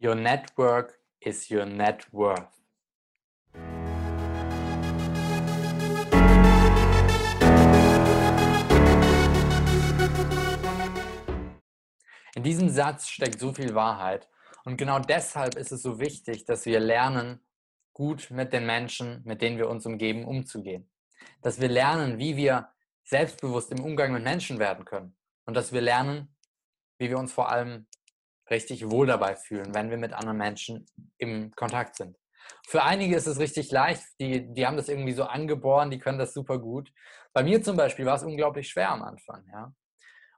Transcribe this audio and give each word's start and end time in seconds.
Your 0.00 0.14
network 0.14 0.96
is 1.18 1.50
your 1.50 1.66
net 1.66 2.06
worth. 2.12 2.46
In 12.36 12.44
diesem 12.44 12.68
Satz 12.68 13.08
steckt 13.08 13.40
so 13.40 13.52
viel 13.52 13.74
Wahrheit. 13.74 14.28
Und 14.64 14.76
genau 14.76 15.00
deshalb 15.00 15.56
ist 15.56 15.72
es 15.72 15.82
so 15.82 15.98
wichtig, 15.98 16.44
dass 16.44 16.64
wir 16.64 16.78
lernen, 16.78 17.40
gut 17.92 18.30
mit 18.30 18.52
den 18.52 18.66
Menschen, 18.66 19.22
mit 19.24 19.42
denen 19.42 19.58
wir 19.58 19.68
uns 19.68 19.84
umgeben, 19.84 20.24
umzugehen. 20.24 20.88
Dass 21.42 21.60
wir 21.60 21.68
lernen, 21.68 22.20
wie 22.20 22.36
wir 22.36 22.68
selbstbewusst 23.02 23.72
im 23.72 23.82
Umgang 23.82 24.12
mit 24.12 24.22
Menschen 24.22 24.60
werden 24.60 24.84
können. 24.84 25.16
Und 25.44 25.54
dass 25.54 25.72
wir 25.72 25.80
lernen, 25.80 26.36
wie 26.98 27.10
wir 27.10 27.18
uns 27.18 27.32
vor 27.32 27.50
allem 27.50 27.88
richtig 28.50 28.90
wohl 28.90 29.06
dabei 29.06 29.36
fühlen, 29.36 29.74
wenn 29.74 29.90
wir 29.90 29.98
mit 29.98 30.12
anderen 30.12 30.38
Menschen 30.38 30.86
im 31.18 31.52
Kontakt 31.52 31.96
sind. 31.96 32.16
Für 32.66 32.82
einige 32.82 33.16
ist 33.16 33.26
es 33.26 33.38
richtig 33.38 33.70
leicht, 33.70 34.02
die, 34.20 34.52
die 34.52 34.66
haben 34.66 34.76
das 34.76 34.88
irgendwie 34.88 35.12
so 35.12 35.24
angeboren, 35.24 35.90
die 35.90 35.98
können 35.98 36.18
das 36.18 36.34
super 36.34 36.58
gut. 36.58 36.90
Bei 37.32 37.42
mir 37.42 37.62
zum 37.62 37.76
Beispiel 37.76 38.06
war 38.06 38.16
es 38.16 38.22
unglaublich 38.22 38.68
schwer 38.68 38.90
am 38.90 39.02
Anfang. 39.02 39.44
Ja? 39.52 39.72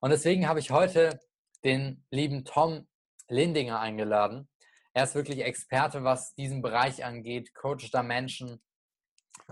Und 0.00 0.10
deswegen 0.10 0.48
habe 0.48 0.60
ich 0.60 0.70
heute 0.70 1.20
den 1.64 2.04
lieben 2.10 2.44
Tom 2.44 2.88
Lindinger 3.28 3.78
eingeladen. 3.80 4.48
Er 4.92 5.04
ist 5.04 5.14
wirklich 5.14 5.40
Experte, 5.44 6.02
was 6.02 6.34
diesen 6.34 6.62
Bereich 6.62 7.04
angeht, 7.04 7.54
coacht 7.54 7.94
da 7.94 8.02
Menschen, 8.02 8.60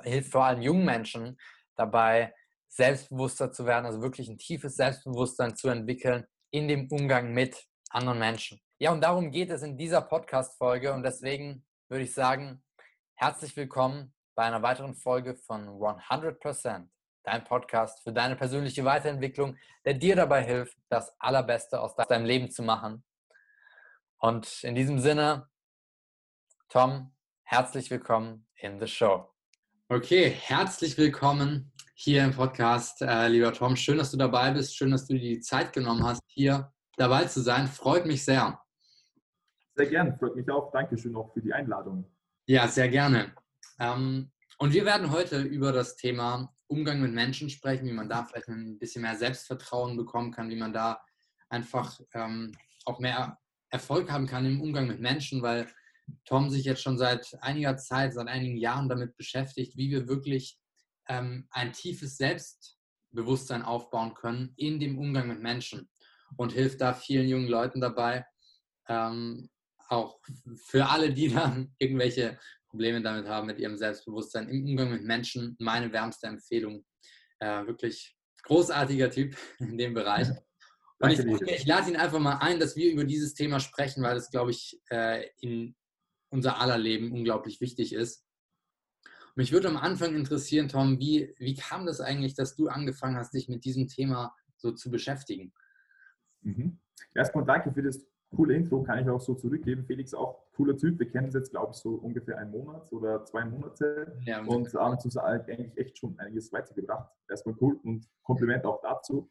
hilft 0.03 0.33
vor 0.33 0.45
allem 0.45 0.63
jungen 0.63 0.85
Menschen 0.85 1.39
dabei, 1.77 2.35
selbstbewusster 2.69 3.53
zu 3.53 3.67
werden, 3.67 3.87
also 3.87 4.03
wirklich 4.03 4.29
ein 4.29 4.39
tiefes 4.39 4.77
Selbstbewusstsein 4.77 5.57
zu 5.57 5.69
entwickeln 5.69 6.27
in 6.51 6.69
dem 6.69 6.89
Umgang 6.91 7.33
mit 7.33 7.68
anderen 7.91 8.19
Menschen. 8.19 8.61
Ja, 8.79 8.93
und 8.93 9.01
darum 9.01 9.31
geht 9.31 9.51
es 9.51 9.63
in 9.63 9.77
dieser 9.77 10.03
Podcast-Folge 10.03 10.93
und 10.93 11.03
deswegen 11.03 11.65
würde 11.89 12.05
ich 12.05 12.15
sagen, 12.15 12.63
herzlich 13.15 13.57
willkommen 13.57 14.15
bei 14.35 14.45
einer 14.45 14.63
weiteren 14.63 14.95
Folge 14.95 15.35
von 15.35 15.69
100%, 15.69 16.89
dein 17.25 17.45
Podcast 17.45 18.03
für 18.03 18.13
deine 18.13 18.37
persönliche 18.37 18.85
Weiterentwicklung, 18.85 19.57
der 19.85 19.95
dir 19.95 20.15
dabei 20.17 20.45
hilft, 20.45 20.77
das 20.89 21.13
Allerbeste 21.19 21.81
aus 21.81 21.97
deinem 21.97 22.27
Leben 22.27 22.51
zu 22.51 22.63
machen. 22.63 23.05
Und 24.19 24.63
in 24.65 24.75
diesem 24.75 24.99
Sinne, 24.99 25.49
Tom, 26.69 27.15
herzlich 27.43 27.91
willkommen 27.91 28.47
in 28.57 28.79
the 28.79 28.87
show. 28.87 29.29
Okay, 29.89 30.29
herzlich 30.29 30.99
willkommen 30.99 31.73
hier 31.95 32.23
im 32.23 32.33
Podcast, 32.33 33.01
äh, 33.01 33.29
lieber 33.29 33.53
Tom. 33.53 33.75
Schön, 33.75 33.99
dass 33.99 34.11
du 34.11 34.19
dabei 34.19 34.51
bist. 34.51 34.77
Schön, 34.77 34.91
dass 34.91 35.07
du 35.07 35.15
dir 35.15 35.37
die 35.37 35.41
Zeit 35.41 35.73
genommen 35.73 36.05
hast, 36.05 36.21
hier 36.29 36.71
dabei 36.99 37.25
zu 37.25 37.41
sein. 37.41 37.67
Freut 37.67 38.07
mich 38.07 38.25
sehr. 38.25 38.61
Sehr 39.75 39.87
gern, 39.87 40.19
freut 40.19 40.37
mich 40.37 40.51
auch. 40.51 40.73
Dankeschön 40.73 41.15
auch 41.15 41.33
für 41.33 41.41
die 41.41 41.53
Einladung. 41.53 42.05
Ja, 42.47 42.67
sehr 42.67 42.89
gerne. 42.89 43.35
Ähm, 43.79 44.31
und 44.59 44.73
wir 44.73 44.85
werden 44.85 45.13
heute 45.13 45.43
über 45.43 45.73
das 45.73 45.97
Thema 45.97 46.53
Umgang 46.67 47.01
mit 47.01 47.13
Menschen 47.13 47.49
sprechen, 47.49 47.87
wie 47.87 47.93
man 47.93 48.09
da 48.09 48.25
vielleicht 48.25 48.49
ein 48.49 48.79
bisschen 48.79 49.03
mehr 49.03 49.17
Selbstvertrauen 49.17 49.97
bekommen 49.97 50.33
kann, 50.33 50.51
wie 50.51 50.57
man 50.57 50.73
da 50.73 51.01
einfach 51.49 52.01
ähm, 52.15 52.53
auch 52.85 52.99
mehr 52.99 53.39
Erfolg 53.71 54.11
haben 54.11 54.27
kann 54.27 54.47
im 54.47 54.61
Umgang 54.61 54.87
mit 54.87 55.01
Menschen, 55.01 55.43
weil 55.43 55.69
Tom 56.25 56.51
sich 56.51 56.65
jetzt 56.65 56.83
schon 56.83 56.99
seit 56.99 57.37
einiger 57.41 57.77
Zeit, 57.77 58.15
seit 58.15 58.29
einigen 58.29 58.57
Jahren 58.57 58.89
damit 58.89 59.17
beschäftigt, 59.17 59.77
wie 59.77 59.91
wir 59.91 60.09
wirklich 60.09 60.59
ähm, 61.09 61.47
ein 61.51 61.73
tiefes 61.73 62.17
Selbstbewusstsein 62.17 63.63
aufbauen 63.63 64.15
können 64.15 64.55
in 64.57 64.81
dem 64.81 64.99
Umgang 64.99 65.29
mit 65.29 65.41
Menschen 65.41 65.89
und 66.37 66.53
hilft 66.53 66.81
da 66.81 66.95
vielen 66.95 67.29
jungen 67.29 67.49
Leuten 67.49 67.81
dabei. 67.81 68.27
Ähm, 68.89 69.49
auch 69.89 70.21
für 70.67 70.87
alle, 70.87 71.13
die 71.13 71.29
dann 71.35 71.75
irgendwelche 71.79 72.39
Probleme 72.69 73.01
damit 73.03 73.27
haben, 73.27 73.47
mit 73.47 73.59
ihrem 73.59 73.77
Selbstbewusstsein 73.77 74.49
im 74.49 74.65
Umgang 74.65 74.91
mit 74.91 75.05
Menschen, 75.05 75.57
meine 75.59 75.93
wärmste 75.93 76.27
Empfehlung. 76.27 76.85
Äh, 77.41 77.67
wirklich 77.67 78.17
großartiger 78.43 79.11
Typ 79.11 79.37
in 79.59 79.79
dem 79.79 79.95
Bereich. 79.95 80.29
Und 81.01 81.11
ich, 81.11 81.21
ich 81.21 81.67
lade 81.67 81.91
ihn 81.91 81.97
einfach 81.97 82.19
mal 82.19 82.39
ein, 82.39 82.59
dass 82.59 82.75
wir 82.75 82.91
über 82.91 83.05
dieses 83.05 83.35
Thema 83.35 83.61
sprechen, 83.61 84.03
weil 84.03 84.17
es, 84.17 84.31
glaube 84.31 84.51
ich, 84.51 84.81
äh, 84.91 85.29
in 85.41 85.77
unser 86.31 86.61
aller 86.61 86.77
Leben 86.77 87.13
unglaublich 87.13 87.61
wichtig 87.61 87.93
ist. 87.93 88.25
Mich 89.37 89.53
würde 89.53 89.69
am 89.69 89.77
Anfang 89.77 90.17
interessieren, 90.17 90.69
Tom, 90.69 90.99
wie, 90.99 91.33
wie 91.39 91.55
kam 91.55 91.87
das 91.87 92.01
eigentlich, 92.01 92.35
dass 92.35 92.57
du 92.57 92.67
angefangen 92.67 93.17
hast, 93.17 93.33
dich 93.35 93.49
mit 93.49 93.65
diesem 93.65 93.87
Thema 93.87 94.35
so 94.57 94.73
zu 94.73 94.91
beschäftigen? 94.91 95.53
Mhm. 96.43 96.79
Erstmal 97.15 97.45
danke 97.45 97.73
für 97.73 97.83
das 97.83 98.07
coole 98.35 98.55
Intro, 98.55 98.83
kann 98.83 98.99
ich 98.99 99.09
auch 99.09 99.21
so 99.21 99.35
zurückgeben. 99.35 99.85
Felix 99.85 100.13
auch 100.15 100.45
cooler 100.55 100.77
Typ. 100.77 100.99
Wir 100.99 101.09
kennen 101.09 101.27
uns 101.27 101.35
jetzt, 101.35 101.51
glaube 101.51 101.73
ich, 101.73 101.79
so 101.79 101.95
ungefähr 101.95 102.39
einen 102.39 102.51
Monat 102.51 102.93
oder 102.93 103.25
zwei 103.25 103.45
Monate 103.45 104.19
ja, 104.25 104.41
und 104.45 104.73
haben 104.75 104.97
uns 104.99 105.17
eigentlich 105.17 105.77
echt 105.77 105.99
schon 105.99 106.19
einiges 106.19 106.53
weitergebracht. 106.53 107.11
Erstmal 107.29 107.55
cool 107.61 107.79
und 107.85 108.07
Kompliment 108.23 108.65
auch 108.65 108.81
dazu. 108.83 109.31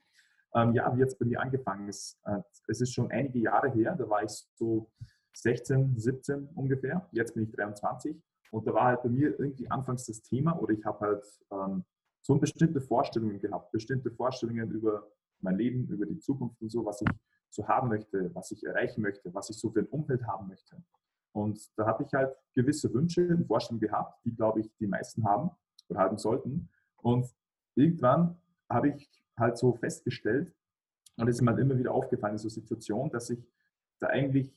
Ähm, 0.55 0.73
ja, 0.73 0.93
wie 0.95 0.99
jetzt 0.99 1.19
bei 1.19 1.25
mir 1.25 1.41
angefangen 1.41 1.87
ist, 1.89 2.19
äh, 2.25 2.39
es 2.67 2.81
ist 2.81 2.93
schon 2.93 3.11
einige 3.11 3.39
Jahre 3.39 3.69
her, 3.71 3.95
da 3.95 4.09
war 4.09 4.23
ich 4.23 4.31
so 4.55 4.89
16, 5.33 5.99
17 5.99 6.49
ungefähr. 6.55 7.07
Jetzt 7.11 7.35
bin 7.35 7.43
ich 7.43 7.51
23 7.51 8.19
und 8.51 8.65
da 8.65 8.73
war 8.73 8.85
halt 8.85 9.03
bei 9.03 9.09
mir 9.09 9.39
irgendwie 9.39 9.69
anfangs 9.69 10.05
das 10.05 10.21
Thema 10.21 10.59
oder 10.59 10.73
ich 10.73 10.83
habe 10.85 10.99
halt 10.99 11.25
ähm, 11.51 11.83
so 12.21 12.37
bestimmte 12.37 12.81
Vorstellungen 12.81 13.39
gehabt, 13.39 13.71
bestimmte 13.71 14.09
Vorstellungen 14.11 14.71
über 14.71 15.07
mein 15.41 15.57
Leben, 15.57 15.87
über 15.87 16.05
die 16.05 16.19
Zukunft 16.19 16.61
und 16.61 16.69
so, 16.69 16.85
was 16.85 17.01
ich 17.01 17.09
so 17.49 17.67
haben 17.67 17.89
möchte, 17.89 18.33
was 18.35 18.51
ich 18.51 18.63
erreichen 18.63 19.01
möchte, 19.01 19.33
was 19.33 19.49
ich 19.49 19.57
so 19.57 19.71
für 19.71 19.79
ein 19.79 19.87
Umfeld 19.87 20.25
haben 20.25 20.47
möchte. 20.47 20.83
Und 21.31 21.59
da 21.77 21.85
habe 21.85 22.03
ich 22.03 22.13
halt 22.13 22.35
gewisse 22.53 22.93
Wünsche 22.93 23.27
und 23.27 23.45
Vorstellungen 23.45 23.81
gehabt, 23.81 24.23
die, 24.25 24.35
glaube 24.35 24.61
ich, 24.61 24.71
die 24.79 24.87
meisten 24.87 25.23
haben 25.23 25.51
oder 25.87 25.99
haben 25.99 26.17
sollten. 26.17 26.69
Und 26.97 27.27
irgendwann 27.75 28.37
habe 28.69 28.89
ich 28.89 29.09
halt 29.37 29.57
so 29.57 29.73
festgestellt, 29.73 30.53
und 31.17 31.27
es 31.27 31.37
ist 31.37 31.41
mir 31.41 31.51
halt 31.51 31.59
immer 31.59 31.77
wieder 31.77 31.93
aufgefallen 31.93 32.33
in 32.33 32.39
so 32.39 32.49
Situationen, 32.49 33.11
dass 33.11 33.29
ich 33.29 33.43
da 33.99 34.07
eigentlich 34.07 34.53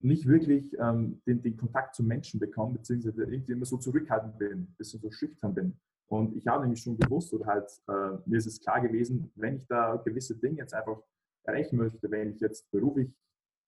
nicht 0.00 0.26
wirklich 0.26 0.76
ähm, 0.78 1.22
den, 1.26 1.42
den, 1.42 1.56
Kontakt 1.56 1.94
zu 1.94 2.02
Menschen 2.02 2.40
bekomme, 2.40 2.74
beziehungsweise 2.74 3.24
irgendwie 3.24 3.52
immer 3.52 3.66
so 3.66 3.76
zurückhaltend 3.76 4.38
bin, 4.38 4.52
ein 4.52 4.74
bisschen 4.76 5.00
so 5.00 5.10
schüchtern 5.10 5.54
bin. 5.54 5.78
Und 6.10 6.36
ich 6.36 6.46
habe 6.48 6.62
nämlich 6.62 6.82
schon 6.82 6.98
gewusst 6.98 7.32
oder 7.32 7.46
halt 7.46 7.70
äh, 7.86 8.18
mir 8.26 8.38
ist 8.38 8.46
es 8.46 8.60
klar 8.60 8.80
gewesen, 8.80 9.30
wenn 9.36 9.56
ich 9.56 9.66
da 9.66 9.94
gewisse 9.96 10.34
Dinge 10.34 10.58
jetzt 10.58 10.74
einfach 10.74 11.00
erreichen 11.44 11.76
möchte, 11.76 12.10
wenn 12.10 12.32
ich 12.32 12.40
jetzt 12.40 12.68
beruflich 12.72 13.16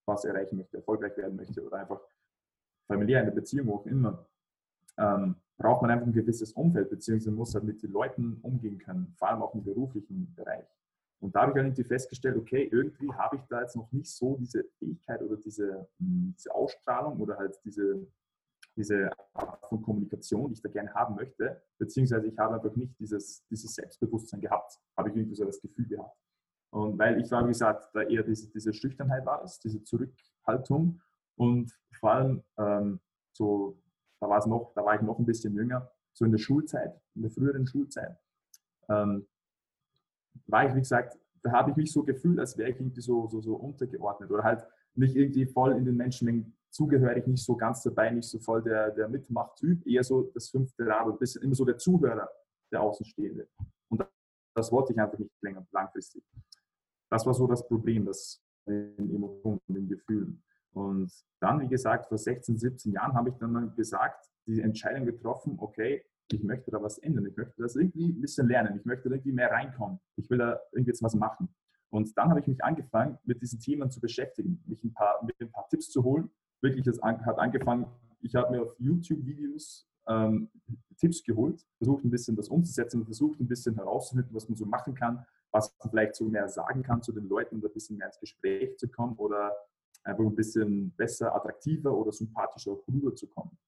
was 0.06 0.24
erreichen 0.24 0.56
möchte, 0.56 0.78
erfolgreich 0.78 1.16
werden 1.16 1.36
möchte 1.36 1.64
oder 1.64 1.78
einfach 1.78 2.00
familiär 2.88 3.20
in 3.20 3.26
der 3.26 3.32
Beziehung, 3.32 3.68
wo 3.68 3.76
auch 3.76 3.86
immer, 3.86 4.26
ähm, 4.98 5.36
braucht 5.56 5.82
man 5.82 5.92
einfach 5.92 6.06
ein 6.08 6.12
gewisses 6.12 6.52
Umfeld, 6.52 6.90
beziehungsweise 6.90 7.30
muss 7.30 7.54
halt 7.54 7.62
mit 7.64 7.80
den 7.80 7.92
Leuten 7.92 8.38
umgehen 8.42 8.78
können, 8.78 9.14
vor 9.16 9.28
allem 9.28 9.42
auch 9.42 9.54
im 9.54 9.62
beruflichen 9.62 10.34
Bereich. 10.34 10.66
Und 11.20 11.36
da 11.36 11.42
habe 11.42 11.52
ich 11.52 11.54
dann 11.54 11.66
irgendwie 11.66 11.84
festgestellt, 11.84 12.36
okay, 12.36 12.68
irgendwie 12.72 13.12
habe 13.12 13.36
ich 13.36 13.42
da 13.42 13.60
jetzt 13.60 13.76
noch 13.76 13.90
nicht 13.92 14.10
so 14.10 14.36
diese 14.36 14.64
Fähigkeit 14.80 15.22
oder 15.22 15.36
diese, 15.36 15.86
hm, 15.98 16.34
diese 16.36 16.52
Ausstrahlung 16.52 17.20
oder 17.20 17.38
halt 17.38 17.60
diese, 17.64 18.04
diese 18.76 19.10
Art 19.34 19.66
von 19.68 19.82
Kommunikation, 19.82 20.48
die 20.48 20.54
ich 20.54 20.62
da 20.62 20.68
gerne 20.68 20.92
haben 20.94 21.14
möchte, 21.14 21.62
beziehungsweise 21.78 22.26
ich 22.26 22.38
habe 22.38 22.54
einfach 22.54 22.74
nicht 22.76 22.98
dieses, 22.98 23.44
dieses 23.48 23.74
Selbstbewusstsein 23.74 24.40
gehabt, 24.40 24.78
habe 24.96 25.10
ich 25.10 25.16
irgendwie 25.16 25.36
so 25.36 25.44
das 25.44 25.60
Gefühl 25.60 25.86
gehabt. 25.86 26.16
Und 26.70 26.98
weil 26.98 27.20
ich 27.20 27.30
war, 27.30 27.44
wie 27.44 27.48
gesagt, 27.48 27.90
da 27.94 28.02
eher 28.02 28.22
diese, 28.22 28.50
diese 28.50 28.72
Schüchternheit 28.72 29.26
war 29.26 29.42
es, 29.44 29.58
diese 29.60 29.82
Zurückhaltung 29.82 31.00
und 31.36 31.70
vor 32.00 32.12
allem 32.12 32.42
ähm, 32.58 33.00
so, 33.32 33.78
da 34.20 34.28
war 34.28 34.38
es 34.38 34.46
noch, 34.46 34.72
da 34.74 34.84
war 34.84 34.94
ich 34.94 35.02
noch 35.02 35.18
ein 35.18 35.26
bisschen 35.26 35.54
jünger, 35.54 35.90
so 36.14 36.24
in 36.24 36.32
der 36.32 36.38
Schulzeit, 36.38 36.98
in 37.14 37.22
der 37.22 37.30
früheren 37.30 37.66
Schulzeit, 37.66 38.16
ähm, 38.88 39.26
war 40.46 40.66
ich, 40.66 40.74
wie 40.74 40.80
gesagt, 40.80 41.18
da 41.42 41.52
habe 41.52 41.70
ich 41.70 41.76
mich 41.76 41.92
so 41.92 42.04
gefühlt, 42.04 42.38
als 42.38 42.56
wäre 42.56 42.70
ich 42.70 42.76
irgendwie 42.76 43.00
so, 43.00 43.26
so, 43.28 43.40
so 43.40 43.56
untergeordnet 43.56 44.30
oder 44.30 44.42
halt 44.42 44.64
nicht 44.94 45.16
irgendwie 45.16 45.46
voll 45.46 45.72
in 45.72 45.84
den 45.84 45.96
Menschenmengen 45.96 46.56
zugehörig, 46.72 47.26
nicht 47.26 47.44
so 47.44 47.56
ganz 47.56 47.82
dabei, 47.82 48.10
nicht 48.10 48.28
so 48.28 48.38
voll 48.38 48.62
der, 48.62 48.90
der 48.90 49.08
Mitmachtyp, 49.08 49.86
eher 49.86 50.02
so 50.02 50.30
das 50.34 50.48
fünfte 50.48 50.86
Rad 50.86 51.06
und 51.06 51.18
bisschen 51.18 51.42
immer 51.42 51.54
so 51.54 51.64
der 51.64 51.78
Zuhörer, 51.78 52.28
der 52.72 52.82
Außenstehende. 52.82 53.48
Und 53.88 54.04
das 54.54 54.72
wollte 54.72 54.92
ich 54.92 54.98
einfach 54.98 55.18
nicht 55.18 55.30
länger, 55.42 55.66
langfristig. 55.70 56.24
Das 57.10 57.26
war 57.26 57.34
so 57.34 57.46
das 57.46 57.66
Problem, 57.66 58.06
das 58.06 58.42
in 58.66 59.14
Emotionen, 59.14 59.60
in 59.68 59.88
Gefühlen. 59.88 60.42
Und 60.72 61.12
dann, 61.40 61.60
wie 61.60 61.68
gesagt, 61.68 62.06
vor 62.06 62.18
16, 62.18 62.58
17 62.58 62.92
Jahren 62.92 63.14
habe 63.14 63.30
ich 63.30 63.36
dann 63.36 63.52
mal 63.52 63.70
gesagt, 63.70 64.30
die 64.46 64.60
Entscheidung 64.60 65.04
getroffen, 65.04 65.56
okay, 65.58 66.04
ich 66.30 66.42
möchte 66.42 66.70
da 66.70 66.82
was 66.82 66.98
ändern, 66.98 67.26
ich 67.26 67.36
möchte 67.36 67.60
das 67.60 67.76
irgendwie 67.76 68.08
ein 68.08 68.20
bisschen 68.20 68.48
lernen, 68.48 68.78
ich 68.78 68.84
möchte 68.84 69.08
irgendwie 69.08 69.32
mehr 69.32 69.50
reinkommen, 69.50 70.00
ich 70.16 70.30
will 70.30 70.38
da 70.38 70.58
irgendwie 70.72 70.90
jetzt 70.90 71.02
was 71.02 71.14
machen. 71.14 71.54
Und 71.90 72.16
dann 72.16 72.30
habe 72.30 72.40
ich 72.40 72.46
mich 72.46 72.64
angefangen, 72.64 73.18
mit 73.24 73.42
diesen 73.42 73.60
Themen 73.60 73.90
zu 73.90 74.00
beschäftigen, 74.00 74.64
mich 74.66 74.82
ein 74.82 74.94
paar, 74.94 75.22
mit 75.24 75.38
ein 75.40 75.52
paar 75.52 75.68
Tipps 75.68 75.90
zu 75.90 76.02
holen. 76.02 76.30
Wirklich, 76.62 76.86
es 76.86 77.02
hat 77.02 77.38
angefangen, 77.38 77.86
ich 78.20 78.34
habe 78.36 78.52
mir 78.52 78.62
auf 78.62 78.74
YouTube-Videos 78.78 79.88
ähm, 80.08 80.48
Tipps 80.98 81.22
geholt, 81.22 81.64
versucht 81.78 82.04
ein 82.04 82.10
bisschen 82.10 82.36
das 82.36 82.48
umzusetzen 82.48 83.00
und 83.00 83.04
versucht 83.06 83.40
ein 83.40 83.48
bisschen 83.48 83.74
herauszufinden, 83.74 84.34
was 84.34 84.48
man 84.48 84.56
so 84.56 84.64
machen 84.64 84.94
kann, 84.94 85.24
was 85.50 85.74
man 85.78 85.90
vielleicht 85.90 86.14
so 86.14 86.24
mehr 86.24 86.48
sagen 86.48 86.82
kann 86.82 87.02
zu 87.02 87.12
den 87.12 87.28
Leuten, 87.28 87.56
um 87.56 87.64
ein 87.64 87.72
bisschen 87.72 87.96
mehr 87.96 88.06
ins 88.06 88.20
Gespräch 88.20 88.76
zu 88.78 88.88
kommen 88.88 89.16
oder 89.16 89.52
einfach 90.04 90.24
ein 90.24 90.34
bisschen 90.34 90.92
besser, 90.92 91.34
attraktiver 91.34 91.92
oder 91.92 92.12
sympathischer 92.12 92.76
rüberzukommen. 92.88 93.58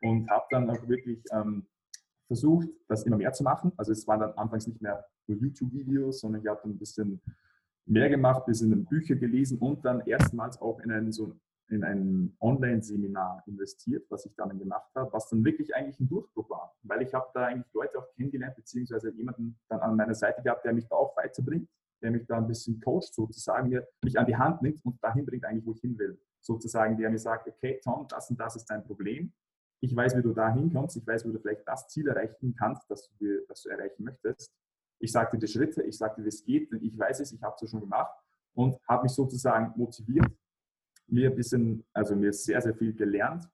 Und 0.00 0.28
habe 0.30 0.44
dann 0.50 0.68
auch 0.70 0.88
wirklich 0.88 1.22
ähm, 1.32 1.66
versucht, 2.26 2.68
das 2.88 3.04
immer 3.04 3.18
mehr 3.18 3.32
zu 3.32 3.44
machen. 3.44 3.72
Also 3.76 3.92
es 3.92 4.06
waren 4.08 4.20
dann 4.20 4.32
anfangs 4.32 4.66
nicht 4.66 4.80
mehr 4.80 5.04
nur 5.26 5.38
YouTube-Videos, 5.38 6.20
sondern 6.20 6.42
ich 6.42 6.48
habe 6.48 6.60
dann 6.62 6.72
ein 6.72 6.78
bisschen 6.78 7.20
mehr 7.86 8.08
gemacht, 8.08 8.42
ein 8.42 8.46
bisschen 8.46 8.84
Bücher 8.86 9.16
gelesen 9.16 9.58
und 9.58 9.84
dann 9.84 10.00
erstmals 10.00 10.60
auch 10.60 10.80
in 10.80 10.90
ein, 10.90 11.12
so 11.12 11.36
in 11.72 11.84
ein 11.84 12.36
Online-Seminar 12.40 13.42
investiert, 13.46 14.04
was 14.10 14.26
ich 14.26 14.34
dann 14.36 14.58
gemacht 14.58 14.90
habe, 14.94 15.12
was 15.12 15.28
dann 15.28 15.44
wirklich 15.44 15.74
eigentlich 15.74 15.98
ein 16.00 16.08
Durchbruch 16.08 16.48
war, 16.50 16.76
weil 16.82 17.02
ich 17.02 17.12
habe 17.14 17.26
da 17.34 17.46
eigentlich 17.46 17.72
Leute 17.72 17.98
auch 17.98 18.10
kennengelernt, 18.14 18.56
beziehungsweise 18.56 19.10
jemanden 19.12 19.58
dann 19.68 19.80
an 19.80 19.96
meiner 19.96 20.14
Seite 20.14 20.42
gehabt, 20.42 20.64
der 20.64 20.72
mich 20.72 20.86
da 20.88 20.96
auch 20.96 21.16
weiterbringt, 21.16 21.68
der 22.02 22.10
mich 22.10 22.26
da 22.26 22.36
ein 22.36 22.46
bisschen 22.46 22.80
coacht 22.80 23.14
sozusagen, 23.14 23.68
mir 23.68 23.86
mich 24.04 24.18
an 24.18 24.26
die 24.26 24.36
Hand 24.36 24.62
nimmt 24.62 24.84
und 24.84 25.02
dahin 25.02 25.24
bringt 25.24 25.44
eigentlich, 25.44 25.64
wo 25.64 25.72
ich 25.72 25.80
hin 25.80 25.98
will. 25.98 26.20
Sozusagen, 26.40 26.96
der 26.96 27.08
mir 27.08 27.18
sagt, 27.18 27.48
okay, 27.48 27.80
Tom, 27.82 28.06
das 28.08 28.28
und 28.28 28.38
das 28.38 28.56
ist 28.56 28.66
dein 28.66 28.84
Problem. 28.84 29.32
Ich 29.80 29.94
weiß, 29.94 30.16
wie 30.16 30.22
du 30.22 30.32
da 30.32 30.52
hinkommst. 30.52 30.96
Ich 30.96 31.06
weiß, 31.06 31.26
wie 31.26 31.32
du 31.32 31.38
vielleicht 31.38 31.66
das 31.66 31.88
Ziel 31.88 32.08
erreichen 32.08 32.54
kannst, 32.58 32.88
das 32.90 33.08
du, 33.18 33.44
das 33.48 33.62
du 33.62 33.68
erreichen 33.68 34.04
möchtest. 34.04 34.52
Ich 34.98 35.12
dir 35.12 35.38
die 35.38 35.46
Schritte, 35.48 35.82
ich 35.82 35.98
dir, 35.98 36.14
wie 36.18 36.28
es 36.28 36.44
geht, 36.44 36.70
denn 36.72 36.82
ich 36.82 36.96
weiß 36.96 37.20
es, 37.20 37.32
ich 37.32 37.42
habe 37.42 37.56
es 37.60 37.70
schon 37.70 37.80
gemacht 37.80 38.12
und 38.54 38.78
habe 38.88 39.04
mich 39.04 39.12
sozusagen 39.12 39.72
motiviert, 39.76 40.30
mir 41.12 41.30
ein 41.30 41.36
bisschen, 41.36 41.84
also 41.92 42.16
mir 42.16 42.32
sehr, 42.32 42.60
sehr 42.60 42.74
viel 42.74 42.94
gelernt. 42.94 43.48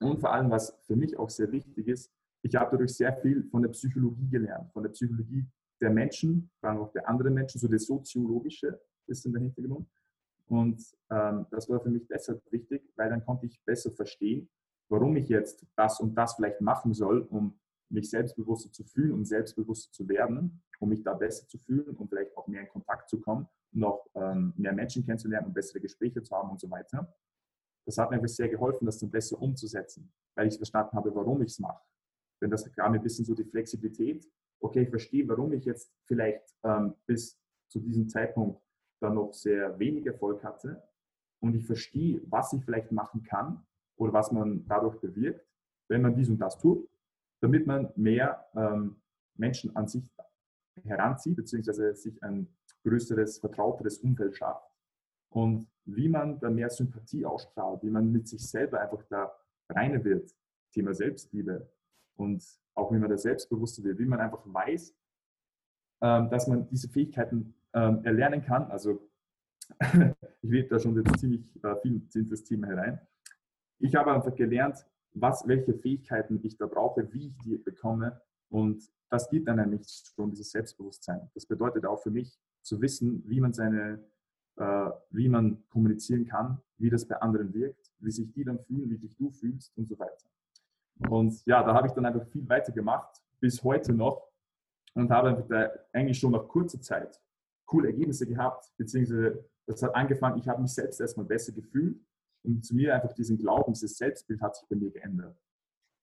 Und 0.00 0.20
vor 0.20 0.32
allem, 0.32 0.50
was 0.50 0.76
für 0.86 0.96
mich 0.96 1.16
auch 1.16 1.30
sehr 1.30 1.50
wichtig 1.52 1.86
ist, 1.86 2.10
ich 2.42 2.54
habe 2.56 2.72
dadurch 2.72 2.94
sehr 2.94 3.14
viel 3.20 3.44
von 3.44 3.62
der 3.62 3.70
Psychologie 3.70 4.28
gelernt, 4.28 4.72
von 4.72 4.82
der 4.82 4.90
Psychologie 4.90 5.46
der 5.80 5.90
Menschen, 5.90 6.50
vor 6.60 6.70
allem 6.70 6.80
auch 6.80 6.92
der 6.92 7.08
anderen 7.08 7.34
Menschen, 7.34 7.58
so 7.60 7.68
das 7.68 7.84
Soziologische 7.84 8.80
ist 9.06 9.24
in 9.26 9.32
der 9.32 9.42
Hintergrund. 9.42 9.88
Und 10.46 10.82
ähm, 11.10 11.46
das 11.50 11.68
war 11.68 11.80
für 11.80 11.90
mich 11.90 12.06
deshalb 12.06 12.42
wichtig, 12.50 12.82
weil 12.96 13.10
dann 13.10 13.24
konnte 13.24 13.46
ich 13.46 13.62
besser 13.64 13.90
verstehen, 13.90 14.48
warum 14.88 15.16
ich 15.16 15.28
jetzt 15.28 15.66
das 15.76 16.00
und 16.00 16.14
das 16.14 16.34
vielleicht 16.34 16.60
machen 16.60 16.92
soll, 16.92 17.20
um 17.30 17.58
mich 17.94 18.10
selbstbewusster 18.10 18.72
zu 18.72 18.84
fühlen 18.84 19.12
und 19.12 19.24
selbstbewusster 19.24 19.92
zu 19.92 20.08
werden, 20.08 20.62
um 20.80 20.88
mich 20.90 21.02
da 21.02 21.14
besser 21.14 21.46
zu 21.48 21.58
fühlen 21.58 21.96
und 21.96 22.08
vielleicht 22.08 22.36
auch 22.36 22.46
mehr 22.46 22.60
in 22.60 22.68
Kontakt 22.68 23.08
zu 23.08 23.20
kommen 23.20 23.48
noch 23.74 24.06
ähm, 24.14 24.54
mehr 24.56 24.72
Menschen 24.72 25.04
kennenzulernen 25.04 25.48
und 25.48 25.54
bessere 25.54 25.80
Gespräche 25.80 26.22
zu 26.22 26.34
haben 26.34 26.50
und 26.50 26.60
so 26.60 26.70
weiter. 26.70 27.12
Das 27.86 27.98
hat 27.98 28.10
mir 28.10 28.16
einfach 28.16 28.28
sehr 28.28 28.48
geholfen, 28.48 28.86
das 28.86 28.98
dann 28.98 29.10
besser 29.10 29.40
umzusetzen, 29.40 30.12
weil 30.34 30.48
ich 30.48 30.56
verstanden 30.56 30.96
habe, 30.96 31.14
warum 31.14 31.42
ich 31.42 31.52
es 31.52 31.58
mache. 31.58 31.82
Denn 32.40 32.50
das 32.50 32.70
gab 32.72 32.90
mir 32.90 32.98
ein 32.98 33.02
bisschen 33.02 33.24
so 33.24 33.34
die 33.34 33.44
Flexibilität. 33.44 34.26
Okay, 34.60 34.82
ich 34.82 34.90
verstehe, 34.90 35.28
warum 35.28 35.52
ich 35.52 35.64
jetzt 35.64 35.92
vielleicht 36.04 36.42
ähm, 36.62 36.94
bis 37.06 37.38
zu 37.68 37.80
diesem 37.80 38.08
Zeitpunkt 38.08 38.62
dann 39.00 39.14
noch 39.14 39.34
sehr 39.34 39.78
wenig 39.78 40.06
Erfolg 40.06 40.42
hatte. 40.42 40.82
Und 41.40 41.54
ich 41.54 41.66
verstehe, 41.66 42.22
was 42.26 42.52
ich 42.52 42.64
vielleicht 42.64 42.90
machen 42.90 43.22
kann 43.22 43.66
oder 43.96 44.12
was 44.12 44.32
man 44.32 44.66
dadurch 44.66 44.98
bewirkt, 45.00 45.46
wenn 45.88 46.00
man 46.00 46.14
dies 46.14 46.30
und 46.30 46.38
das 46.38 46.58
tut, 46.58 46.88
damit 47.44 47.66
man 47.66 47.92
mehr 47.94 48.42
ähm, 48.56 48.96
Menschen 49.36 49.76
an 49.76 49.86
sich 49.86 50.10
heranzieht, 50.82 51.36
beziehungsweise 51.36 51.94
sich 51.94 52.22
ein 52.22 52.48
größeres, 52.84 53.38
vertrauteres 53.38 53.98
Umfeld 53.98 54.34
schafft. 54.34 54.66
Und 55.28 55.68
wie 55.84 56.08
man 56.08 56.40
da 56.40 56.48
mehr 56.48 56.70
Sympathie 56.70 57.26
ausstrahlt, 57.26 57.82
wie 57.82 57.90
man 57.90 58.10
mit 58.10 58.26
sich 58.28 58.48
selber 58.48 58.80
einfach 58.80 59.02
da 59.10 59.30
reiner 59.68 60.02
wird, 60.02 60.34
Thema 60.72 60.94
Selbstliebe 60.94 61.70
und 62.16 62.42
auch 62.74 62.90
wie 62.92 62.98
man 62.98 63.10
da 63.10 63.18
selbstbewusster 63.18 63.84
wird, 63.84 63.98
wie 63.98 64.06
man 64.06 64.20
einfach 64.20 64.42
weiß, 64.46 64.96
ähm, 66.00 66.30
dass 66.30 66.46
man 66.46 66.66
diese 66.68 66.88
Fähigkeiten 66.88 67.54
ähm, 67.74 68.02
erlernen 68.04 68.40
kann. 68.40 68.70
Also 68.70 69.06
ich 70.40 70.50
rede 70.50 70.68
da 70.68 70.78
schon 70.78 70.96
jetzt 70.96 71.20
ziemlich 71.20 71.62
äh, 71.62 71.76
viel 71.82 72.08
in 72.14 72.30
das 72.30 72.42
Thema 72.42 72.68
herein. 72.68 72.98
Ich 73.80 73.94
habe 73.96 74.14
einfach 74.14 74.34
gelernt, 74.34 74.86
was, 75.14 75.46
welche 75.46 75.74
Fähigkeiten 75.74 76.40
ich 76.42 76.56
da 76.56 76.66
brauche, 76.66 77.12
wie 77.12 77.28
ich 77.28 77.38
die 77.38 77.56
bekomme. 77.56 78.20
Und 78.48 78.82
das 79.10 79.28
gibt 79.30 79.48
dann 79.48 79.56
nämlich 79.56 79.86
schon 80.14 80.30
dieses 80.30 80.50
Selbstbewusstsein. 80.50 81.30
Das 81.34 81.46
bedeutet 81.46 81.86
auch 81.86 82.02
für 82.02 82.10
mich, 82.10 82.38
zu 82.62 82.80
wissen, 82.80 83.22
wie 83.26 83.40
man 83.40 83.52
seine, 83.52 84.02
äh, 84.56 84.90
wie 85.10 85.28
man 85.28 85.62
kommunizieren 85.68 86.26
kann, 86.26 86.60
wie 86.78 86.90
das 86.90 87.06
bei 87.06 87.16
anderen 87.16 87.52
wirkt, 87.52 87.92
wie 87.98 88.10
sich 88.10 88.32
die 88.32 88.44
dann 88.44 88.58
fühlen, 88.58 88.90
wie 88.90 88.98
dich 88.98 89.16
du 89.16 89.30
fühlst 89.30 89.76
und 89.76 89.86
so 89.86 89.98
weiter. 89.98 90.26
Und 91.10 91.44
ja, 91.44 91.62
da 91.62 91.74
habe 91.74 91.88
ich 91.88 91.92
dann 91.92 92.06
einfach 92.06 92.26
viel 92.28 92.48
weiter 92.48 92.72
gemacht, 92.72 93.22
bis 93.40 93.62
heute 93.62 93.92
noch 93.92 94.30
und 94.94 95.10
habe 95.10 95.44
da 95.48 95.70
eigentlich 95.92 96.18
schon 96.18 96.32
nach 96.32 96.48
kurzer 96.48 96.80
Zeit 96.80 97.20
coole 97.66 97.88
Ergebnisse 97.88 98.26
gehabt, 98.26 98.72
beziehungsweise 98.76 99.44
das 99.66 99.82
hat 99.82 99.94
angefangen, 99.94 100.38
ich 100.38 100.48
habe 100.48 100.62
mich 100.62 100.72
selbst 100.72 101.00
erstmal 101.00 101.26
besser 101.26 101.52
gefühlt 101.52 102.03
und 102.44 102.64
zu 102.64 102.74
mir 102.74 102.94
einfach 102.94 103.12
diesen 103.12 103.38
Glauben, 103.38 103.72
dieses 103.72 103.96
Selbstbild 103.96 104.40
hat 104.40 104.56
sich 104.56 104.68
bei 104.68 104.76
mir 104.76 104.90
geändert. 104.90 105.36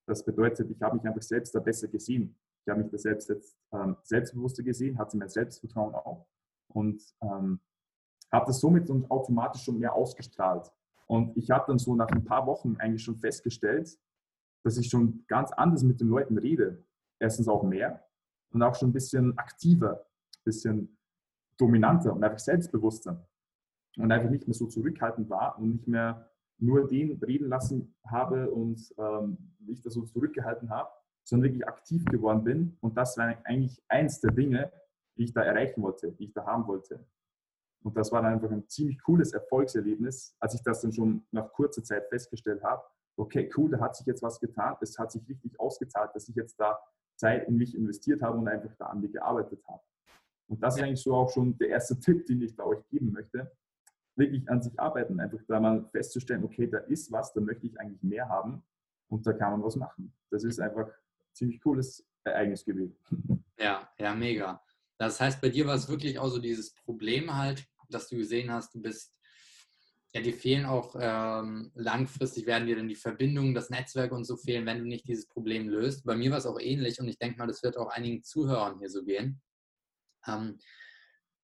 Das 0.07 0.25
bedeutet, 0.25 0.69
ich 0.69 0.81
habe 0.81 0.97
mich 0.97 1.05
einfach 1.05 1.21
selbst 1.21 1.53
da 1.53 1.59
besser 1.59 1.87
gesehen. 1.87 2.35
Ich 2.65 2.69
habe 2.69 2.81
mich 2.81 2.91
da 2.91 2.97
selbst 2.97 3.29
jetzt 3.29 3.57
ähm, 3.71 3.95
selbstbewusster 4.03 4.63
gesehen, 4.63 4.97
hatte 4.97 5.17
mehr 5.17 5.29
Selbstvertrauen 5.29 5.95
auch 5.95 6.27
und 6.67 7.01
ähm, 7.21 7.59
habe 8.31 8.45
das 8.47 8.59
somit 8.59 8.89
und 8.89 9.09
automatisch 9.09 9.63
schon 9.63 9.79
mehr 9.79 9.93
ausgestrahlt. 9.93 10.71
Und 11.07 11.35
ich 11.37 11.49
habe 11.51 11.65
dann 11.67 11.79
so 11.79 11.95
nach 11.95 12.09
ein 12.09 12.23
paar 12.23 12.45
Wochen 12.47 12.77
eigentlich 12.77 13.03
schon 13.03 13.17
festgestellt, 13.17 13.99
dass 14.63 14.77
ich 14.77 14.89
schon 14.89 15.25
ganz 15.27 15.51
anders 15.51 15.83
mit 15.83 15.99
den 15.99 16.07
Leuten 16.07 16.37
rede. 16.37 16.83
Erstens 17.19 17.47
auch 17.47 17.63
mehr 17.63 18.03
und 18.51 18.63
auch 18.63 18.75
schon 18.75 18.89
ein 18.89 18.93
bisschen 18.93 19.37
aktiver, 19.37 20.05
ein 20.37 20.43
bisschen 20.43 20.97
dominanter 21.57 22.13
und 22.13 22.23
einfach 22.23 22.39
selbstbewusster. 22.39 23.27
Und 23.97 24.11
einfach 24.11 24.29
nicht 24.29 24.47
mehr 24.47 24.55
so 24.55 24.67
zurückhaltend 24.67 25.29
war 25.29 25.59
und 25.59 25.69
nicht 25.69 25.87
mehr 25.87 26.30
nur 26.61 26.87
den 26.87 27.17
reden 27.23 27.49
lassen 27.49 27.95
habe 28.05 28.49
und 28.51 28.93
ähm, 28.97 29.37
ich 29.67 29.81
das 29.81 29.93
so 29.93 30.03
zurückgehalten 30.03 30.69
habe, 30.69 30.89
sondern 31.23 31.49
wirklich 31.49 31.67
aktiv 31.67 32.05
geworden 32.05 32.43
bin. 32.43 32.77
Und 32.81 32.97
das 32.97 33.17
war 33.17 33.35
eigentlich 33.45 33.81
eins 33.87 34.21
der 34.21 34.31
Dinge, 34.31 34.71
die 35.17 35.23
ich 35.23 35.33
da 35.33 35.41
erreichen 35.41 35.81
wollte, 35.81 36.11
die 36.13 36.25
ich 36.25 36.33
da 36.33 36.45
haben 36.45 36.67
wollte. 36.67 37.05
Und 37.83 37.97
das 37.97 38.11
war 38.11 38.21
dann 38.21 38.33
einfach 38.33 38.51
ein 38.51 38.67
ziemlich 38.69 39.01
cooles 39.01 39.33
Erfolgserlebnis, 39.33 40.35
als 40.39 40.53
ich 40.53 40.61
das 40.61 40.81
dann 40.81 40.93
schon 40.93 41.25
nach 41.31 41.51
kurzer 41.51 41.83
Zeit 41.83 42.07
festgestellt 42.09 42.63
habe. 42.63 42.83
Okay, 43.17 43.49
cool, 43.57 43.71
da 43.71 43.79
hat 43.79 43.95
sich 43.95 44.05
jetzt 44.05 44.21
was 44.21 44.39
getan. 44.39 44.75
Es 44.81 44.97
hat 44.99 45.11
sich 45.11 45.27
richtig 45.27 45.59
ausgezahlt, 45.59 46.11
dass 46.13 46.29
ich 46.29 46.35
jetzt 46.35 46.59
da 46.59 46.79
Zeit 47.15 47.47
in 47.47 47.57
mich 47.57 47.75
investiert 47.75 48.21
habe 48.21 48.37
und 48.37 48.47
einfach 48.47 48.73
da 48.77 48.85
an 48.87 49.01
mir 49.01 49.09
gearbeitet 49.09 49.63
habe. 49.67 49.81
Und 50.47 50.61
das 50.61 50.75
ist 50.75 50.83
eigentlich 50.83 51.01
so 51.01 51.15
auch 51.15 51.29
schon 51.29 51.57
der 51.57 51.69
erste 51.69 51.99
Tipp, 51.99 52.25
den 52.25 52.41
ich 52.41 52.55
da 52.55 52.65
euch 52.65 52.85
geben 52.89 53.11
möchte. 53.11 53.51
Wirklich 54.15 54.47
an 54.49 54.61
sich 54.61 54.77
arbeiten, 54.79 55.19
einfach 55.19 55.39
da 55.47 55.59
mal 55.59 55.87
festzustellen, 55.91 56.43
okay, 56.43 56.67
da 56.67 56.79
ist 56.79 57.11
was, 57.11 57.33
da 57.33 57.41
möchte 57.41 57.67
ich 57.67 57.79
eigentlich 57.79 58.03
mehr 58.03 58.27
haben 58.27 58.63
und 59.09 59.25
da 59.25 59.33
kann 59.33 59.51
man 59.51 59.63
was 59.63 59.75
machen. 59.75 60.13
Das 60.29 60.43
ist 60.43 60.59
einfach 60.59 60.87
ein 60.87 61.33
ziemlich 61.33 61.61
cooles 61.61 62.05
Ereignis 62.23 62.63
gewesen. 62.63 62.95
Ja, 63.57 63.89
ja, 63.97 64.15
mega. 64.15 64.61
Das 64.97 65.19
heißt, 65.19 65.41
bei 65.41 65.49
dir 65.49 65.65
war 65.65 65.75
es 65.75 65.89
wirklich 65.89 66.19
auch 66.19 66.29
so 66.29 66.39
dieses 66.39 66.73
Problem 66.73 67.35
halt, 67.35 67.65
dass 67.89 68.07
du 68.07 68.17
gesehen 68.17 68.51
hast, 68.51 68.73
du 68.73 68.81
bist, 68.81 69.13
ja, 70.13 70.21
dir 70.21 70.33
fehlen 70.33 70.65
auch 70.65 70.95
ähm, 70.99 71.71
langfristig, 71.73 72.45
werden 72.45 72.67
dir 72.67 72.75
dann 72.75 72.87
die 72.87 72.95
Verbindungen, 72.95 73.53
das 73.53 73.69
Netzwerk 73.69 74.11
und 74.11 74.25
so 74.25 74.35
fehlen, 74.35 74.65
wenn 74.65 74.79
du 74.79 74.85
nicht 74.85 75.07
dieses 75.07 75.27
Problem 75.27 75.69
löst. 75.69 76.05
Bei 76.05 76.15
mir 76.15 76.31
war 76.31 76.37
es 76.37 76.45
auch 76.45 76.59
ähnlich 76.59 76.99
und 76.99 77.07
ich 77.07 77.17
denke 77.17 77.39
mal, 77.39 77.47
das 77.47 77.63
wird 77.63 77.77
auch 77.77 77.89
einigen 77.89 78.23
Zuhörern 78.23 78.79
hier 78.79 78.89
so 78.89 79.03
gehen. 79.03 79.41
Ähm, 80.27 80.59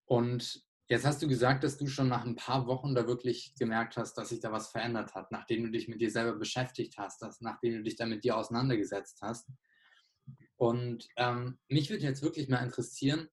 und 0.05 0.66
jetzt 0.87 1.05
hast 1.05 1.21
du 1.21 1.27
gesagt, 1.27 1.63
dass 1.63 1.77
du 1.77 1.87
schon 1.87 2.07
nach 2.07 2.25
ein 2.25 2.35
paar 2.35 2.67
Wochen 2.67 2.95
da 2.95 3.07
wirklich 3.07 3.53
gemerkt 3.55 3.97
hast, 3.97 4.13
dass 4.13 4.29
sich 4.29 4.39
da 4.39 4.51
was 4.51 4.69
verändert 4.69 5.15
hat, 5.15 5.31
nachdem 5.31 5.63
du 5.63 5.71
dich 5.71 5.87
mit 5.87 6.01
dir 6.01 6.09
selber 6.09 6.37
beschäftigt 6.37 6.97
hast, 6.97 7.21
dass, 7.21 7.41
nachdem 7.41 7.73
du 7.75 7.83
dich 7.83 7.95
da 7.95 8.05
mit 8.05 8.23
dir 8.23 8.37
auseinandergesetzt 8.37 9.19
hast. 9.21 9.49
Und 10.55 11.07
ähm, 11.17 11.59
mich 11.67 11.89
würde 11.89 12.03
jetzt 12.03 12.21
wirklich 12.21 12.47
mal 12.47 12.63
interessieren, 12.63 13.27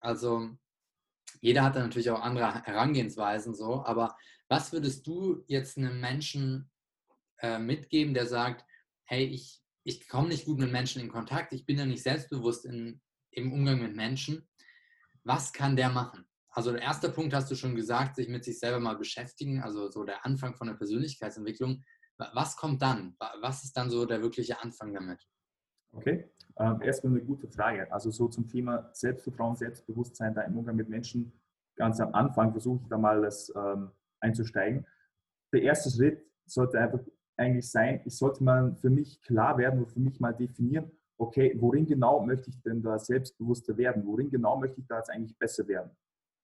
also 0.00 0.50
jeder 1.40 1.64
hat 1.64 1.76
da 1.76 1.80
natürlich 1.80 2.10
auch 2.10 2.20
andere 2.20 2.64
Herangehensweisen 2.64 3.54
so, 3.54 3.84
aber 3.84 4.16
was 4.48 4.72
würdest 4.72 5.06
du 5.06 5.44
jetzt 5.46 5.78
einem 5.78 6.00
Menschen 6.00 6.70
äh, 7.38 7.58
mitgeben, 7.58 8.14
der 8.14 8.26
sagt, 8.26 8.64
hey, 9.04 9.24
ich, 9.24 9.60
ich 9.84 10.06
komme 10.08 10.28
nicht 10.28 10.44
gut 10.44 10.58
mit 10.58 10.70
Menschen 10.70 11.00
in 11.00 11.08
Kontakt, 11.08 11.52
ich 11.52 11.64
bin 11.64 11.78
ja 11.78 11.86
nicht 11.86 12.02
selbstbewusst 12.02 12.66
in, 12.66 13.00
im 13.30 13.52
Umgang 13.52 13.80
mit 13.80 13.96
Menschen. 13.96 14.48
Was 15.24 15.52
kann 15.52 15.76
der 15.76 15.90
machen? 15.90 16.29
Also 16.52 16.72
der 16.72 16.82
erste 16.82 17.08
Punkt 17.10 17.32
hast 17.32 17.50
du 17.50 17.54
schon 17.54 17.76
gesagt, 17.76 18.16
sich 18.16 18.28
mit 18.28 18.44
sich 18.44 18.58
selber 18.58 18.80
mal 18.80 18.96
beschäftigen, 18.96 19.62
also 19.62 19.90
so 19.90 20.04
der 20.04 20.24
Anfang 20.26 20.54
von 20.56 20.66
der 20.66 20.74
Persönlichkeitsentwicklung. 20.74 21.84
Was 22.34 22.56
kommt 22.56 22.82
dann? 22.82 23.16
Was 23.40 23.64
ist 23.64 23.76
dann 23.76 23.88
so 23.88 24.04
der 24.04 24.20
wirkliche 24.20 24.60
Anfang 24.60 24.92
damit? 24.92 25.26
Okay, 25.92 26.30
ähm, 26.58 26.80
erstmal 26.82 27.14
eine 27.14 27.24
gute 27.24 27.48
Frage. 27.48 27.90
Also 27.92 28.10
so 28.10 28.28
zum 28.28 28.48
Thema 28.48 28.90
Selbstvertrauen, 28.92 29.56
Selbstbewusstsein 29.56 30.34
da 30.34 30.42
im 30.42 30.56
Umgang 30.56 30.76
mit 30.76 30.88
Menschen. 30.88 31.32
Ganz 31.76 32.00
am 32.00 32.14
Anfang 32.14 32.52
versuche 32.52 32.80
ich 32.82 32.88
da 32.88 32.98
mal 32.98 33.22
das 33.22 33.52
ähm, 33.56 33.90
einzusteigen. 34.20 34.86
Der 35.52 35.62
erste 35.62 35.90
Schritt 35.90 36.22
sollte 36.46 36.78
einfach 36.78 37.00
eigentlich 37.36 37.70
sein, 37.70 38.02
ich 38.04 38.16
sollte 38.16 38.44
mal 38.44 38.76
für 38.76 38.90
mich 38.90 39.22
klar 39.22 39.56
werden 39.56 39.80
und 39.80 39.90
für 39.90 40.00
mich 40.00 40.20
mal 40.20 40.32
definieren, 40.32 40.90
okay, 41.16 41.56
worin 41.58 41.86
genau 41.86 42.24
möchte 42.24 42.50
ich 42.50 42.60
denn 42.62 42.82
da 42.82 42.98
selbstbewusster 42.98 43.76
werden? 43.76 44.04
Worin 44.06 44.30
genau 44.30 44.58
möchte 44.58 44.80
ich 44.80 44.86
da 44.86 44.98
jetzt 44.98 45.10
eigentlich 45.10 45.36
besser 45.38 45.66
werden? 45.66 45.90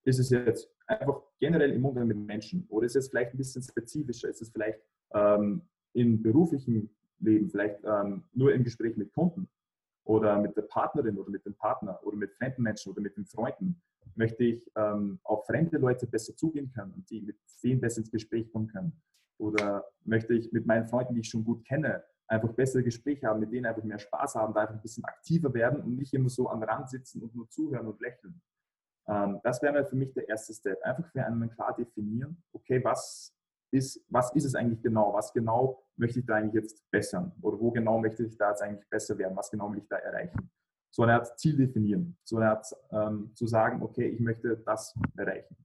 Ist 0.06 0.20
es 0.20 0.30
jetzt 0.30 0.70
einfach 0.86 1.20
generell 1.40 1.72
im 1.72 1.84
Umgang 1.84 2.06
mit 2.06 2.16
Menschen? 2.16 2.64
Oder 2.68 2.86
ist 2.86 2.94
es 2.94 3.08
vielleicht 3.08 3.34
ein 3.34 3.38
bisschen 3.38 3.62
spezifischer? 3.62 4.28
Ist 4.28 4.40
es 4.40 4.50
vielleicht 4.50 4.78
ähm, 5.12 5.62
im 5.94 6.22
beruflichen 6.22 6.88
Leben, 7.18 7.50
vielleicht 7.50 7.80
ähm, 7.84 8.22
nur 8.32 8.54
im 8.54 8.62
Gespräch 8.62 8.96
mit 8.96 9.12
Kunden 9.12 9.48
oder 10.04 10.38
mit 10.38 10.56
der 10.56 10.62
Partnerin 10.62 11.18
oder 11.18 11.30
mit 11.30 11.44
dem 11.44 11.54
Partner 11.54 11.98
oder 12.04 12.16
mit 12.16 12.32
fremden 12.34 12.62
Menschen 12.62 12.92
oder 12.92 13.00
mit 13.00 13.16
den 13.16 13.26
Freunden? 13.26 13.82
Möchte 14.14 14.44
ich 14.44 14.70
ähm, 14.76 15.18
auf 15.24 15.44
fremde 15.46 15.76
Leute 15.78 16.06
besser 16.06 16.36
zugehen 16.36 16.70
können 16.72 16.92
und 16.92 17.10
die 17.10 17.20
mit 17.22 17.36
denen 17.64 17.80
besser 17.80 17.98
ins 17.98 18.12
Gespräch 18.12 18.52
kommen 18.52 18.68
können? 18.68 18.92
Oder 19.38 19.84
möchte 20.04 20.34
ich 20.34 20.52
mit 20.52 20.66
meinen 20.66 20.86
Freunden, 20.86 21.14
die 21.14 21.20
ich 21.20 21.28
schon 21.28 21.44
gut 21.44 21.64
kenne, 21.66 22.04
einfach 22.28 22.52
bessere 22.52 22.84
Gespräche 22.84 23.26
haben, 23.26 23.40
mit 23.40 23.52
denen 23.52 23.66
einfach 23.66 23.82
mehr 23.82 23.98
Spaß 23.98 24.36
haben, 24.36 24.54
da 24.54 24.60
einfach 24.60 24.76
ein 24.76 24.82
bisschen 24.82 25.04
aktiver 25.04 25.52
werden 25.52 25.82
und 25.82 25.96
nicht 25.96 26.14
immer 26.14 26.28
so 26.28 26.48
am 26.48 26.62
Rand 26.62 26.90
sitzen 26.90 27.22
und 27.22 27.34
nur 27.34 27.50
zuhören 27.50 27.88
und 27.88 28.00
lächeln. 28.00 28.40
Ähm, 29.08 29.40
das 29.42 29.62
wäre 29.62 29.84
für 29.84 29.96
mich 29.96 30.12
der 30.12 30.28
erste 30.28 30.52
Step. 30.52 30.82
Einfach 30.82 31.06
für 31.10 31.24
einen 31.24 31.50
klar 31.50 31.74
definieren, 31.74 32.42
okay, 32.52 32.82
was 32.84 33.34
ist, 33.70 34.04
was 34.08 34.32
ist 34.34 34.44
es 34.44 34.54
eigentlich 34.54 34.82
genau? 34.82 35.12
Was 35.12 35.32
genau 35.32 35.82
möchte 35.96 36.20
ich 36.20 36.26
da 36.26 36.36
eigentlich 36.36 36.62
jetzt 36.62 36.90
bessern? 36.90 37.32
Oder 37.42 37.60
wo 37.60 37.70
genau 37.70 37.98
möchte 37.98 38.24
ich 38.24 38.36
da 38.36 38.50
jetzt 38.50 38.62
eigentlich 38.62 38.88
besser 38.88 39.16
werden? 39.18 39.36
Was 39.36 39.50
genau 39.50 39.70
will 39.72 39.78
ich 39.78 39.88
da 39.88 39.96
erreichen? 39.96 40.50
So 40.90 41.02
eine 41.02 41.14
Art 41.14 41.38
Ziel 41.38 41.56
definieren. 41.56 42.16
So 42.24 42.36
eine 42.36 42.50
Art 42.50 42.66
ähm, 42.90 43.32
zu 43.34 43.46
sagen, 43.46 43.82
okay, 43.82 44.08
ich 44.08 44.20
möchte 44.20 44.56
das 44.58 44.94
erreichen. 45.16 45.56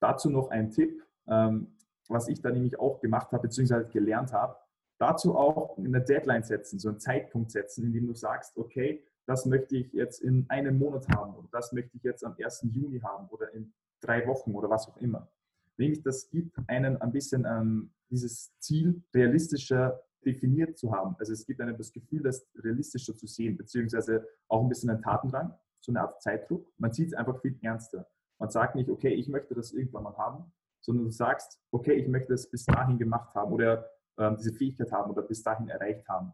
Dazu 0.00 0.30
noch 0.30 0.50
ein 0.50 0.70
Tipp, 0.70 1.02
ähm, 1.28 1.76
was 2.08 2.28
ich 2.28 2.40
da 2.40 2.50
nämlich 2.50 2.78
auch 2.78 3.00
gemacht 3.00 3.32
habe, 3.32 3.42
beziehungsweise 3.42 3.88
gelernt 3.88 4.32
habe. 4.32 4.56
Dazu 4.98 5.36
auch 5.36 5.76
eine 5.76 6.00
Deadline 6.00 6.42
setzen, 6.42 6.78
so 6.78 6.88
einen 6.88 6.98
Zeitpunkt 6.98 7.50
setzen, 7.50 7.84
in 7.84 7.92
dem 7.92 8.06
du 8.06 8.14
sagst, 8.14 8.56
okay, 8.56 9.06
das 9.26 9.46
möchte 9.46 9.76
ich 9.76 9.92
jetzt 9.92 10.22
in 10.22 10.46
einem 10.48 10.78
Monat 10.78 11.08
haben 11.08 11.34
oder 11.34 11.48
das 11.52 11.72
möchte 11.72 11.96
ich 11.96 12.02
jetzt 12.02 12.24
am 12.24 12.34
1. 12.40 12.66
Juni 12.70 13.00
haben 13.00 13.28
oder 13.28 13.52
in 13.52 13.72
drei 14.00 14.26
Wochen 14.26 14.54
oder 14.54 14.70
was 14.70 14.88
auch 14.88 14.96
immer. 14.98 15.28
Nämlich, 15.76 16.02
das 16.02 16.30
gibt 16.30 16.56
einen 16.68 16.96
ein 17.00 17.12
bisschen 17.12 17.44
ähm, 17.44 17.90
dieses 18.10 18.56
Ziel 18.58 19.02
realistischer 19.14 20.00
definiert 20.24 20.78
zu 20.78 20.92
haben. 20.92 21.16
Also 21.18 21.32
es 21.32 21.46
gibt 21.46 21.60
einem 21.60 21.76
das 21.76 21.92
Gefühl, 21.92 22.22
das 22.22 22.46
realistischer 22.56 23.16
zu 23.16 23.26
sehen, 23.26 23.56
beziehungsweise 23.56 24.26
auch 24.48 24.62
ein 24.62 24.68
bisschen 24.68 24.90
ein 24.90 25.02
Tatendrang, 25.02 25.54
so 25.80 25.92
eine 25.92 26.00
Art 26.00 26.22
Zeitdruck. 26.22 26.72
Man 26.78 26.92
sieht 26.92 27.08
es 27.08 27.14
einfach 27.14 27.40
viel 27.40 27.58
ernster. 27.62 28.06
Man 28.38 28.50
sagt 28.50 28.74
nicht, 28.74 28.90
okay, 28.90 29.14
ich 29.14 29.28
möchte 29.28 29.54
das 29.54 29.72
irgendwann 29.72 30.04
mal 30.04 30.16
haben, 30.16 30.52
sondern 30.80 31.04
du 31.04 31.10
sagst, 31.10 31.60
okay, 31.70 31.94
ich 31.94 32.08
möchte 32.08 32.34
es 32.34 32.50
bis 32.50 32.64
dahin 32.64 32.98
gemacht 32.98 33.34
haben 33.34 33.52
oder 33.52 33.88
ähm, 34.18 34.36
diese 34.36 34.52
Fähigkeit 34.52 34.92
haben 34.92 35.10
oder 35.10 35.22
bis 35.22 35.42
dahin 35.42 35.68
erreicht 35.68 36.08
haben. 36.08 36.32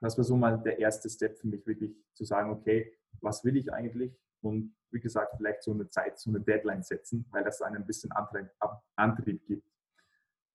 Das 0.00 0.16
war 0.16 0.24
so 0.24 0.36
mal 0.36 0.58
der 0.62 0.78
erste 0.78 1.08
Step 1.08 1.38
für 1.38 1.46
mich, 1.46 1.66
wirklich 1.66 1.96
zu 2.14 2.24
sagen, 2.24 2.50
okay, 2.50 2.92
was 3.20 3.44
will 3.44 3.56
ich 3.56 3.72
eigentlich? 3.72 4.12
Und 4.42 4.74
wie 4.90 5.00
gesagt, 5.00 5.34
vielleicht 5.36 5.62
so 5.62 5.72
eine 5.72 5.88
Zeit, 5.88 6.18
so 6.18 6.30
eine 6.30 6.40
Deadline 6.40 6.82
setzen, 6.82 7.26
weil 7.30 7.44
das 7.44 7.62
einen 7.62 7.76
ein 7.76 7.86
bisschen 7.86 8.10
Antrieb 8.96 9.44
gibt. 9.46 9.68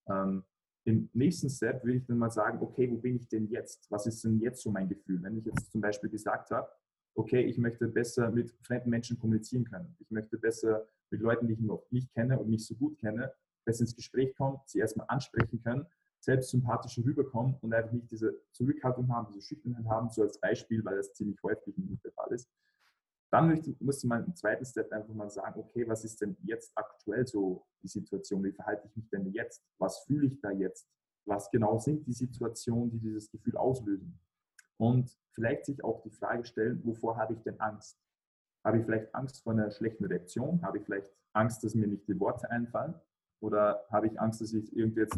Ähm, 0.08 0.44
Im 0.86 1.10
nächsten 1.14 1.50
Step 1.50 1.84
will 1.84 1.98
ich 1.98 2.06
dann 2.06 2.18
mal 2.18 2.30
sagen, 2.30 2.60
okay, 2.62 2.90
wo 2.90 2.98
bin 2.98 3.16
ich 3.16 3.28
denn 3.28 3.48
jetzt? 3.48 3.90
Was 3.90 4.06
ist 4.06 4.24
denn 4.24 4.40
jetzt 4.40 4.62
so 4.62 4.72
mein 4.72 4.88
Gefühl? 4.88 5.22
Wenn 5.22 5.38
ich 5.38 5.46
jetzt 5.46 5.72
zum 5.72 5.82
Beispiel 5.82 6.10
gesagt 6.10 6.52
habe, 6.52 6.70
okay, 7.16 7.42
ich 7.42 7.58
möchte 7.58 7.88
besser 7.88 8.32
mit 8.32 8.52
fremden 8.62 8.90
Menschen 8.90 9.20
kommunizieren 9.20 9.66
können. 9.66 9.96
Ich 10.00 10.10
möchte 10.12 10.38
besser 10.38 10.88
mit 11.10 11.22
Leuten, 11.22 11.48
die 11.48 11.54
ich 11.54 11.60
noch 11.60 11.86
nicht 11.92 12.14
kenne 12.14 12.40
und 12.40 12.50
nicht 12.50 12.66
so 12.66 12.76
gut 12.76 12.98
kenne, 13.00 13.34
besser 13.66 13.82
ins 13.82 13.96
Gespräch 13.96 14.36
kommen, 14.36 14.60
sie 14.66 14.80
erstmal 14.80 15.08
ansprechen 15.10 15.62
können 15.62 15.86
selbst 16.22 16.52
sympathischer 16.52 17.04
rüberkommen 17.04 17.56
und 17.62 17.74
einfach 17.74 17.92
nicht 17.92 18.10
diese 18.12 18.40
Zurückhaltung 18.52 19.12
haben, 19.14 19.28
diese 19.34 19.42
Schüchternheit 19.42 19.86
haben, 19.88 20.10
so 20.10 20.22
als 20.22 20.40
Beispiel, 20.40 20.86
weil 20.86 20.98
das 20.98 21.14
ziemlich 21.14 21.42
häufig 21.44 21.76
nicht 21.78 22.06
der 22.06 22.12
Fall 22.14 22.32
ist. 22.32 22.48
Dann 23.32 23.62
musste 23.80 24.08
man 24.08 24.26
im 24.26 24.36
zweiten 24.36 24.66
Step 24.66 24.92
einfach 24.92 25.14
mal 25.14 25.30
sagen, 25.30 25.60
okay, 25.60 25.88
was 25.88 26.04
ist 26.04 26.22
denn 26.22 26.38
jetzt 26.44 26.72
aktuell 26.76 27.26
so 27.26 27.66
die 27.82 27.88
Situation? 27.88 28.44
Wie 28.44 28.52
verhalte 28.52 28.88
ich 28.88 28.96
mich 28.96 29.10
denn 29.10 29.32
jetzt? 29.32 29.64
Was 29.80 30.04
fühle 30.06 30.28
ich 30.28 30.40
da 30.42 30.52
jetzt? 30.52 30.88
Was 31.26 31.50
genau 31.50 31.80
sind 31.80 32.06
die 32.06 32.14
Situationen, 32.14 32.92
die 32.92 33.00
dieses 33.00 33.32
Gefühl 33.32 33.56
auslösen? 33.56 34.20
Und 34.78 35.18
vielleicht 35.32 35.66
sich 35.66 35.84
auch 35.84 36.02
die 36.02 36.10
Frage 36.10 36.44
stellen, 36.44 36.82
wovor 36.84 37.18
habe 37.18 37.34
ich 37.34 37.42
denn 37.42 37.60
Angst? 37.60 37.98
Habe 38.64 38.80
ich 38.80 38.86
vielleicht 38.86 39.16
Angst 39.16 39.42
vor 39.44 39.54
einer 39.54 39.72
schlechten 39.72 40.06
Reaktion? 40.06 40.62
Habe 40.62 40.80
ich 40.80 40.84
vielleicht 40.84 41.10
Angst, 41.34 41.64
dass 41.64 41.74
mir 41.74 41.88
nicht 41.88 42.08
die 42.08 42.20
Worte 42.20 42.50
einfallen? 42.52 42.96
Oder 43.40 43.86
habe 43.90 44.08
ich 44.08 44.20
Angst, 44.20 44.42
dass 44.42 44.54
ich 44.54 44.76
irgendwie 44.76 45.02
jetzt 45.02 45.18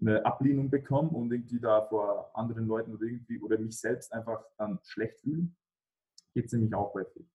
eine 0.00 0.24
Ablehnung 0.24 0.70
bekomme 0.70 1.10
und 1.10 1.32
irgendwie 1.32 1.60
da 1.60 1.82
vor 1.82 2.30
anderen 2.34 2.66
Leuten 2.66 2.94
oder 2.94 3.04
irgendwie 3.04 3.38
oder 3.40 3.58
mich 3.58 3.78
selbst 3.78 4.12
einfach 4.12 4.44
dann 4.56 4.78
schlecht 4.82 5.20
fühlen. 5.20 5.56
Geht 6.32 6.46
es 6.46 6.52
nämlich 6.52 6.74
auch 6.74 6.94
häufig. 6.94 7.26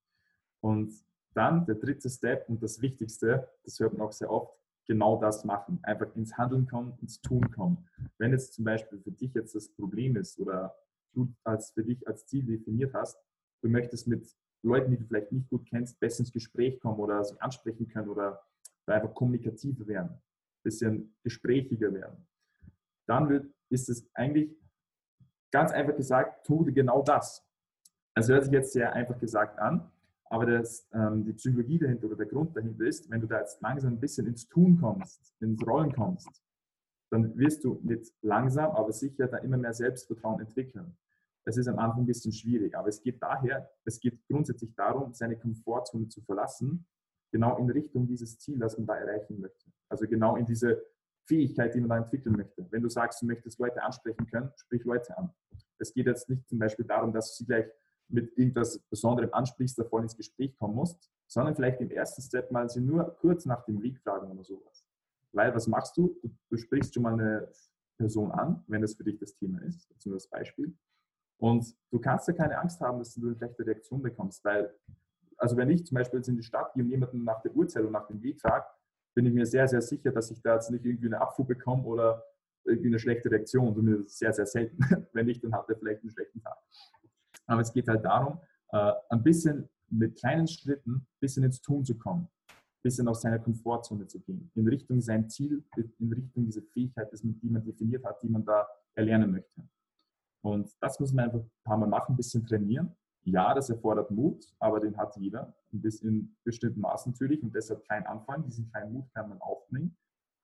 Und 0.62 0.94
dann 1.34 1.66
der 1.66 1.76
dritte 1.76 2.10
Step 2.10 2.50
und 2.50 2.64
das 2.64 2.82
Wichtigste, 2.82 3.48
das 3.64 3.80
hört 3.80 3.94
man 3.94 4.08
auch 4.08 4.12
sehr 4.12 4.32
oft, 4.32 4.58
genau 4.88 5.20
das 5.20 5.44
machen. 5.44 5.80
Einfach 5.84 6.16
ins 6.16 6.38
Handeln 6.38 6.66
kommen, 6.68 6.98
ins 7.02 7.22
Tun 7.22 7.52
kommen. 7.52 7.88
Wenn 8.18 8.32
jetzt 8.32 8.54
zum 8.54 8.64
Beispiel 8.64 9.00
für 9.00 9.12
dich 9.12 9.34
jetzt 9.34 9.54
das 9.54 9.70
Problem 9.70 10.16
ist 10.16 10.40
oder 10.40 10.76
du 11.14 11.34
als 11.44 11.72
für 11.72 11.84
dich 11.84 12.08
als 12.08 12.26
Ziel 12.26 12.46
definiert 12.46 12.94
hast, 12.94 13.18
du 13.62 13.70
möchtest 13.70 14.08
mit 14.08 14.28
Leuten, 14.64 14.92
die 14.92 14.98
du 14.98 15.06
vielleicht 15.06 15.32
nicht 15.32 15.50
gut 15.50 15.68
kennst, 15.68 16.00
besser 16.00 16.22
ins 16.22 16.32
Gespräch 16.32 16.80
kommen 16.80 17.00
oder 17.00 17.24
sie 17.24 17.40
ansprechen 17.42 17.88
können 17.88 18.10
oder 18.10 18.44
einfach 18.88 19.14
kommunikativer 19.14 19.86
werden, 19.88 20.22
bisschen 20.64 21.16
gesprächiger 21.22 21.94
werden 21.94 22.26
dann 23.08 23.30
wird, 23.30 23.52
ist 23.70 23.90
es 23.90 24.08
eigentlich 24.14 24.56
ganz 25.52 25.72
einfach 25.72 25.96
gesagt, 25.96 26.46
tu 26.46 26.66
genau 26.66 27.02
das. 27.02 27.46
Also 28.14 28.34
hört 28.34 28.46
sich 28.46 28.54
jetzt 28.54 28.74
sehr 28.74 28.94
einfach 28.94 29.20
gesagt 29.20 29.60
an, 29.60 29.92
aber 30.26 30.46
das, 30.46 30.88
ähm, 30.94 31.24
die 31.24 31.34
Psychologie 31.34 31.80
dahinter 31.80 32.08
oder 32.08 32.16
der 32.16 32.26
Grund 32.26 32.56
dahinter 32.56 32.86
ist, 32.86 33.10
wenn 33.10 33.22
du 33.22 33.28
da 33.28 33.40
jetzt 33.40 33.62
langsam 33.62 33.94
ein 33.94 34.00
bisschen 34.00 34.28
ins 34.28 34.48
Tun 34.48 34.80
kommst, 34.80 35.34
ins 35.40 35.66
Rollen 35.66 35.94
kommst, 35.94 36.44
dann 37.12 37.38
wirst 37.38 37.64
du 37.64 37.80
mit 37.84 38.12
langsam, 38.22 38.72
aber 38.72 38.92
sicher 38.92 39.28
da 39.28 39.38
immer 39.38 39.58
mehr 39.58 39.74
Selbstvertrauen 39.74 40.42
entwickeln. 40.42 40.98
Das 41.46 41.58
ist 41.58 41.68
am 41.68 41.78
Anfang 41.78 42.02
ein 42.04 42.06
bisschen 42.08 42.34
schwierig, 42.34 42.76
aber 42.76 42.90
es 42.90 43.02
geht 43.02 43.22
daher, 43.22 43.70
es 43.86 44.00
geht 44.00 44.26
grundsätzlich 44.28 44.74
darum, 44.76 45.14
seine 45.14 45.38
Komfortzone 45.38 46.08
zu 46.08 46.22
verlassen, 46.22 46.88
genau 47.32 47.58
in 47.58 47.70
Richtung 47.70 48.08
dieses 48.08 48.40
Ziel, 48.40 48.58
das 48.58 48.78
man 48.78 48.88
da 48.88 48.96
erreichen 48.98 49.40
möchte. 49.40 49.72
Also 49.90 50.08
genau 50.08 50.36
in 50.38 50.46
diese 50.46 50.84
Fähigkeit, 51.26 51.74
die 51.74 51.80
man 51.80 51.90
da 51.90 51.98
entwickeln 51.98 52.36
möchte. 52.36 52.66
Wenn 52.72 52.82
du 52.82 52.90
sagst, 52.90 53.22
du 53.22 53.26
möchtest 53.26 53.60
Leute 53.60 53.82
ansprechen 53.82 54.26
können, 54.28 54.52
sprich 54.56 54.84
Leute 54.84 55.18
an. 55.18 55.32
Es 55.80 55.94
geht 55.94 56.06
jetzt 56.06 56.30
nicht 56.30 56.48
zum 56.48 56.60
Beispiel 56.60 56.86
darum, 56.86 57.12
dass 57.14 57.32
du 57.32 57.44
sie 57.44 57.46
gleich 57.48 57.66
mit 58.08 58.38
irgendwas 58.38 58.80
Besonderem 58.90 59.34
ansprichst, 59.34 59.78
davor 59.78 60.02
ins 60.02 60.16
Gespräch 60.16 60.56
kommen 60.58 60.76
musst, 60.76 61.12
sondern 61.28 61.56
vielleicht 61.56 61.82
im 61.82 61.90
ersten 61.90 62.22
Step 62.22 62.52
mal 62.52 62.70
sie 62.70 62.82
nur 62.82 63.04
kurz 63.20 63.46
nach 63.46 63.66
dem 63.66 63.82
Weg 63.82 64.00
fragen 64.00 64.32
oder 64.32 64.44
sowas. 64.44 64.86
Weil 65.32 65.54
was 65.54 65.68
machst 65.68 65.98
du? 65.98 66.16
du? 66.22 66.30
Du 66.50 66.58
sprichst 66.58 66.94
schon 66.94 67.04
mal 67.04 67.14
eine 67.14 67.52
Person 67.98 68.32
an, 68.32 68.64
wenn 68.68 68.82
das 68.82 68.96
für 68.96 69.04
dich 69.04 69.18
das 69.18 69.36
Thema 69.36 69.62
ist, 69.64 69.90
das 70.06 70.28
Beispiel. 70.28 70.74
Und 71.38 71.66
du 71.92 72.00
kannst 72.00 72.28
ja 72.28 72.34
keine 72.34 72.58
Angst 72.60 72.80
haben, 72.80 73.00
dass 73.00 73.14
du 73.14 73.26
eine 73.26 73.36
schlechte 73.36 73.66
Reaktion 73.66 74.02
bekommst, 74.02 74.44
weil, 74.46 74.74
also 75.38 75.58
wenn 75.58 75.70
ich 75.70 75.86
zum 75.86 75.96
Beispiel 75.96 76.20
jetzt 76.20 76.30
in 76.30 76.38
die 76.38 76.44
Stadt 76.44 76.74
gehe 76.74 76.84
und 76.84 76.90
jemanden 76.90 77.24
nach 77.24 77.42
der 77.42 77.54
Uhrzeit 77.54 77.84
und 77.84 77.92
nach 77.92 78.08
dem 78.08 78.22
Weg 78.22 78.40
frage, 78.40 78.66
bin 79.16 79.26
ich 79.26 79.34
mir 79.34 79.46
sehr, 79.46 79.68
sehr 79.68 79.82
sicher, 79.82 80.12
dass 80.12 80.30
ich 80.30 80.42
da 80.42 80.56
jetzt 80.56 80.70
nicht 80.70 80.86
irgendwie 80.86 81.08
eine 81.08 81.22
Abfuhr 81.22 81.48
bekomme 81.48 81.84
oder 81.84 82.24
irgendwie 82.66 82.90
eine 82.90 83.00
schlechte 83.00 83.32
Reaktion. 83.32 83.74
Zumindest 83.74 84.18
sehr, 84.18 84.34
sehr 84.34 84.46
selten. 84.46 84.78
Wenn 85.14 85.26
nicht, 85.26 85.44
dann 85.44 85.54
hat 85.54 85.70
er 85.70 85.78
vielleicht 85.78 86.02
einen 86.02 86.12
schlechten 86.12 86.42
Tag. 86.42 86.58
Aber 87.48 87.62
es 87.62 87.72
geht 87.72 87.88
halt 87.88 88.04
darum, 88.04 88.40
äh, 88.72 88.92
ein 89.10 89.24
bisschen 89.24 89.70
mit 89.90 90.18
kleinen 90.18 90.48
Schritten 90.48 90.92
ein 90.92 91.08
bisschen 91.20 91.44
ins 91.44 91.62
Tun 91.62 91.86
zu 91.86 91.98
kommen, 91.98 92.28
ein 92.50 92.82
bisschen 92.84 93.08
aus 93.08 93.22
seiner 93.22 93.40
Komfortzone 93.40 94.08
zu 94.08 94.20
gehen, 94.20 94.52
in 94.56 94.68
Richtung 94.68 95.00
sein 95.00 95.30
Ziel, 95.30 95.64
in 96.00 96.12
Richtung 96.12 96.46
diese 96.46 96.62
Fähigkeit, 96.62 97.10
die 97.14 97.50
man 97.50 97.64
definiert 97.64 98.04
hat, 98.04 98.22
die 98.22 98.30
man 98.30 98.44
da 98.44 98.68
erlernen 98.96 99.32
möchte. 99.32 99.62
Und 100.44 100.72
das 100.82 101.00
muss 101.00 101.14
man 101.14 101.26
einfach 101.26 101.40
ein 101.40 101.52
paar 101.64 101.78
Mal 101.78 101.88
machen, 101.88 102.14
ein 102.14 102.18
bisschen 102.18 102.46
trainieren. 102.46 102.96
Ja, 103.24 103.54
das 103.54 103.70
erfordert 103.70 104.12
Mut, 104.12 104.46
aber 104.60 104.80
den 104.80 104.96
hat 104.98 105.16
jeder, 105.18 105.56
bisschen 105.82 106.10
in 106.10 106.36
bestimmten 106.44 106.82
Maß 106.82 107.06
natürlich 107.08 107.42
und 107.44 107.54
deshalb 107.54 107.88
kein 107.88 108.06
Anfang. 108.06 108.44
Diesen 108.44 108.70
kleinen 108.72 108.94
Mut 108.94 109.12
kann 109.14 109.30
man 109.30 109.40
aufbringen. 109.42 109.96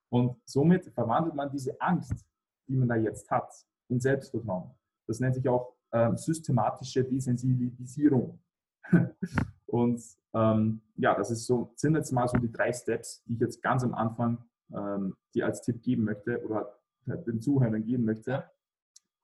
Und 0.10 0.38
somit 0.46 0.86
verwandelt 0.94 1.36
man 1.36 1.50
diese 1.50 1.80
Angst, 1.80 2.26
die 2.68 2.76
man 2.76 2.88
da 2.88 2.96
jetzt 2.96 3.30
hat, 3.30 3.52
in 3.90 4.00
Selbstvertrauen. 4.00 4.72
Das 5.08 5.20
nennt 5.20 5.36
sich 5.36 5.48
auch 5.48 5.76
ähm, 5.94 6.18
systematische 6.18 7.04
Desensibilisierung. 7.04 8.40
und 9.68 10.02
ähm, 10.34 10.82
ja, 10.96 11.16
das 11.16 11.32
ist 11.32 11.46
so, 11.46 11.74
sind 11.76 11.96
jetzt 11.96 12.12
mal 12.12 12.28
so 12.28 12.38
die 12.38 12.52
drei 12.52 12.72
Steps, 12.74 13.24
die 13.26 13.34
ich 13.34 13.40
jetzt 13.40 13.62
ganz 13.62 13.84
am 13.84 13.94
Anfang 13.94 14.44
ähm, 14.74 15.16
die 15.34 15.44
als 15.44 15.62
Tipp 15.62 15.82
geben 15.82 16.04
möchte 16.04 16.44
oder 16.46 16.78
den 17.06 17.42
Zuhörern 17.42 17.84
geben 17.84 18.06
möchte, 18.06 18.44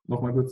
nochmal 0.08 0.34
kurz 0.34 0.52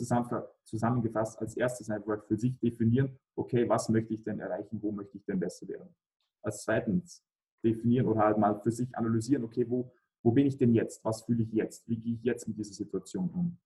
zusammengefasst, 0.65 1.39
als 1.39 1.55
erstes 1.55 1.89
einfach 1.89 2.25
für 2.27 2.37
sich 2.37 2.59
definieren, 2.59 3.17
okay, 3.35 3.67
was 3.67 3.89
möchte 3.89 4.13
ich 4.13 4.23
denn 4.23 4.39
erreichen, 4.39 4.81
wo 4.81 4.91
möchte 4.91 5.17
ich 5.17 5.25
denn 5.25 5.39
besser 5.39 5.67
werden. 5.67 5.95
Als 6.41 6.63
zweitens 6.63 7.23
definieren 7.63 8.07
oder 8.07 8.21
halt 8.21 8.37
mal 8.37 8.59
für 8.61 8.71
sich 8.71 8.95
analysieren, 8.95 9.43
okay, 9.43 9.65
wo, 9.67 9.91
wo 10.23 10.31
bin 10.31 10.45
ich 10.45 10.57
denn 10.57 10.73
jetzt, 10.73 11.03
was 11.03 11.23
fühle 11.23 11.43
ich 11.43 11.51
jetzt, 11.51 11.87
wie 11.87 11.97
gehe 11.97 12.15
ich 12.15 12.23
jetzt 12.23 12.47
mit 12.47 12.57
dieser 12.57 12.73
Situation 12.73 13.29
um. 13.29 13.57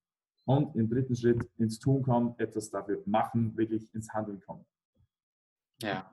Und 0.46 0.74
im 0.76 0.88
dritten 0.88 1.14
Schritt 1.14 1.48
ins 1.58 1.78
Tun 1.78 2.02
kommen, 2.02 2.34
etwas 2.38 2.70
dafür 2.70 3.02
machen, 3.06 3.56
wirklich 3.56 3.92
ins 3.94 4.12
Handeln 4.12 4.40
kommen. 4.40 4.64
Ja, 5.82 6.10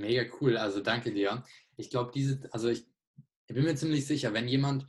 Mega 0.00 0.24
cool, 0.40 0.56
also 0.56 0.80
danke 0.80 1.12
dir. 1.12 1.44
Ich 1.76 1.90
glaube, 1.90 2.10
diese, 2.14 2.40
also 2.52 2.68
ich, 2.68 2.86
ich 3.46 3.54
bin 3.54 3.64
mir 3.64 3.74
ziemlich 3.74 4.06
sicher, 4.06 4.32
wenn 4.32 4.48
jemand 4.48 4.86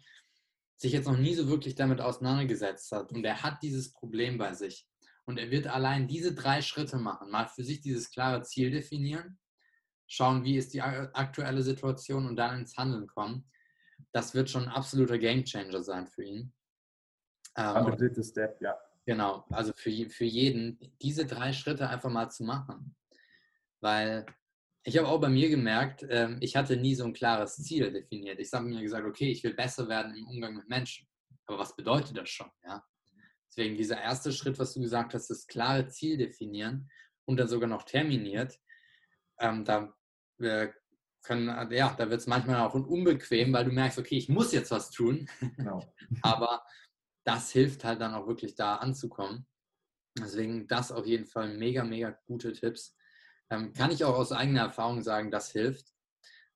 sich 0.81 0.93
jetzt 0.93 1.05
noch 1.05 1.17
nie 1.17 1.35
so 1.35 1.47
wirklich 1.47 1.75
damit 1.75 2.01
auseinandergesetzt 2.01 2.91
hat 2.91 3.11
und 3.11 3.23
er 3.23 3.43
hat 3.43 3.61
dieses 3.61 3.93
Problem 3.93 4.39
bei 4.39 4.53
sich 4.53 4.87
und 5.25 5.37
er 5.37 5.51
wird 5.51 5.67
allein 5.67 6.07
diese 6.07 6.33
drei 6.33 6.63
Schritte 6.63 6.97
machen, 6.97 7.29
mal 7.29 7.47
für 7.47 7.63
sich 7.63 7.81
dieses 7.81 8.09
klare 8.09 8.41
Ziel 8.41 8.71
definieren, 8.71 9.37
schauen, 10.07 10.43
wie 10.43 10.57
ist 10.57 10.73
die 10.73 10.81
aktuelle 10.81 11.61
Situation 11.61 12.27
und 12.27 12.35
dann 12.35 12.61
ins 12.61 12.75
Handeln 12.77 13.05
kommen, 13.05 13.47
das 14.11 14.33
wird 14.33 14.49
schon 14.49 14.63
ein 14.63 14.69
absoluter 14.69 15.19
Gamechanger 15.19 15.83
sein 15.83 16.07
für 16.07 16.23
ihn. 16.23 16.51
Ähm, 17.55 17.85
der 17.85 17.95
dritte 17.95 18.23
Step, 18.23 18.59
ja. 18.59 18.75
Genau, 19.05 19.45
also 19.51 19.73
für, 19.75 19.91
für 20.09 20.25
jeden, 20.25 20.79
diese 20.99 21.25
drei 21.27 21.53
Schritte 21.53 21.87
einfach 21.89 22.09
mal 22.09 22.29
zu 22.29 22.43
machen. 22.43 22.95
Weil 23.81 24.25
ich 24.83 24.97
habe 24.97 25.07
auch 25.07 25.19
bei 25.19 25.29
mir 25.29 25.49
gemerkt, 25.49 26.05
ähm, 26.09 26.37
ich 26.41 26.55
hatte 26.55 26.75
nie 26.75 26.95
so 26.95 27.03
ein 27.03 27.13
klares 27.13 27.57
Ziel 27.57 27.91
definiert. 27.91 28.39
Ich 28.39 28.51
habe 28.51 28.65
mir 28.65 28.81
gesagt, 28.81 29.05
okay, 29.05 29.29
ich 29.29 29.43
will 29.43 29.53
besser 29.53 29.87
werden 29.87 30.15
im 30.15 30.27
Umgang 30.27 30.55
mit 30.55 30.67
Menschen. 30.67 31.07
Aber 31.45 31.59
was 31.59 31.75
bedeutet 31.75 32.17
das 32.17 32.29
schon? 32.29 32.49
Ja? 32.63 32.83
Deswegen 33.47 33.75
dieser 33.75 34.01
erste 34.01 34.31
Schritt, 34.31 34.57
was 34.59 34.73
du 34.73 34.81
gesagt 34.81 35.13
hast, 35.13 35.29
das 35.29 35.45
klare 35.45 35.87
Ziel 35.87 36.17
definieren 36.17 36.89
und 37.25 37.37
dann 37.37 37.47
sogar 37.47 37.69
noch 37.69 37.83
terminiert. 37.83 38.57
Ähm, 39.39 39.65
da 39.65 39.93
äh, 40.39 40.69
können, 41.23 41.47
ja, 41.71 41.93
da 41.93 42.09
wird 42.09 42.21
es 42.21 42.27
manchmal 42.27 42.61
auch 42.61 42.73
unbequem, 42.73 43.53
weil 43.53 43.65
du 43.65 43.71
merkst, 43.71 43.99
okay, 43.99 44.17
ich 44.17 44.29
muss 44.29 44.51
jetzt 44.51 44.71
was 44.71 44.89
tun. 44.89 45.29
Genau. 45.57 45.93
Aber 46.23 46.63
das 47.23 47.51
hilft 47.51 47.83
halt 47.83 48.01
dann 48.01 48.15
auch 48.15 48.27
wirklich 48.27 48.55
da 48.55 48.77
anzukommen. 48.77 49.45
Deswegen 50.17 50.67
das 50.67 50.91
auf 50.91 51.05
jeden 51.05 51.25
Fall 51.25 51.55
mega, 51.55 51.83
mega 51.83 52.17
gute 52.25 52.53
Tipps. 52.53 52.95
Ähm, 53.51 53.73
kann 53.73 53.91
ich 53.91 54.03
auch 54.03 54.15
aus 54.15 54.31
eigener 54.31 54.61
Erfahrung 54.61 55.01
sagen, 55.01 55.29
das 55.29 55.51
hilft. 55.51 55.93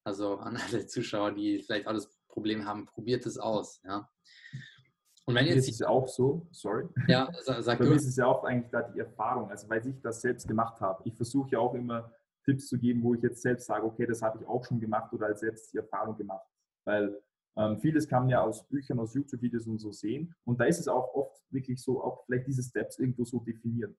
Also 0.03 0.37
an 0.37 0.57
alle 0.57 0.87
Zuschauer, 0.87 1.33
die 1.33 1.59
vielleicht 1.59 1.87
auch 1.87 1.93
das 1.93 2.09
Problem 2.29 2.65
haben, 2.65 2.85
probiert 2.85 3.25
es 3.25 3.37
aus. 3.37 3.81
Ja. 3.83 4.09
Und 5.25 5.35
wenn 5.35 5.45
jetzt 5.45 5.67
ist 5.67 5.71
es 5.71 5.79
ja 5.79 5.89
auch 5.89 6.07
so, 6.07 6.47
sorry. 6.51 6.87
Ja, 7.07 7.31
sag 7.43 7.79
Bei 7.79 7.85
mir 7.85 7.95
ist 7.95 8.07
es 8.07 8.15
ja 8.15 8.27
auch 8.27 8.43
eigentlich 8.43 8.71
da 8.71 8.83
die 8.83 8.99
Erfahrung, 8.99 9.49
also 9.49 9.67
weil 9.69 9.85
ich 9.85 9.99
das 10.01 10.21
selbst 10.21 10.47
gemacht 10.47 10.79
habe. 10.79 11.01
Ich 11.05 11.15
versuche 11.15 11.51
ja 11.51 11.59
auch 11.59 11.73
immer 11.73 12.13
Tipps 12.45 12.67
zu 12.67 12.77
geben, 12.77 13.01
wo 13.03 13.15
ich 13.15 13.23
jetzt 13.23 13.41
selbst 13.41 13.65
sage, 13.65 13.83
okay, 13.85 14.05
das 14.05 14.21
habe 14.21 14.39
ich 14.39 14.47
auch 14.47 14.63
schon 14.63 14.79
gemacht 14.79 15.11
oder 15.13 15.25
als 15.27 15.39
selbst 15.39 15.73
die 15.73 15.77
Erfahrung 15.77 16.15
gemacht. 16.15 16.45
Weil 16.85 17.19
ähm, 17.57 17.79
vieles 17.79 18.07
kann 18.07 18.23
man 18.23 18.29
ja 18.29 18.41
aus 18.41 18.67
Büchern, 18.67 18.99
aus 18.99 19.15
YouTube-Videos 19.15 19.65
und 19.65 19.79
so 19.79 19.91
sehen. 19.91 20.35
Und 20.45 20.59
da 20.59 20.65
ist 20.65 20.79
es 20.79 20.87
auch 20.87 21.13
oft 21.15 21.41
wirklich 21.49 21.81
so, 21.81 22.03
auch 22.03 22.23
vielleicht 22.25 22.47
diese 22.47 22.61
Steps 22.61 22.99
irgendwo 22.99 23.25
so 23.25 23.39
definieren. 23.39 23.97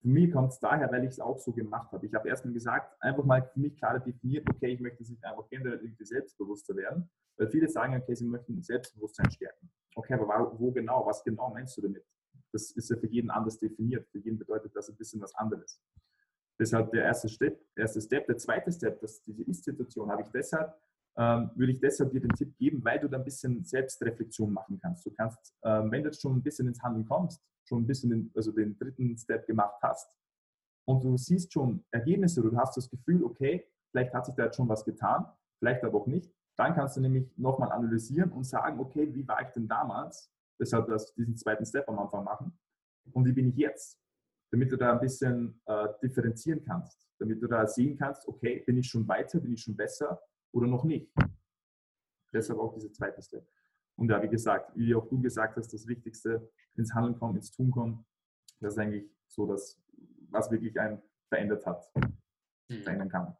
Für 0.00 0.08
mich 0.08 0.32
kommt 0.32 0.52
es 0.52 0.58
daher, 0.58 0.90
weil 0.90 1.04
ich 1.04 1.10
es 1.10 1.20
auch 1.20 1.38
so 1.38 1.52
gemacht 1.52 1.90
habe. 1.92 2.06
Ich 2.06 2.14
habe 2.14 2.28
erstmal 2.28 2.54
gesagt, 2.54 2.96
einfach 3.00 3.24
mal 3.24 3.42
für 3.42 3.60
mich 3.60 3.76
klar 3.76 3.98
definiert, 3.98 4.48
okay, 4.48 4.74
ich 4.74 4.80
möchte 4.80 5.04
sich 5.04 5.22
einfach 5.24 5.48
generell 5.48 5.80
irgendwie 5.80 6.04
selbstbewusster 6.04 6.76
werden. 6.76 7.10
Weil 7.36 7.48
viele 7.48 7.68
sagen, 7.68 7.96
okay, 7.96 8.14
sie 8.14 8.24
möchten 8.24 8.62
Selbstbewusstsein 8.62 9.30
stärken. 9.30 9.70
Okay, 9.94 10.14
aber 10.14 10.58
wo 10.58 10.70
genau? 10.72 11.06
Was 11.06 11.22
genau 11.24 11.50
meinst 11.50 11.76
du 11.76 11.82
damit? 11.82 12.04
Das 12.52 12.70
ist 12.70 12.90
ja 12.90 12.96
für 12.96 13.08
jeden 13.08 13.30
anders 13.30 13.58
definiert. 13.58 14.08
Für 14.08 14.18
jeden 14.18 14.38
bedeutet 14.38 14.74
das 14.74 14.88
ein 14.88 14.96
bisschen 14.96 15.20
was 15.20 15.34
anderes. 15.34 15.80
Deshalb 16.58 16.90
der 16.92 17.04
erste 17.04 17.28
Step. 17.28 17.60
Erste 17.74 18.00
Step. 18.00 18.26
Der 18.26 18.38
zweite 18.38 18.72
Step, 18.72 19.00
das, 19.00 19.22
diese 19.24 19.42
Ist-Situation, 19.42 20.10
habe 20.10 20.22
ich 20.22 20.28
deshalb, 20.28 20.74
ähm, 21.18 21.50
würde 21.54 21.72
ich 21.72 21.80
deshalb 21.80 22.10
dir 22.10 22.20
den 22.20 22.30
Tipp 22.30 22.56
geben, 22.56 22.82
weil 22.84 23.00
du 23.00 23.08
da 23.08 23.18
ein 23.18 23.24
bisschen 23.24 23.64
Selbstreflexion 23.64 24.52
machen 24.52 24.78
kannst. 24.80 25.04
Du 25.04 25.10
kannst, 25.10 25.54
ähm, 25.64 25.90
wenn 25.90 26.02
du 26.02 26.08
jetzt 26.08 26.22
schon 26.22 26.36
ein 26.36 26.42
bisschen 26.42 26.66
ins 26.66 26.82
Handeln 26.82 27.06
kommst, 27.06 27.42
schon 27.66 27.82
ein 27.82 27.86
bisschen 27.86 28.10
den, 28.10 28.30
also 28.34 28.52
den 28.52 28.78
dritten 28.78 29.16
Step 29.16 29.46
gemacht 29.46 29.80
hast 29.82 30.08
und 30.86 31.02
du 31.02 31.16
siehst 31.16 31.52
schon 31.52 31.84
Ergebnisse, 31.90 32.42
du 32.42 32.56
hast 32.56 32.76
das 32.76 32.88
Gefühl, 32.88 33.24
okay, 33.24 33.66
vielleicht 33.90 34.14
hat 34.14 34.26
sich 34.26 34.34
da 34.34 34.44
jetzt 34.44 34.56
schon 34.56 34.68
was 34.68 34.84
getan, 34.84 35.26
vielleicht 35.58 35.82
aber 35.84 35.98
auch 35.98 36.06
nicht, 36.06 36.32
dann 36.56 36.74
kannst 36.74 36.96
du 36.96 37.00
nämlich 37.00 37.30
nochmal 37.36 37.72
analysieren 37.72 38.30
und 38.32 38.44
sagen, 38.44 38.78
okay, 38.80 39.12
wie 39.12 39.26
war 39.26 39.42
ich 39.42 39.48
denn 39.48 39.68
damals? 39.68 40.32
Deshalb 40.58 40.86
das, 40.86 41.12
diesen 41.14 41.36
zweiten 41.36 41.66
Step 41.66 41.88
am 41.88 41.98
Anfang 41.98 42.24
machen. 42.24 42.58
Und 43.12 43.26
wie 43.26 43.32
bin 43.32 43.48
ich 43.48 43.56
jetzt? 43.56 44.00
Damit 44.50 44.72
du 44.72 44.76
da 44.76 44.92
ein 44.92 45.00
bisschen 45.00 45.60
äh, 45.66 45.88
differenzieren 46.02 46.64
kannst. 46.64 47.06
Damit 47.18 47.42
du 47.42 47.46
da 47.46 47.66
sehen 47.66 47.98
kannst, 47.98 48.26
okay, 48.26 48.62
bin 48.64 48.78
ich 48.78 48.88
schon 48.88 49.06
weiter, 49.06 49.40
bin 49.40 49.52
ich 49.52 49.62
schon 49.62 49.76
besser 49.76 50.22
oder 50.52 50.66
noch 50.66 50.84
nicht? 50.84 51.12
Deshalb 52.32 52.58
auch 52.58 52.72
dieser 52.72 52.92
zweite 52.92 53.20
Step. 53.20 53.46
Und 53.96 54.10
ja, 54.10 54.22
wie 54.22 54.28
gesagt, 54.28 54.72
wie 54.76 54.94
auch 54.94 55.08
du 55.08 55.20
gesagt 55.20 55.56
hast, 55.56 55.72
das 55.72 55.86
Wichtigste, 55.86 56.50
ins 56.76 56.94
Handeln 56.94 57.18
kommen, 57.18 57.36
ins 57.36 57.50
Tun 57.50 57.70
kommen, 57.70 58.06
das 58.60 58.74
ist 58.74 58.78
eigentlich 58.78 59.10
so 59.26 59.46
das, 59.46 59.82
was 60.30 60.50
wirklich 60.50 60.78
einen 60.78 61.02
verändert 61.28 61.64
hat, 61.66 61.84
mhm. 61.94 62.82
verändern 62.82 63.08
kann. 63.08 63.36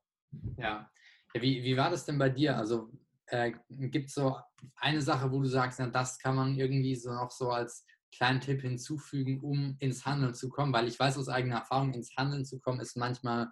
Ja. 0.57 0.90
ja 1.35 1.42
wie, 1.42 1.62
wie 1.62 1.77
war 1.77 1.90
das 1.90 2.05
denn 2.05 2.19
bei 2.19 2.31
dir? 2.31 2.57
Also 2.57 2.90
äh, 3.27 3.53
gibt 3.69 4.09
es 4.09 4.14
so 4.14 4.37
eine 4.77 5.03
Sache, 5.03 5.31
wo 5.31 5.40
du 5.40 5.49
sagst, 5.49 5.79
na, 5.79 5.88
das 5.88 6.19
kann 6.19 6.37
man 6.37 6.57
irgendwie 6.57 6.97
so 6.97 7.12
noch 7.12 7.31
so 7.31 7.51
als 7.51 7.85
kleinen 8.14 8.40
Tipp 8.40 8.62
hinzufügen, 8.62 9.40
um 9.40 9.77
ins 9.81 10.07
Handeln 10.07 10.35
zu 10.35 10.49
kommen? 10.49 10.73
Weil 10.73 10.88
ich 10.88 10.99
weiß 10.99 11.19
aus 11.19 11.29
eigener 11.29 11.57
Erfahrung, 11.57 11.92
ins 11.92 12.14
Handeln 12.16 12.45
zu 12.45 12.61
kommen 12.61 12.81
ist 12.81 12.97
manchmal 12.97 13.49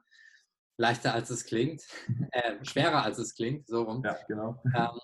leichter 0.77 1.14
als 1.14 1.31
es 1.31 1.45
klingt, 1.45 1.83
äh, 2.33 2.64
schwerer 2.64 3.03
als 3.03 3.19
es 3.19 3.35
klingt, 3.35 3.67
so 3.69 3.83
rum. 3.83 4.03
Ja, 4.05 4.17
genau. 4.27 4.62
Ähm, 4.75 4.99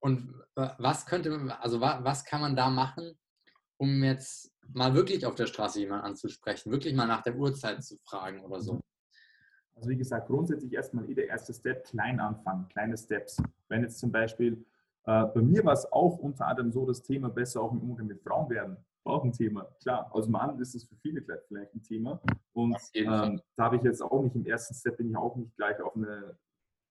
und 0.00 0.34
was 0.54 1.06
könnte, 1.06 1.56
also 1.60 1.80
was 1.80 2.24
kann 2.24 2.40
man 2.40 2.56
da 2.56 2.70
machen, 2.70 3.18
um 3.76 4.02
jetzt 4.02 4.52
mal 4.66 4.94
wirklich 4.94 5.26
auf 5.26 5.34
der 5.34 5.46
Straße 5.46 5.80
jemanden 5.80 6.06
anzusprechen, 6.06 6.72
wirklich 6.72 6.94
mal 6.94 7.06
nach 7.06 7.22
der 7.22 7.36
Uhrzeit 7.36 7.82
zu 7.84 7.96
fragen 7.98 8.40
oder 8.44 8.60
so? 8.60 8.80
Also 9.76 9.88
wie 9.88 9.96
gesagt, 9.96 10.26
grundsätzlich 10.28 10.72
erstmal 10.72 11.06
der 11.06 11.28
erste 11.28 11.54
Step 11.54 11.84
klein 11.84 12.20
anfangen, 12.20 12.68
kleine 12.68 12.96
Steps. 12.96 13.42
Wenn 13.68 13.82
jetzt 13.82 13.98
zum 13.98 14.12
Beispiel, 14.12 14.64
äh, 15.04 15.24
bei 15.26 15.40
mir 15.40 15.64
war 15.64 15.72
es 15.72 15.90
auch 15.90 16.18
unter 16.18 16.46
anderem 16.46 16.70
so, 16.70 16.86
das 16.86 17.02
Thema 17.02 17.30
besser 17.30 17.62
auch 17.62 17.72
im 17.72 17.80
Umgang 17.80 18.06
mit 18.06 18.22
Frauen 18.22 18.50
werden. 18.50 18.76
Auch 19.04 19.24
ein 19.24 19.32
Thema, 19.32 19.64
klar. 19.82 20.14
Aus 20.14 20.28
Mann 20.28 20.58
ist 20.60 20.74
es 20.74 20.84
für 20.84 20.96
viele 20.96 21.22
vielleicht 21.22 21.74
ein 21.74 21.82
Thema. 21.82 22.20
Und 22.52 22.76
ähm, 22.92 23.40
da 23.56 23.64
habe 23.64 23.76
ich 23.76 23.82
jetzt 23.82 24.02
auch 24.02 24.22
nicht 24.22 24.36
im 24.36 24.44
ersten 24.44 24.74
Step, 24.74 24.98
bin 24.98 25.08
ich 25.10 25.16
auch 25.16 25.36
nicht 25.36 25.56
gleich 25.56 25.80
auf 25.80 25.96
eine 25.96 26.36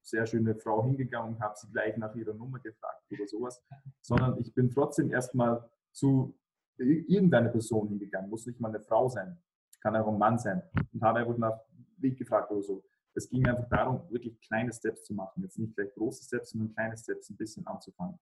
sehr 0.02 0.26
schöne 0.26 0.56
Frau 0.56 0.84
hingegangen 0.84 1.36
und 1.36 1.42
habe 1.42 1.56
sie 1.58 1.70
gleich 1.72 1.98
nach 1.98 2.16
ihrer 2.16 2.34
Nummer 2.34 2.60
gefragt 2.60 3.04
oder 3.12 3.28
sowas, 3.28 3.64
sondern 4.02 4.40
ich 4.40 4.54
bin 4.54 4.70
trotzdem 4.70 5.12
erstmal 5.12 5.70
zu 5.92 6.38
irgendeiner 6.78 7.50
Person 7.50 7.90
hingegangen, 7.90 8.30
muss 8.30 8.46
nicht 8.46 8.60
mal 8.60 8.70
eine 8.70 8.80
Frau 8.80 9.10
sein, 9.10 9.38
kann 9.82 9.96
auch 9.96 10.08
ein 10.08 10.18
Mann 10.18 10.38
sein 10.38 10.62
und 10.94 11.02
habe 11.02 11.20
einfach 11.20 11.38
nach 11.38 11.60
Weg 11.98 12.18
gefragt 12.18 12.52
oder 12.52 12.64
so. 12.64 12.84
Es 13.14 13.30
ging 13.30 13.46
einfach 13.48 13.68
darum, 13.70 14.10
wirklich 14.10 14.40
kleine 14.42 14.72
Steps 14.72 15.04
zu 15.04 15.14
machen, 15.14 15.44
jetzt 15.44 15.60
nicht 15.60 15.76
gleich 15.76 15.94
große 15.94 16.24
Steps, 16.24 16.52
sondern 16.52 16.74
kleine 16.74 16.98
Steps 16.98 17.30
ein 17.30 17.38
bisschen 17.38 17.68
anzufangen. 17.68 18.18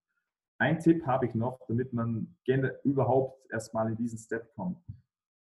Ein 0.60 0.80
Tipp 0.80 1.06
habe 1.06 1.28
ich 1.28 1.36
noch, 1.36 1.60
damit 1.68 1.94
man 1.94 2.36
überhaupt 2.84 3.52
erstmal 3.52 3.90
in 3.90 3.96
diesen 3.96 4.18
Step 4.18 4.54
kommt. 4.56 4.84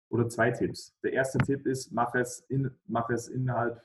Oder 0.09 0.27
zwei 0.27 0.51
Tipps. 0.51 0.97
Der 1.03 1.13
erste 1.13 1.37
Tipp 1.39 1.65
ist, 1.65 1.91
mach 1.91 2.13
es, 2.15 2.41
in, 2.49 2.69
mach 2.85 3.09
es 3.09 3.29
innerhalb 3.29 3.81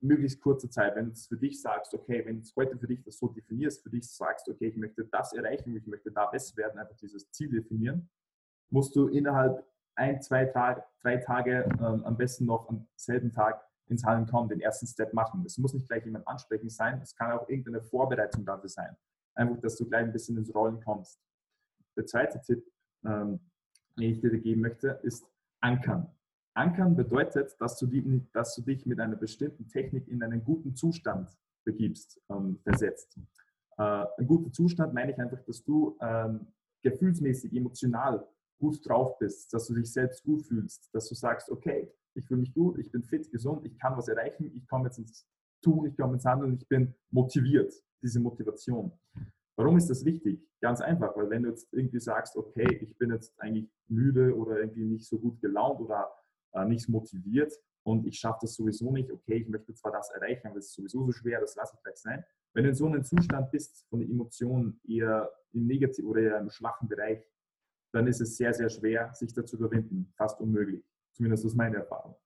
möglichst 0.00 0.40
kurzer 0.40 0.70
Zeit, 0.70 0.94
wenn 0.96 1.06
du 1.06 1.12
es 1.12 1.26
für 1.26 1.36
dich 1.36 1.60
sagst, 1.60 1.92
okay, 1.94 2.24
wenn 2.24 2.40
du 2.40 2.48
heute 2.56 2.78
für 2.78 2.86
dich 2.86 3.02
das 3.02 3.18
so 3.18 3.28
definierst, 3.28 3.82
für 3.82 3.90
dich 3.90 4.08
sagst, 4.08 4.48
okay, 4.48 4.68
ich 4.68 4.76
möchte 4.76 5.04
das 5.04 5.32
erreichen, 5.32 5.76
ich 5.76 5.86
möchte 5.86 6.10
da 6.12 6.26
besser 6.26 6.56
werden, 6.56 6.78
einfach 6.78 6.96
dieses 6.96 7.30
Ziel 7.32 7.50
definieren, 7.50 8.08
musst 8.70 8.94
du 8.94 9.08
innerhalb 9.08 9.66
ein, 9.96 10.22
zwei 10.22 10.44
Tage, 10.44 10.84
drei 11.02 11.16
Tage 11.16 11.68
ähm, 11.80 12.04
am 12.04 12.16
besten 12.16 12.46
noch 12.46 12.68
am 12.68 12.86
selben 12.94 13.32
Tag 13.32 13.64
ins 13.88 14.04
Handeln 14.04 14.28
kommen, 14.28 14.48
den 14.48 14.60
ersten 14.60 14.86
Step 14.86 15.12
machen. 15.12 15.42
Es 15.44 15.58
muss 15.58 15.74
nicht 15.74 15.88
gleich 15.88 16.04
jemand 16.04 16.28
ansprechen 16.28 16.70
sein, 16.70 17.00
es 17.02 17.14
kann 17.16 17.32
auch 17.32 17.48
irgendeine 17.48 17.82
Vorbereitung 17.82 18.44
dafür 18.44 18.68
sein. 18.68 18.96
Einfach, 19.34 19.60
dass 19.60 19.76
du 19.76 19.88
gleich 19.88 20.04
ein 20.04 20.12
bisschen 20.12 20.36
ins 20.36 20.54
Rollen 20.54 20.80
kommst. 20.80 21.20
Der 21.96 22.06
zweite 22.06 22.40
Tipp, 22.40 22.64
ähm, 23.04 23.40
den 23.98 24.12
ich 24.12 24.20
dir 24.20 24.30
geben 24.38 24.60
möchte, 24.60 25.00
ist 25.02 25.26
Ankern. 25.60 26.12
Ankern 26.58 26.96
bedeutet, 26.96 27.54
dass 27.60 27.78
du, 27.78 27.86
die, 27.86 28.26
dass 28.32 28.56
du 28.56 28.62
dich 28.62 28.84
mit 28.84 28.98
einer 28.98 29.16
bestimmten 29.16 29.68
Technik 29.68 30.08
in 30.08 30.22
einen 30.22 30.42
guten 30.42 30.74
Zustand 30.74 31.30
begibst, 31.64 32.20
ähm, 32.28 32.58
versetzt. 32.64 33.16
Äh, 33.78 34.04
ein 34.18 34.26
guter 34.26 34.50
Zustand 34.52 34.92
meine 34.92 35.12
ich 35.12 35.18
einfach, 35.18 35.40
dass 35.44 35.62
du 35.62 35.96
ähm, 36.00 36.48
gefühlsmäßig, 36.82 37.54
emotional 37.54 38.26
gut 38.58 38.86
drauf 38.88 39.18
bist, 39.18 39.54
dass 39.54 39.68
du 39.68 39.74
dich 39.74 39.92
selbst 39.92 40.24
gut 40.24 40.42
fühlst, 40.42 40.92
dass 40.92 41.08
du 41.08 41.14
sagst, 41.14 41.48
okay, 41.48 41.92
ich 42.14 42.26
fühle 42.26 42.40
mich 42.40 42.52
gut, 42.52 42.76
ich 42.78 42.90
bin 42.90 43.04
fit, 43.04 43.30
gesund, 43.30 43.64
ich 43.64 43.78
kann 43.78 43.96
was 43.96 44.08
erreichen, 44.08 44.50
ich 44.52 44.66
komme 44.66 44.86
jetzt 44.86 44.98
ins 44.98 45.28
Tun, 45.62 45.86
ich 45.86 45.96
komme 45.96 46.14
ins 46.14 46.24
Handeln, 46.24 46.54
ich 46.54 46.66
bin 46.66 46.92
motiviert, 47.10 47.72
diese 48.02 48.18
Motivation. 48.18 48.90
Warum 49.56 49.76
ist 49.76 49.90
das 49.90 50.04
wichtig? 50.04 50.44
Ganz 50.60 50.80
einfach, 50.80 51.16
weil 51.16 51.30
wenn 51.30 51.44
du 51.44 51.50
jetzt 51.50 51.72
irgendwie 51.72 52.00
sagst, 52.00 52.36
okay, 52.36 52.78
ich 52.80 52.96
bin 52.98 53.10
jetzt 53.10 53.38
eigentlich 53.40 53.70
müde 53.86 54.36
oder 54.36 54.58
irgendwie 54.58 54.86
nicht 54.86 55.06
so 55.06 55.18
gut 55.18 55.40
gelaunt 55.40 55.80
oder 55.80 56.08
äh, 56.52 56.64
nicht 56.64 56.88
motiviert 56.88 57.52
und 57.84 58.06
ich 58.06 58.18
schaffe 58.18 58.40
das 58.42 58.54
sowieso 58.54 58.92
nicht, 58.92 59.10
okay, 59.10 59.36
ich 59.36 59.48
möchte 59.48 59.74
zwar 59.74 59.92
das 59.92 60.10
erreichen, 60.10 60.48
aber 60.48 60.58
es 60.58 60.66
ist 60.66 60.74
sowieso 60.74 61.06
so 61.06 61.12
schwer, 61.12 61.40
das 61.40 61.54
lasse 61.56 61.74
ich 61.76 61.82
gleich 61.82 61.96
sein. 61.96 62.24
Wenn 62.54 62.64
du 62.64 62.70
in 62.70 62.74
so 62.74 62.86
einem 62.86 63.04
Zustand 63.04 63.50
bist, 63.50 63.86
von 63.88 64.00
den 64.00 64.10
Emotionen 64.10 64.80
eher 64.86 65.30
im 65.52 65.66
negativen 65.66 66.10
oder 66.10 66.20
eher 66.20 66.38
im 66.38 66.50
schwachen 66.50 66.88
Bereich, 66.88 67.24
dann 67.92 68.06
ist 68.06 68.20
es 68.20 68.36
sehr, 68.36 68.52
sehr 68.52 68.68
schwer, 68.68 69.12
sich 69.14 69.32
dazu 69.32 69.56
überwinden. 69.56 70.12
Fast 70.16 70.40
unmöglich. 70.40 70.84
Zumindest 71.12 71.46
aus 71.46 71.54
meiner 71.54 71.78
Erfahrung. 71.78 72.16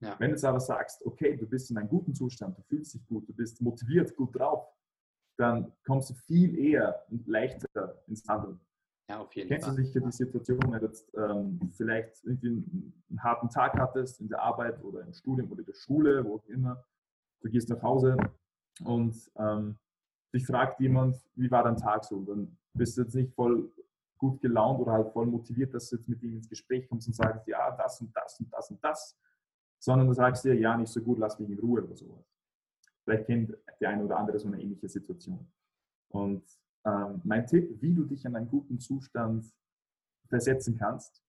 Ja. 0.00 0.18
Wenn 0.18 0.28
du 0.28 0.34
jetzt 0.34 0.44
aber 0.44 0.60
sagst, 0.60 1.04
okay, 1.04 1.36
du 1.36 1.46
bist 1.46 1.70
in 1.70 1.76
einem 1.76 1.88
guten 1.88 2.14
Zustand, 2.14 2.56
du 2.56 2.62
fühlst 2.62 2.94
dich 2.94 3.06
gut, 3.06 3.28
du 3.28 3.34
bist 3.34 3.60
motiviert, 3.60 4.16
gut 4.16 4.38
drauf, 4.38 4.66
dann 5.36 5.72
kommst 5.84 6.10
du 6.10 6.14
viel 6.14 6.58
eher 6.58 7.04
und 7.10 7.26
leichter 7.26 8.02
ins 8.06 8.26
Handeln. 8.26 8.58
Ja, 9.10 9.18
auf 9.18 9.34
jeden 9.34 9.48
Kennst 9.48 9.66
Fall. 9.66 9.74
Du 9.74 9.84
sicher 9.84 10.00
die 10.00 10.12
Situation, 10.12 10.60
wenn 10.60 10.78
du 10.78 10.86
jetzt 10.86 11.12
ähm, 11.16 11.72
vielleicht 11.76 12.24
irgendwie 12.24 12.46
einen, 12.46 13.02
einen, 13.10 13.22
harten 13.24 13.48
Tag 13.48 13.76
hattest 13.76 14.20
in 14.20 14.28
der 14.28 14.40
Arbeit 14.40 14.80
oder 14.84 15.00
im 15.00 15.12
Studium 15.12 15.50
oder 15.50 15.60
in 15.60 15.66
der 15.66 15.74
Schule, 15.74 16.24
wo 16.24 16.36
auch 16.36 16.46
immer, 16.46 16.84
du 17.42 17.50
gehst 17.50 17.68
nach 17.70 17.82
Hause 17.82 18.16
und 18.84 19.16
ähm, 19.36 19.76
dich 20.32 20.46
fragt 20.46 20.78
jemand, 20.78 21.16
wie 21.34 21.50
war 21.50 21.64
dein 21.64 21.76
Tag 21.76 22.04
so? 22.04 22.22
Dann 22.22 22.56
bist 22.72 22.96
du 22.96 23.02
jetzt 23.02 23.16
nicht 23.16 23.34
voll 23.34 23.72
gut 24.16 24.40
gelaunt 24.40 24.78
oder 24.78 24.92
halt 24.92 25.12
voll 25.12 25.26
motiviert, 25.26 25.74
dass 25.74 25.90
du 25.90 25.96
jetzt 25.96 26.08
mit 26.08 26.22
ihm 26.22 26.36
ins 26.36 26.48
Gespräch 26.48 26.88
kommst 26.88 27.08
und 27.08 27.14
sagst, 27.14 27.48
ja, 27.48 27.68
das 27.76 28.00
und 28.00 28.14
das 28.14 28.38
und 28.38 28.52
das 28.52 28.70
und 28.70 28.84
das, 28.84 29.18
sondern 29.80 30.06
du 30.06 30.14
sagst 30.14 30.44
dir, 30.44 30.54
ja, 30.54 30.76
nicht 30.76 30.92
so 30.92 31.02
gut, 31.02 31.18
lass 31.18 31.36
mich 31.40 31.50
in 31.50 31.58
Ruhe 31.58 31.82
oder 31.82 31.96
sowas. 31.96 32.24
Vielleicht 33.02 33.26
kennt 33.26 33.56
der 33.80 33.88
eine 33.88 34.04
oder 34.04 34.18
andere 34.18 34.38
so 34.38 34.46
eine 34.46 34.62
ähnliche 34.62 34.88
Situation. 34.88 35.50
Und 36.10 36.44
ähm, 36.84 37.20
mein 37.24 37.46
Tipp, 37.46 37.80
wie 37.80 37.94
du 37.94 38.04
dich 38.04 38.24
in 38.24 38.36
einen 38.36 38.48
guten 38.48 38.78
Zustand 38.78 39.46
versetzen 40.28 40.76
kannst, 40.76 41.22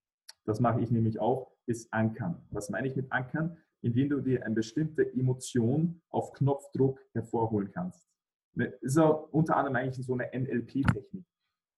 das 0.46 0.60
mache 0.60 0.82
ich 0.82 0.92
nämlich 0.92 1.20
auch, 1.20 1.52
ist 1.66 1.92
Ankern. 1.94 2.42
Was 2.50 2.70
meine 2.70 2.88
ich 2.88 2.96
mit 2.96 3.12
Ankern? 3.12 3.58
Indem 3.82 4.10
du 4.10 4.22
dir 4.22 4.46
eine 4.46 4.56
bestimmte 4.56 5.12
Emotion 5.14 6.02
auf 6.10 6.34
Knopfdruck 6.34 7.00
hervorholen 7.14 7.72
kannst. 7.72 8.08
Das 8.54 8.58
ne, 8.58 8.66
ist 8.82 8.98
auch 8.98 9.30
unter 9.32 9.56
anderem 9.56 9.76
eigentlich 9.76 10.06
so 10.06 10.14
eine 10.14 10.30
NLP-Technik. 10.34 11.26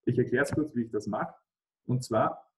Ich 0.06 0.18
erkläre 0.18 0.44
es 0.44 0.52
kurz, 0.52 0.76
wie 0.76 0.84
ich 0.84 0.92
das 0.92 1.08
mache. 1.08 1.34
Und 1.86 2.04
zwar, 2.04 2.52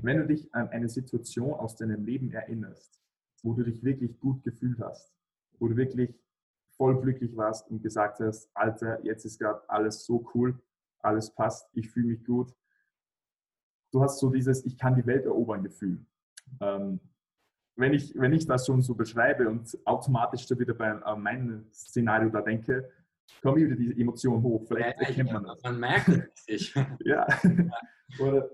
wenn 0.00 0.18
du 0.18 0.26
dich 0.26 0.52
an 0.54 0.68
eine 0.68 0.88
Situation 0.88 1.54
aus 1.54 1.76
deinem 1.76 2.04
Leben 2.04 2.32
erinnerst, 2.32 3.00
wo 3.42 3.54
du 3.54 3.62
dich 3.62 3.82
wirklich 3.82 4.18
gut 4.18 4.42
gefühlt 4.42 4.78
hast, 4.80 5.14
wo 5.58 5.68
du 5.68 5.76
wirklich 5.76 6.14
voll 6.76 7.00
glücklich 7.00 7.36
warst 7.36 7.68
und 7.70 7.82
gesagt 7.82 8.20
hast, 8.20 8.50
Alter, 8.54 9.04
jetzt 9.04 9.24
ist 9.24 9.38
gerade 9.38 9.68
alles 9.68 10.04
so 10.04 10.28
cool, 10.34 10.58
alles 11.00 11.34
passt, 11.34 11.68
ich 11.72 11.90
fühle 11.90 12.08
mich 12.08 12.24
gut. 12.24 12.54
Du 13.92 14.02
hast 14.02 14.18
so 14.18 14.30
dieses 14.30 14.64
Ich 14.64 14.76
kann 14.76 14.94
die 14.94 15.06
Welt 15.06 15.24
erobern 15.24 15.62
Gefühl. 15.62 16.04
Ähm, 16.60 17.00
wenn, 17.76 17.92
ich, 17.92 18.14
wenn 18.18 18.32
ich 18.32 18.46
das 18.46 18.66
schon 18.66 18.82
so 18.82 18.94
beschreibe 18.94 19.48
und 19.48 19.76
automatisch 19.84 20.46
da 20.46 20.58
wieder 20.58 20.74
bei 20.74 20.88
äh, 20.88 21.16
meinem 21.16 21.70
Szenario 21.72 22.28
da 22.30 22.42
denke, 22.42 22.90
kommen 23.42 23.56
wieder 23.56 23.76
diese 23.76 23.94
Emotionen 23.98 24.42
hoch. 24.42 24.66
Vielleicht 24.66 25.00
ja, 25.00 25.08
erkennt 25.08 25.32
man 25.32 25.44
das. 25.44 25.62
Man 25.62 25.80
merkt 25.80 26.08
es 26.08 26.46
nicht. 26.48 26.74
ja. 27.04 27.26
Oder 28.20 28.50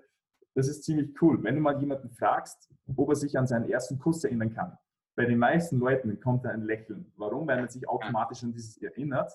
das 0.54 0.68
ist 0.68 0.84
ziemlich 0.84 1.10
cool. 1.22 1.42
Wenn 1.42 1.56
du 1.56 1.60
mal 1.60 1.78
jemanden 1.80 2.10
fragst, 2.10 2.70
ob 2.96 3.08
er 3.08 3.16
sich 3.16 3.38
an 3.38 3.46
seinen 3.46 3.68
ersten 3.68 3.98
Kuss 3.98 4.24
erinnern 4.24 4.52
kann, 4.52 4.76
bei 5.14 5.26
den 5.26 5.38
meisten 5.38 5.78
Leuten 5.78 6.18
kommt 6.20 6.44
da 6.44 6.50
ein 6.50 6.62
Lächeln. 6.62 7.12
Warum? 7.16 7.46
Weil 7.46 7.58
man 7.58 7.68
sich 7.68 7.88
automatisch 7.88 8.42
an 8.42 8.52
dieses 8.52 8.76
erinnert 8.78 9.32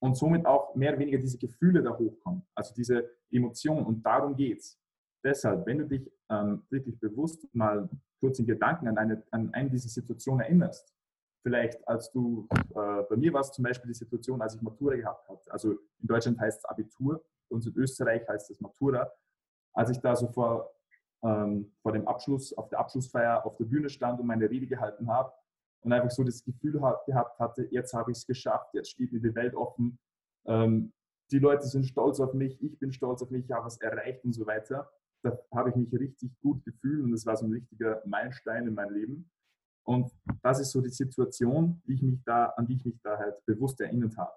und 0.00 0.16
somit 0.16 0.46
auch 0.46 0.74
mehr 0.74 0.90
oder 0.90 1.00
weniger 1.00 1.18
diese 1.18 1.38
Gefühle 1.38 1.82
da 1.82 1.96
hochkommen, 1.96 2.46
also 2.54 2.74
diese 2.74 3.10
Emotionen. 3.30 3.84
Und 3.84 4.04
darum 4.04 4.34
geht 4.34 4.60
es. 4.60 4.80
Deshalb, 5.22 5.66
wenn 5.66 5.78
du 5.78 5.86
dich 5.86 6.10
ähm, 6.30 6.62
wirklich 6.70 6.98
bewusst 6.98 7.46
mal 7.54 7.88
kurz 8.20 8.38
in 8.38 8.46
Gedanken 8.46 8.88
an 8.88 8.96
eine, 8.96 9.22
an 9.30 9.52
eine 9.52 9.68
dieser 9.68 9.90
Situationen 9.90 10.40
erinnerst, 10.40 10.94
vielleicht 11.42 11.86
als 11.86 12.10
du, 12.10 12.48
äh, 12.50 13.02
bei 13.08 13.16
mir 13.16 13.32
war 13.32 13.42
es 13.42 13.52
zum 13.52 13.64
Beispiel 13.64 13.88
die 13.88 13.98
Situation, 13.98 14.40
als 14.40 14.54
ich 14.54 14.62
Matura 14.62 14.96
gehabt 14.96 15.28
habe. 15.28 15.40
Also 15.48 15.72
in 15.72 16.06
Deutschland 16.06 16.40
heißt 16.40 16.58
es 16.58 16.64
Abitur, 16.64 17.22
und 17.50 17.66
in 17.66 17.74
Österreich 17.76 18.26
heißt 18.28 18.50
es 18.50 18.60
Matura. 18.60 19.10
Als 19.74 19.90
ich 19.90 19.98
da 19.98 20.16
so 20.16 20.28
vor 20.28 20.70
ähm, 21.22 21.72
vor 21.82 21.92
dem 21.92 22.06
Abschluss, 22.08 22.52
auf 22.52 22.68
der 22.68 22.80
Abschlussfeier 22.80 23.44
auf 23.44 23.56
der 23.56 23.64
Bühne 23.64 23.88
stand 23.88 24.20
und 24.20 24.26
meine 24.26 24.48
Rede 24.48 24.66
gehalten 24.66 25.08
habe 25.08 25.32
und 25.82 25.92
einfach 25.92 26.10
so 26.10 26.24
das 26.24 26.44
Gefühl 26.44 26.72
gehabt 26.72 27.38
hatte, 27.38 27.68
jetzt 27.70 27.92
habe 27.94 28.10
ich 28.10 28.18
es 28.18 28.26
geschafft, 28.26 28.74
jetzt 28.74 28.90
steht 28.90 29.12
mir 29.12 29.20
die 29.20 29.34
Welt 29.34 29.54
offen, 29.54 29.98
ähm, 30.46 30.92
die 31.30 31.38
Leute 31.38 31.66
sind 31.66 31.86
stolz 31.86 32.18
auf 32.20 32.34
mich, 32.34 32.60
ich 32.62 32.78
bin 32.78 32.92
stolz 32.92 33.22
auf 33.22 33.30
mich, 33.30 33.44
ich 33.44 33.52
habe 33.52 33.66
was 33.66 33.80
erreicht 33.80 34.24
und 34.24 34.32
so 34.32 34.46
weiter. 34.46 34.90
Da 35.22 35.38
habe 35.54 35.70
ich 35.70 35.76
mich 35.76 35.92
richtig 35.92 36.32
gut 36.40 36.64
gefühlt 36.64 37.04
und 37.04 37.12
es 37.12 37.26
war 37.26 37.36
so 37.36 37.46
ein 37.46 37.52
richtiger 37.52 38.02
Meilenstein 38.06 38.66
in 38.66 38.74
meinem 38.74 38.94
Leben. 38.94 39.30
Und 39.84 40.10
das 40.42 40.60
ist 40.60 40.72
so 40.72 40.80
die 40.80 40.90
Situation, 40.90 41.82
die 41.86 41.94
ich 41.94 42.02
mich 42.02 42.22
da, 42.24 42.46
an 42.56 42.66
die 42.66 42.74
ich 42.74 42.84
mich 42.84 43.00
da 43.02 43.18
halt 43.18 43.44
bewusst 43.44 43.80
erinnert 43.80 44.16
habe. 44.16 44.32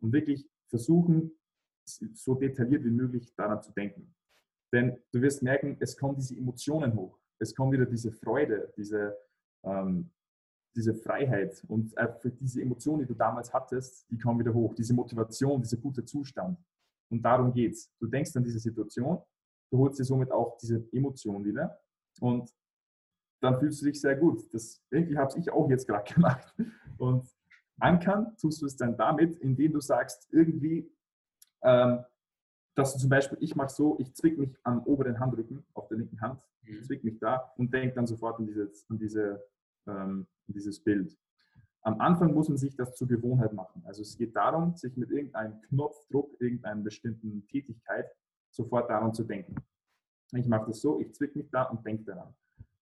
Und 0.00 0.12
wirklich 0.12 0.48
versuchen, 0.68 1.32
so 1.84 2.34
detailliert 2.34 2.84
wie 2.84 2.90
möglich 2.90 3.34
daran 3.34 3.62
zu 3.62 3.72
denken. 3.72 4.14
Denn 4.72 4.98
du 5.12 5.20
wirst 5.20 5.42
merken, 5.42 5.76
es 5.80 5.96
kommen 5.96 6.16
diese 6.16 6.36
Emotionen 6.36 6.94
hoch. 6.94 7.18
Es 7.38 7.54
kommt 7.54 7.72
wieder 7.72 7.86
diese 7.86 8.12
Freude, 8.12 8.72
diese, 8.76 9.16
ähm, 9.64 10.10
diese 10.76 10.94
Freiheit 10.94 11.64
und 11.68 11.94
diese 12.40 12.62
Emotionen, 12.62 13.00
die 13.00 13.06
du 13.06 13.14
damals 13.14 13.52
hattest, 13.52 14.08
die 14.10 14.18
kommen 14.18 14.38
wieder 14.38 14.54
hoch. 14.54 14.74
Diese 14.74 14.94
Motivation, 14.94 15.60
dieser 15.60 15.78
gute 15.78 16.04
Zustand. 16.04 16.58
Und 17.10 17.22
darum 17.22 17.52
geht 17.52 17.72
es. 17.72 17.90
Du 17.98 18.06
denkst 18.06 18.36
an 18.36 18.44
diese 18.44 18.60
Situation, 18.60 19.20
du 19.72 19.78
holst 19.78 19.98
dir 19.98 20.04
somit 20.04 20.30
auch 20.30 20.56
diese 20.58 20.86
Emotion 20.92 21.44
wieder 21.44 21.80
und 22.20 22.52
dann 23.42 23.58
fühlst 23.58 23.80
du 23.80 23.86
dich 23.86 24.00
sehr 24.00 24.16
gut. 24.16 24.52
Das 24.52 24.82
irgendwie 24.90 25.16
habe 25.16 25.38
ich 25.38 25.50
auch 25.50 25.68
jetzt 25.70 25.86
gerade 25.86 26.12
gemacht. 26.14 26.54
Und 26.98 27.28
ankern 27.80 28.36
tust 28.36 28.60
du 28.62 28.66
es 28.66 28.76
dann 28.76 28.96
damit, 28.96 29.38
indem 29.38 29.72
du 29.72 29.80
sagst, 29.80 30.28
irgendwie, 30.30 30.90
ähm, 31.62 32.04
dass 32.80 32.94
du 32.94 32.98
zum 32.98 33.10
Beispiel, 33.10 33.38
ich 33.40 33.54
mache 33.54 33.68
so, 33.68 33.96
ich 33.98 34.14
zwick 34.14 34.38
mich 34.38 34.56
am 34.64 34.82
oberen 34.84 35.20
Handrücken 35.20 35.64
auf 35.74 35.88
der 35.88 35.98
linken 35.98 36.20
Hand, 36.20 36.40
mhm. 36.62 36.82
zwick 36.82 37.04
mich 37.04 37.18
da 37.18 37.52
und 37.56 37.72
denke 37.72 37.94
dann 37.94 38.06
sofort 38.06 38.38
an, 38.38 38.46
dieses, 38.46 38.88
an, 38.88 38.98
diese, 38.98 39.44
ähm, 39.86 40.26
dieses 40.46 40.82
Bild. 40.82 41.16
Am 41.82 42.00
Anfang 42.00 42.34
muss 42.34 42.48
man 42.48 42.58
sich 42.58 42.74
das 42.74 42.94
zur 42.94 43.08
Gewohnheit 43.08 43.52
machen. 43.52 43.82
Also 43.86 44.02
es 44.02 44.16
geht 44.16 44.34
darum, 44.34 44.76
sich 44.76 44.96
mit 44.96 45.10
irgendeinem 45.10 45.60
Knopfdruck, 45.62 46.40
irgendeiner 46.40 46.82
bestimmten 46.82 47.46
Tätigkeit 47.48 48.06
sofort 48.50 48.88
daran 48.90 49.12
zu 49.14 49.24
denken. 49.24 49.54
Ich 50.32 50.46
mache 50.46 50.66
das 50.68 50.80
so, 50.80 51.00
ich 51.00 51.12
zwick 51.12 51.36
mich 51.36 51.50
da 51.50 51.64
und 51.64 51.84
denke 51.84 52.04
daran. 52.04 52.34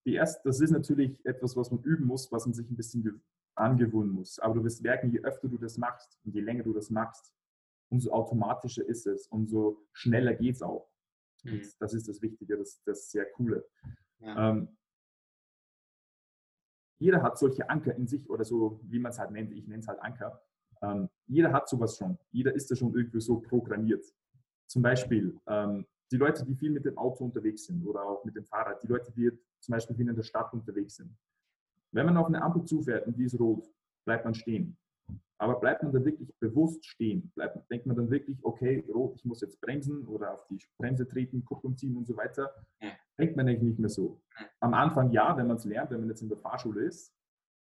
Die 0.05 0.13
erste, 0.13 0.41
das 0.45 0.61
ist 0.61 0.71
natürlich 0.71 1.23
etwas, 1.25 1.55
was 1.55 1.71
man 1.71 1.81
üben 1.83 2.05
muss, 2.05 2.31
was 2.31 2.45
man 2.45 2.53
sich 2.53 2.69
ein 2.69 2.75
bisschen 2.75 3.21
angewöhnen 3.55 4.11
muss. 4.11 4.39
Aber 4.39 4.55
du 4.55 4.63
wirst 4.63 4.81
merken, 4.81 5.11
je 5.11 5.19
öfter 5.21 5.47
du 5.47 5.57
das 5.57 5.77
machst 5.77 6.17
und 6.23 6.33
je 6.33 6.41
länger 6.41 6.63
du 6.63 6.73
das 6.73 6.89
machst, 6.89 7.33
umso 7.89 8.11
automatischer 8.11 8.85
ist 8.85 9.07
es, 9.07 9.27
umso 9.27 9.85
schneller 9.91 10.35
geht 10.35 10.55
es 10.55 10.61
auch. 10.61 10.89
Mhm. 11.43 11.61
Das 11.79 11.93
ist 11.93 12.07
das 12.07 12.21
Wichtige, 12.21 12.57
das, 12.57 12.81
das 12.83 13.09
sehr 13.11 13.25
Coole. 13.31 13.65
Ja. 14.19 14.51
Ähm, 14.51 14.77
jeder 16.99 17.21
hat 17.21 17.37
solche 17.37 17.69
Anker 17.69 17.95
in 17.95 18.07
sich 18.07 18.29
oder 18.29 18.43
so, 18.43 18.81
wie 18.83 18.99
man 18.99 19.11
es 19.11 19.19
halt 19.19 19.31
nennt. 19.31 19.51
Ich 19.53 19.67
nenne 19.67 19.79
es 19.79 19.87
halt 19.87 20.01
Anker. 20.01 20.41
Ähm, 20.81 21.09
jeder 21.27 21.53
hat 21.53 21.69
sowas 21.69 21.97
schon. 21.97 22.17
Jeder 22.31 22.53
ist 22.53 22.69
da 22.69 22.75
schon 22.75 22.93
irgendwie 22.93 23.21
so 23.21 23.39
programmiert. 23.39 24.05
Zum 24.67 24.81
Beispiel 24.81 25.39
ähm, 25.47 25.85
die 26.11 26.17
Leute, 26.17 26.45
die 26.45 26.55
viel 26.55 26.71
mit 26.71 26.85
dem 26.85 26.97
Auto 26.97 27.23
unterwegs 27.23 27.65
sind 27.65 27.85
oder 27.85 28.03
auch 28.03 28.23
mit 28.25 28.35
dem 28.35 28.45
Fahrrad, 28.45 28.83
die 28.83 28.87
Leute, 28.87 29.11
die 29.11 29.31
zum 29.59 29.73
Beispiel 29.73 29.95
viel 29.95 30.09
in 30.09 30.15
der 30.15 30.23
Stadt 30.23 30.51
unterwegs 30.53 30.95
sind. 30.95 31.15
Wenn 31.91 32.05
man 32.05 32.17
auf 32.17 32.27
eine 32.27 32.41
Ampel 32.41 32.65
zufährt 32.65 33.07
und 33.07 33.17
die 33.17 33.23
ist 33.23 33.39
rot, 33.39 33.67
bleibt 34.05 34.25
man 34.25 34.33
stehen. 34.33 34.77
Aber 35.41 35.59
bleibt 35.59 35.83
man 35.83 35.93
dann 35.93 36.03
wirklich 36.03 36.33
bewusst 36.39 36.85
stehen? 36.85 37.31
Bleibt, 37.33 37.69
denkt 37.71 37.85
man 37.85 37.95
dann 37.95 38.09
wirklich, 38.09 38.37
okay, 38.43 38.83
rot, 38.93 39.15
ich 39.15 39.23
muss 39.23 39.39
jetzt 39.39 39.61
bremsen 39.61 40.05
oder 40.05 40.33
auf 40.33 40.45
die 40.47 40.59
Bremse 40.77 41.07
treten, 41.07 41.45
Kupplung 41.45 41.77
ziehen 41.77 41.95
und 41.95 42.05
so 42.05 42.17
weiter? 42.17 42.53
Denkt 43.17 43.37
man 43.37 43.47
eigentlich 43.47 43.63
nicht 43.63 43.79
mehr 43.79 43.89
so. 43.89 44.21
Am 44.59 44.73
Anfang 44.73 45.11
ja, 45.11 45.37
wenn 45.37 45.47
man 45.47 45.57
es 45.57 45.65
lernt, 45.65 45.91
wenn 45.91 46.01
man 46.01 46.09
jetzt 46.09 46.21
in 46.21 46.29
der 46.29 46.37
Fahrschule 46.37 46.83
ist. 46.83 47.15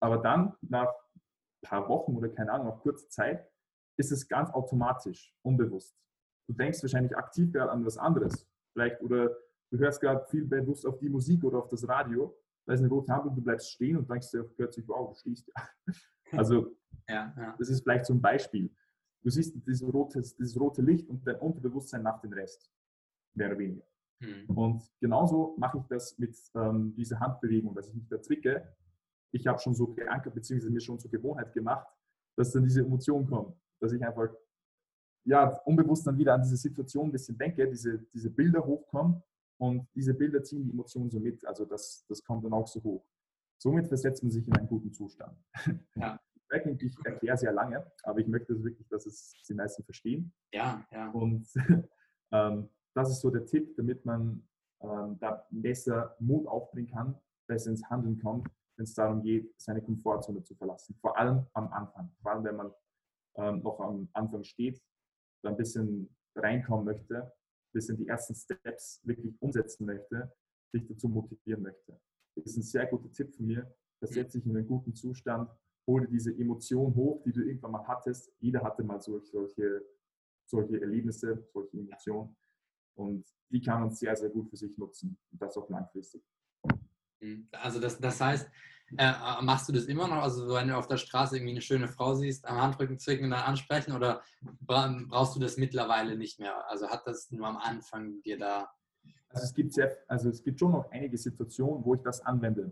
Aber 0.02 0.18
dann, 0.18 0.54
nach 0.62 0.88
ein 0.88 1.68
paar 1.68 1.90
Wochen 1.90 2.16
oder 2.16 2.30
keine 2.30 2.52
Ahnung, 2.54 2.68
nach 2.68 2.80
kurzer 2.80 3.10
Zeit, 3.10 3.46
ist 3.98 4.12
es 4.12 4.28
ganz 4.28 4.50
automatisch, 4.52 5.34
unbewusst. 5.42 5.98
Du 6.48 6.54
denkst 6.54 6.82
wahrscheinlich 6.82 7.18
aktiv 7.18 7.52
gerade 7.52 7.72
an 7.72 7.86
was 7.86 7.98
anderes. 7.98 8.48
Vielleicht 8.74 9.02
oder 9.02 9.36
du 9.72 9.78
hörst 9.80 10.00
gerade 10.00 10.26
viel 10.28 10.46
bewusst 10.46 10.86
auf 10.86 10.98
die 11.00 11.10
Musik 11.10 11.44
oder 11.44 11.60
auf 11.60 11.70
das 11.70 11.88
Radio. 11.88 12.38
Da 12.66 12.74
ist 12.74 12.80
eine 12.80 12.90
rote 12.90 13.14
Ampel, 13.14 13.32
du 13.34 13.42
bleibst 13.42 13.72
stehen 13.72 13.98
und 13.98 14.10
denkst 14.10 14.32
dir 14.32 14.44
plötzlich, 14.44 14.88
wow, 14.88 15.10
du 15.10 15.20
stehst 15.20 15.48
ja. 15.48 15.94
Also 16.38 16.76
ja, 17.10 17.34
ja. 17.38 17.56
das 17.58 17.70
ist 17.70 17.82
vielleicht 17.82 18.06
so 18.06 18.14
ein 18.14 18.22
Beispiel. 18.22 18.70
Du 19.24 19.30
siehst 19.30 19.56
dieses 19.66 19.82
rote, 19.92 20.22
dieses 20.22 20.60
rote 20.60 20.82
Licht 20.82 21.10
und 21.10 21.26
dein 21.26 21.38
Unterbewusstsein 21.38 22.04
macht 22.04 22.24
den 22.24 22.34
Rest, 22.34 22.72
mehr 23.34 23.48
oder 23.48 23.58
weniger. 23.58 23.84
Mhm. 24.20 24.56
Und 24.56 24.92
genauso 25.00 25.56
mache 25.58 25.80
ich 25.80 25.86
das 25.86 26.18
mit 26.18 26.38
ähm, 26.56 26.94
dieser 26.96 27.20
Handbewegung, 27.20 27.74
dass 27.74 27.90
ich 27.90 27.96
mich 27.96 28.08
da 28.08 28.22
zwicke. 28.22 28.76
Ich 29.32 29.48
habe 29.48 29.60
schon 29.60 29.74
so 29.74 29.88
geankert, 29.88 30.36
beziehungsweise 30.36 30.72
mir 30.72 30.80
schon 30.80 31.00
zur 31.00 31.12
Gewohnheit 31.12 31.54
gemacht, 31.54 31.88
dass 32.38 32.52
dann 32.52 32.64
diese 32.64 32.82
Emotion 32.82 33.26
kommt, 33.26 33.56
dass 33.80 33.92
ich 33.92 34.06
einfach 34.06 34.30
ja, 35.26 35.50
unbewusst 35.66 36.06
dann 36.06 36.18
wieder 36.18 36.36
an 36.36 36.44
diese 36.44 36.58
Situation 36.58 37.08
ein 37.08 37.12
bisschen 37.12 37.38
denke, 37.38 37.68
diese, 37.68 38.00
diese 38.14 38.30
Bilder 38.30 38.64
hochkommen 38.64 39.22
und 39.58 39.88
diese 39.96 40.14
Bilder 40.14 40.44
ziehen 40.44 40.64
die 40.64 40.72
Emotionen 40.72 41.10
so 41.10 41.20
mit. 41.20 41.46
Also 41.46 41.66
das, 41.66 42.06
das 42.08 42.24
kommt 42.24 42.46
dann 42.46 42.54
auch 42.54 42.68
so 42.68 42.82
hoch. 42.84 43.04
Somit 43.58 43.88
versetzt 43.88 44.24
man 44.24 44.32
sich 44.32 44.48
in 44.48 44.56
einen 44.56 44.68
guten 44.68 44.92
Zustand. 44.94 45.38
Ja. 45.96 46.20
Ich 46.80 46.96
erkläre 47.04 47.36
sehr 47.36 47.52
lange, 47.52 47.86
aber 48.04 48.20
ich 48.20 48.28
möchte 48.28 48.64
wirklich, 48.64 48.88
dass 48.88 49.06
es 49.06 49.34
die 49.50 49.54
meisten 49.54 49.84
verstehen. 49.84 50.32
Ja, 50.54 50.86
ja. 50.90 51.10
Und 51.10 51.46
ähm, 52.32 52.70
das 52.94 53.10
ist 53.10 53.20
so 53.20 53.30
der 53.30 53.46
Tipp, 53.46 53.76
damit 53.76 54.06
man 54.06 54.48
ähm, 54.82 55.18
da 55.20 55.46
besser 55.50 56.16
Mut 56.20 56.48
aufbringen 56.48 56.92
kann, 56.92 57.20
besser 57.48 57.72
ins 57.72 57.84
Handeln 57.90 58.22
kommt, 58.22 58.48
wenn 58.78 58.84
es 58.84 58.94
darum 58.94 59.22
geht, 59.22 59.54
seine 59.58 59.82
Komfortzone 59.82 60.44
zu 60.44 60.56
verlassen. 60.56 60.96
Vor 61.02 61.18
allem 61.18 61.46
am 61.54 61.72
Anfang. 61.74 62.12
Vor 62.22 62.32
allem, 62.32 62.44
wenn 62.44 62.56
man 62.56 62.72
ähm, 63.36 63.62
noch 63.62 63.80
am 63.80 64.10
Anfang 64.14 64.44
steht, 64.44 64.82
da 65.44 65.50
ein 65.50 65.58
bisschen 65.58 66.16
reinkommen 66.36 66.86
möchte, 66.86 67.24
ein 67.24 67.32
bisschen 67.74 67.98
die 67.98 68.08
ersten 68.08 68.36
Steps 68.36 69.02
wirklich 69.04 69.36
umsetzen 69.42 69.86
möchte, 69.86 70.32
sich 70.72 70.88
dazu 70.88 71.08
motivieren 71.08 71.64
möchte. 71.64 72.00
Das 72.36 72.46
ist 72.46 72.58
ein 72.58 72.64
sehr 72.64 72.86
guter 72.86 73.12
Tipp 73.12 73.34
von 73.34 73.46
mir. 73.46 73.74
Versetz 74.00 74.34
dich 74.34 74.46
in 74.46 74.56
einen 74.56 74.68
guten 74.68 74.94
Zustand, 74.94 75.50
hole 75.88 76.08
diese 76.08 76.32
Emotion 76.32 76.94
hoch, 76.96 77.24
die 77.26 77.32
du 77.32 77.42
irgendwann 77.42 77.72
mal 77.72 77.88
hattest. 77.88 78.32
Jeder 78.40 78.62
hatte 78.62 78.84
mal 78.84 79.02
solche, 79.02 79.28
solche, 79.32 79.86
solche 80.46 80.82
Erlebnisse, 80.82 81.48
solche 81.54 81.78
Emotionen. 81.78 82.36
Und 82.96 83.26
die 83.50 83.62
kann 83.62 83.82
man 83.82 83.92
sehr, 83.92 84.16
sehr 84.16 84.30
gut 84.30 84.50
für 84.50 84.58
sich 84.58 84.78
nutzen. 84.78 85.18
Und 85.32 85.42
das 85.42 85.58
auch 85.58 85.70
langfristig. 85.70 86.24
Mhm. 87.20 87.48
Also 87.52 87.80
das, 87.80 88.00
das 88.00 88.20
heißt, 88.20 88.50
äh, 88.98 89.14
machst 89.42 89.68
du 89.68 89.74
das 89.74 89.86
immer 89.86 90.08
noch? 90.08 90.24
Also 90.24 90.54
wenn 90.54 90.68
du 90.68 90.78
auf 90.78 90.88
der 90.88 90.98
Straße 90.98 91.38
irgendwie 91.38 91.54
eine 91.54 91.62
schöne 91.62 91.88
Frau 91.88 92.16
siehst, 92.16 92.46
am 92.46 92.62
Handrücken 92.62 93.00
zwicken 93.00 93.26
und 93.26 93.32
dann 93.32 93.44
ansprechen 93.44 93.94
oder 93.94 94.22
brauchst 94.62 95.36
du 95.36 95.40
das 95.40 95.58
mittlerweile 95.58 96.18
nicht 96.18 96.40
mehr? 96.40 96.70
Also 96.70 96.90
hat 96.90 97.08
das 97.08 97.32
nur 97.32 97.48
am 97.48 97.58
Anfang 97.58 98.22
dir 98.22 98.38
da... 98.38 98.70
Also 99.36 99.48
es 99.48 99.54
gibt, 99.54 99.74
sehr, 99.74 99.98
also 100.08 100.30
es 100.30 100.42
gibt 100.42 100.60
schon 100.60 100.72
noch 100.72 100.90
einige 100.92 101.18
Situationen, 101.18 101.84
wo 101.84 101.94
ich 101.94 102.02
das 102.02 102.26
anwende, 102.26 102.72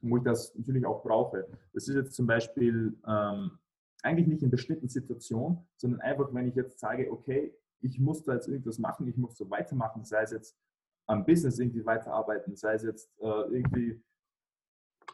wo 0.00 0.16
ich 0.16 0.24
das 0.24 0.52
natürlich 0.56 0.84
auch 0.84 1.00
brauche. 1.00 1.46
Das 1.72 1.86
ist 1.86 1.94
jetzt 1.94 2.14
zum 2.14 2.26
Beispiel 2.26 2.98
ähm, 3.06 3.58
eigentlich 4.02 4.26
nicht 4.26 4.42
in 4.42 4.50
bestimmten 4.50 4.88
Situationen, 4.88 5.58
sondern 5.76 6.00
einfach, 6.00 6.34
wenn 6.34 6.48
ich 6.48 6.56
jetzt 6.56 6.80
sage, 6.80 7.08
okay, 7.10 7.54
ich 7.80 8.00
muss 8.00 8.24
da 8.24 8.34
jetzt 8.34 8.48
irgendwas 8.48 8.80
machen, 8.80 9.06
ich 9.06 9.16
muss 9.16 9.36
so 9.36 9.48
weitermachen, 9.48 10.04
sei 10.04 10.22
es 10.22 10.32
jetzt 10.32 10.58
am 11.06 11.24
Business 11.24 11.60
irgendwie 11.60 11.86
weiterarbeiten, 11.86 12.56
sei 12.56 12.74
es 12.74 12.82
jetzt 12.82 13.08
äh, 13.20 13.56
irgendwie 13.56 14.02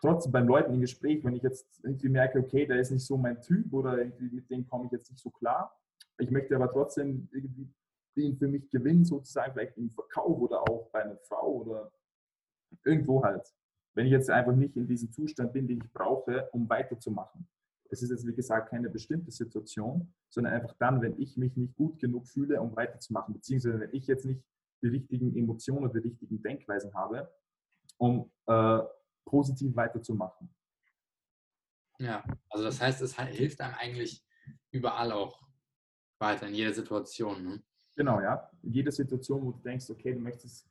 trotzdem 0.01 0.33
beim 0.33 0.49
Leuten 0.49 0.73
im 0.73 0.81
Gespräch, 0.81 1.23
wenn 1.23 1.35
ich 1.35 1.43
jetzt 1.43 1.67
irgendwie 1.83 2.09
merke, 2.09 2.39
okay, 2.39 2.65
der 2.65 2.81
ist 2.81 2.93
nicht 2.93 3.05
so 3.05 3.19
mein 3.19 3.43
Typ 3.43 3.71
oder 3.75 3.99
irgendwie 3.99 4.31
mit 4.31 4.49
dem 4.49 4.67
komme 4.67 4.87
ich 4.87 4.93
jetzt 4.93 5.11
nicht 5.11 5.21
so 5.21 5.29
klar. 5.29 5.79
Ich 6.17 6.31
möchte 6.31 6.57
aber 6.57 6.71
trotzdem 6.71 7.29
irgendwie 7.31 7.69
den 8.19 8.37
für 8.37 8.49
mich 8.49 8.69
gewinnen, 8.71 9.05
sozusagen, 9.05 9.53
vielleicht 9.53 9.77
im 9.79 9.91
Verkauf 9.91 10.39
oder 10.41 10.63
auch 10.63 10.91
bei 10.91 11.03
einer 11.03 11.19
Frau 11.19 11.63
oder 11.63 11.93
irgendwo 12.85 13.23
halt. 13.23 13.47
Wenn 13.95 14.07
ich 14.07 14.13
jetzt 14.13 14.31
einfach 14.31 14.55
nicht 14.55 14.77
in 14.77 14.87
diesem 14.87 15.11
Zustand 15.11 15.53
bin, 15.53 15.67
den 15.67 15.81
ich 15.83 15.93
brauche, 15.93 16.49
um 16.53 16.69
weiterzumachen. 16.69 17.49
Es 17.91 18.03
ist 18.03 18.11
jetzt, 18.11 18.27
wie 18.27 18.35
gesagt, 18.35 18.71
keine 18.71 18.91
bestimmte 18.91 19.31
Situation, 19.31 20.13
sondern 20.29 20.53
einfach 20.53 20.75
dann, 20.79 21.01
wenn 21.01 21.19
ich 21.19 21.37
mich 21.37 21.57
nicht 21.57 21.75
gut 21.75 21.99
genug 21.99 22.29
fühle, 22.29 22.61
um 22.61 22.77
weiterzumachen, 22.77 23.35
beziehungsweise 23.35 23.81
wenn 23.81 23.95
ich 23.95 24.07
jetzt 24.07 24.27
nicht 24.27 24.43
die 24.83 24.89
richtigen 24.89 25.35
Emotionen, 25.37 25.91
die 25.93 25.99
richtigen 25.99 26.43
Denkweisen 26.43 26.93
habe, 26.95 27.33
um 27.97 28.31
äh, 28.47 28.81
positiv 29.25 29.75
weiterzumachen. 29.75 30.55
Ja, 31.99 32.23
also 32.51 32.65
das 32.65 32.81
heißt, 32.81 33.03
es 33.03 33.19
hilft 33.19 33.61
einem 33.61 33.75
eigentlich 33.75 34.25
überall 34.71 35.11
auch 35.13 35.43
weiter, 36.21 36.47
in 36.47 36.55
jeder 36.55 36.73
Situation. 36.73 37.45
Ne? 37.45 37.63
Genau, 37.99 38.21
ja. 38.21 38.49
In 38.63 38.73
jeder 38.73 38.93
Situation, 38.93 39.45
wo 39.45 39.51
du 39.51 39.59
denkst, 39.59 39.91
okay, 39.91 40.15
du 40.15 40.21
möchtest, 40.21 40.65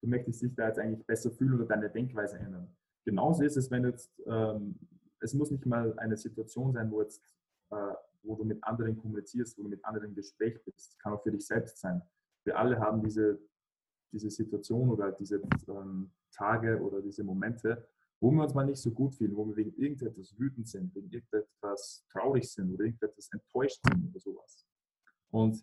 du 0.00 0.08
möchtest 0.08 0.40
dich 0.40 0.54
da 0.54 0.68
jetzt 0.68 0.78
eigentlich 0.78 1.06
besser 1.06 1.30
fühlen 1.30 1.52
oder 1.52 1.66
deine 1.66 1.90
Denkweise 1.90 2.38
ändern. 2.38 2.74
Genauso 3.04 3.44
ist 3.44 3.58
es, 3.58 3.70
wenn 3.70 3.84
jetzt, 3.84 4.10
ähm, 4.26 4.78
es 5.20 5.34
muss 5.34 5.50
nicht 5.50 5.66
mal 5.66 5.92
eine 5.98 6.16
Situation 6.16 6.72
sein, 6.72 6.90
wo 6.90 7.02
jetzt, 7.02 7.22
äh, 7.70 7.92
wo 8.22 8.34
du 8.34 8.44
mit 8.44 8.64
anderen 8.64 8.96
kommunizierst, 8.96 9.58
wo 9.58 9.64
du 9.64 9.68
mit 9.68 9.84
anderen 9.84 10.08
im 10.08 10.14
Gespräch 10.14 10.58
bist. 10.64 10.98
Kann 11.00 11.12
auch 11.12 11.22
für 11.22 11.30
dich 11.30 11.46
selbst 11.46 11.76
sein. 11.76 12.00
Wir 12.44 12.58
alle 12.58 12.80
haben 12.80 13.02
diese, 13.02 13.38
diese 14.10 14.30
Situation 14.30 14.88
oder 14.88 15.12
diese 15.12 15.42
ähm, 15.68 16.10
Tage 16.32 16.80
oder 16.80 17.02
diese 17.02 17.22
Momente, 17.24 17.86
wo 18.20 18.30
wir 18.30 18.42
uns 18.42 18.54
mal 18.54 18.64
nicht 18.64 18.80
so 18.80 18.90
gut 18.90 19.14
fühlen, 19.14 19.36
wo 19.36 19.46
wir 19.48 19.56
wegen 19.56 19.74
irgendetwas 19.74 20.34
wütend 20.38 20.66
sind, 20.66 20.94
wegen 20.94 21.10
irgendetwas 21.10 22.06
traurig 22.10 22.50
sind 22.50 22.72
oder 22.72 22.84
irgendetwas 22.84 23.28
enttäuscht 23.34 23.80
sind 23.86 24.08
oder 24.08 24.18
sowas. 24.18 24.66
Und 25.30 25.62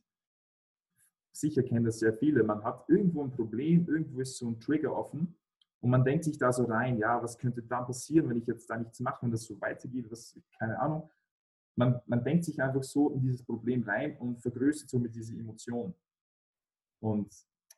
sicher 1.40 1.64
kennen 1.64 1.86
das 1.86 2.00
sehr 2.00 2.14
viele. 2.14 2.44
Man 2.44 2.64
hat 2.64 2.86
irgendwo 2.88 3.24
ein 3.24 3.32
Problem, 3.32 3.88
irgendwo 3.88 4.20
ist 4.20 4.38
so 4.38 4.48
ein 4.48 4.60
Trigger 4.60 4.96
offen 4.96 5.36
und 5.82 5.90
man 5.92 6.04
denkt 6.04 6.24
sich 6.26 6.38
da 6.38 6.52
so 6.52 6.66
rein, 6.66 6.98
ja, 6.98 7.22
was 7.22 7.38
könnte 7.38 7.62
dann 7.62 7.86
passieren, 7.86 8.30
wenn 8.30 8.38
ich 8.38 8.48
jetzt 8.48 8.70
da 8.70 8.78
nichts 8.78 9.00
mache, 9.00 9.24
wenn 9.24 9.32
das 9.32 9.44
so 9.44 9.60
weitergeht, 9.62 10.10
was, 10.10 10.40
keine 10.58 10.80
Ahnung. 10.80 11.10
Man, 11.76 12.02
man 12.08 12.24
denkt 12.24 12.46
sich 12.46 12.62
einfach 12.62 12.84
so 12.84 13.12
in 13.12 13.22
dieses 13.22 13.44
Problem 13.44 13.84
rein 13.84 14.18
und 14.18 14.42
vergrößert 14.42 14.90
somit 14.90 15.16
diese 15.16 15.38
Emotion. 15.38 15.94
Und 17.00 17.32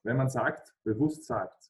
wenn 0.03 0.15
man 0.15 0.29
sagt, 0.29 0.73
bewusst 0.83 1.25
sagt, 1.25 1.69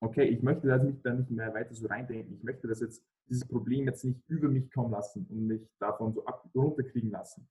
okay, 0.00 0.24
ich 0.24 0.42
möchte 0.42 0.68
das 0.68 0.82
nicht, 0.82 1.04
da 1.04 1.12
nicht 1.12 1.30
mehr 1.30 1.52
weiter 1.52 1.74
so 1.74 1.86
reindenken, 1.88 2.36
ich 2.36 2.42
möchte 2.44 2.68
das 2.68 2.80
jetzt, 2.80 3.04
dieses 3.26 3.48
Problem 3.48 3.86
jetzt 3.86 4.04
nicht 4.04 4.20
über 4.28 4.48
mich 4.48 4.70
kommen 4.70 4.92
lassen 4.92 5.26
und 5.30 5.46
mich 5.46 5.68
davon 5.80 6.12
so 6.12 6.24
ab, 6.26 6.48
runterkriegen 6.54 7.10
lassen. 7.10 7.48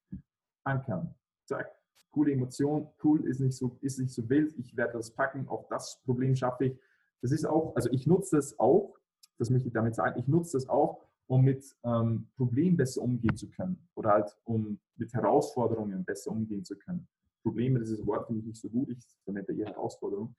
Ankern. 0.64 1.14
Zack, 1.54 1.72
coole 2.12 2.32
Emotion, 2.32 2.88
cool, 3.04 3.28
ist 3.28 3.40
nicht 3.40 3.56
so, 3.56 3.78
ist 3.82 4.00
nicht 4.00 4.12
so 4.12 4.28
wild, 4.28 4.58
ich 4.58 4.76
werde 4.76 4.94
das 4.94 5.12
packen, 5.12 5.48
auch 5.48 5.68
das 5.70 6.02
Problem 6.04 6.36
schaffe 6.36 6.66
ich. 6.66 6.80
Das 7.22 7.32
ist 7.32 7.46
auch, 7.46 7.76
also 7.76 7.90
ich 7.92 8.08
nutze 8.08 8.38
das 8.38 8.58
auch, 8.60 8.98
das 9.38 9.50
möchte 9.50 9.68
ich 9.68 9.74
damit 9.74 9.94
sagen, 9.96 10.20
ich 10.20 10.28
nutze 10.28 10.58
das 10.58 10.68
auch, 10.68 11.06
um 11.28 11.44
mit 11.44 11.64
ähm, 11.84 12.28
Problemen 12.36 12.76
besser 12.76 13.02
umgehen 13.02 13.38
zu 13.38 13.50
können 13.50 13.88
oder 13.96 14.12
halt 14.12 14.38
um 14.46 14.80
mit 14.96 15.14
Herausforderungen 15.14 16.04
besser 16.04 16.32
umgehen 16.32 16.66
zu 16.66 16.76
können. 16.78 17.08
Probleme, 17.44 17.80
das 17.80 17.90
ist 17.90 18.00
ein 18.00 18.08
Wort, 18.08 18.26
finde 18.26 18.42
ich 18.42 18.48
nicht 18.48 18.62
so 18.62 18.70
gut, 18.70 18.90
ich 18.90 19.06
verwende 19.24 19.54
eher 19.54 19.68
Herausforderung. 19.68 20.36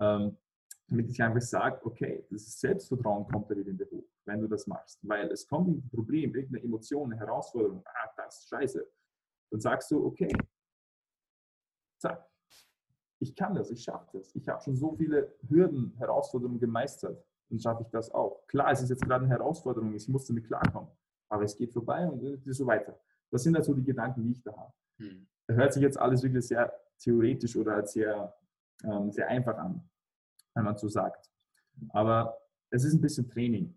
Ähm, 0.00 0.36
damit 0.86 1.10
ich 1.10 1.22
einfach 1.22 1.42
sage, 1.42 1.84
okay, 1.84 2.24
das 2.30 2.60
Selbstvertrauen 2.60 3.26
kommt 3.28 3.50
da 3.50 3.56
wieder 3.56 3.70
in 3.70 3.76
dir 3.76 3.90
hoch, 3.90 4.04
wenn 4.24 4.40
du 4.40 4.48
das 4.48 4.66
machst. 4.66 4.98
Weil 5.02 5.30
es 5.30 5.46
kommt 5.46 5.68
ein 5.68 5.90
Problem, 5.90 6.34
irgendeine 6.34 6.64
Emotion, 6.64 7.12
eine 7.12 7.20
Herausforderung, 7.20 7.82
ah, 7.84 8.10
das 8.16 8.38
ist 8.38 8.48
scheiße. 8.48 8.86
Dann 9.50 9.60
sagst 9.60 9.90
du, 9.90 10.04
okay, 10.04 10.28
zack, 11.98 12.26
ich 13.20 13.34
kann 13.34 13.54
das, 13.54 13.70
ich 13.70 13.82
schaffe 13.82 14.18
das. 14.18 14.34
Ich 14.34 14.48
habe 14.48 14.62
schon 14.62 14.76
so 14.76 14.92
viele 14.92 15.34
Hürden, 15.48 15.94
Herausforderungen 15.98 16.60
gemeistert. 16.60 17.24
Dann 17.48 17.58
schaffe 17.58 17.82
ich 17.82 17.88
das 17.88 18.10
auch. 18.10 18.46
Klar, 18.46 18.70
es 18.70 18.82
ist 18.82 18.90
jetzt 18.90 19.02
gerade 19.02 19.24
eine 19.24 19.34
Herausforderung, 19.34 19.94
ich 19.94 20.08
muss 20.08 20.26
damit 20.26 20.46
klarkommen. 20.46 20.90
Aber 21.28 21.42
es 21.42 21.56
geht 21.56 21.72
vorbei 21.72 22.08
und 22.08 22.40
so 22.46 22.66
weiter. 22.66 22.98
Das 23.30 23.42
sind 23.42 23.56
also 23.56 23.74
die 23.74 23.84
Gedanken, 23.84 24.22
die 24.22 24.32
ich 24.32 24.42
da 24.42 24.56
habe. 24.56 24.72
Hm. 24.98 25.26
Da 25.46 25.54
hört 25.54 25.72
sich 25.72 25.82
jetzt 25.82 25.98
alles 25.98 26.22
wirklich 26.22 26.46
sehr 26.46 26.72
theoretisch 26.98 27.56
oder 27.56 27.84
sehr, 27.84 28.34
ähm, 28.84 29.10
sehr 29.10 29.28
einfach 29.28 29.56
an 29.56 29.88
wenn 30.58 30.64
man 30.64 30.76
so 30.76 30.88
sagt. 30.88 31.30
Aber 31.90 32.36
es 32.70 32.84
ist 32.84 32.92
ein 32.92 33.00
bisschen 33.00 33.28
Training. 33.30 33.74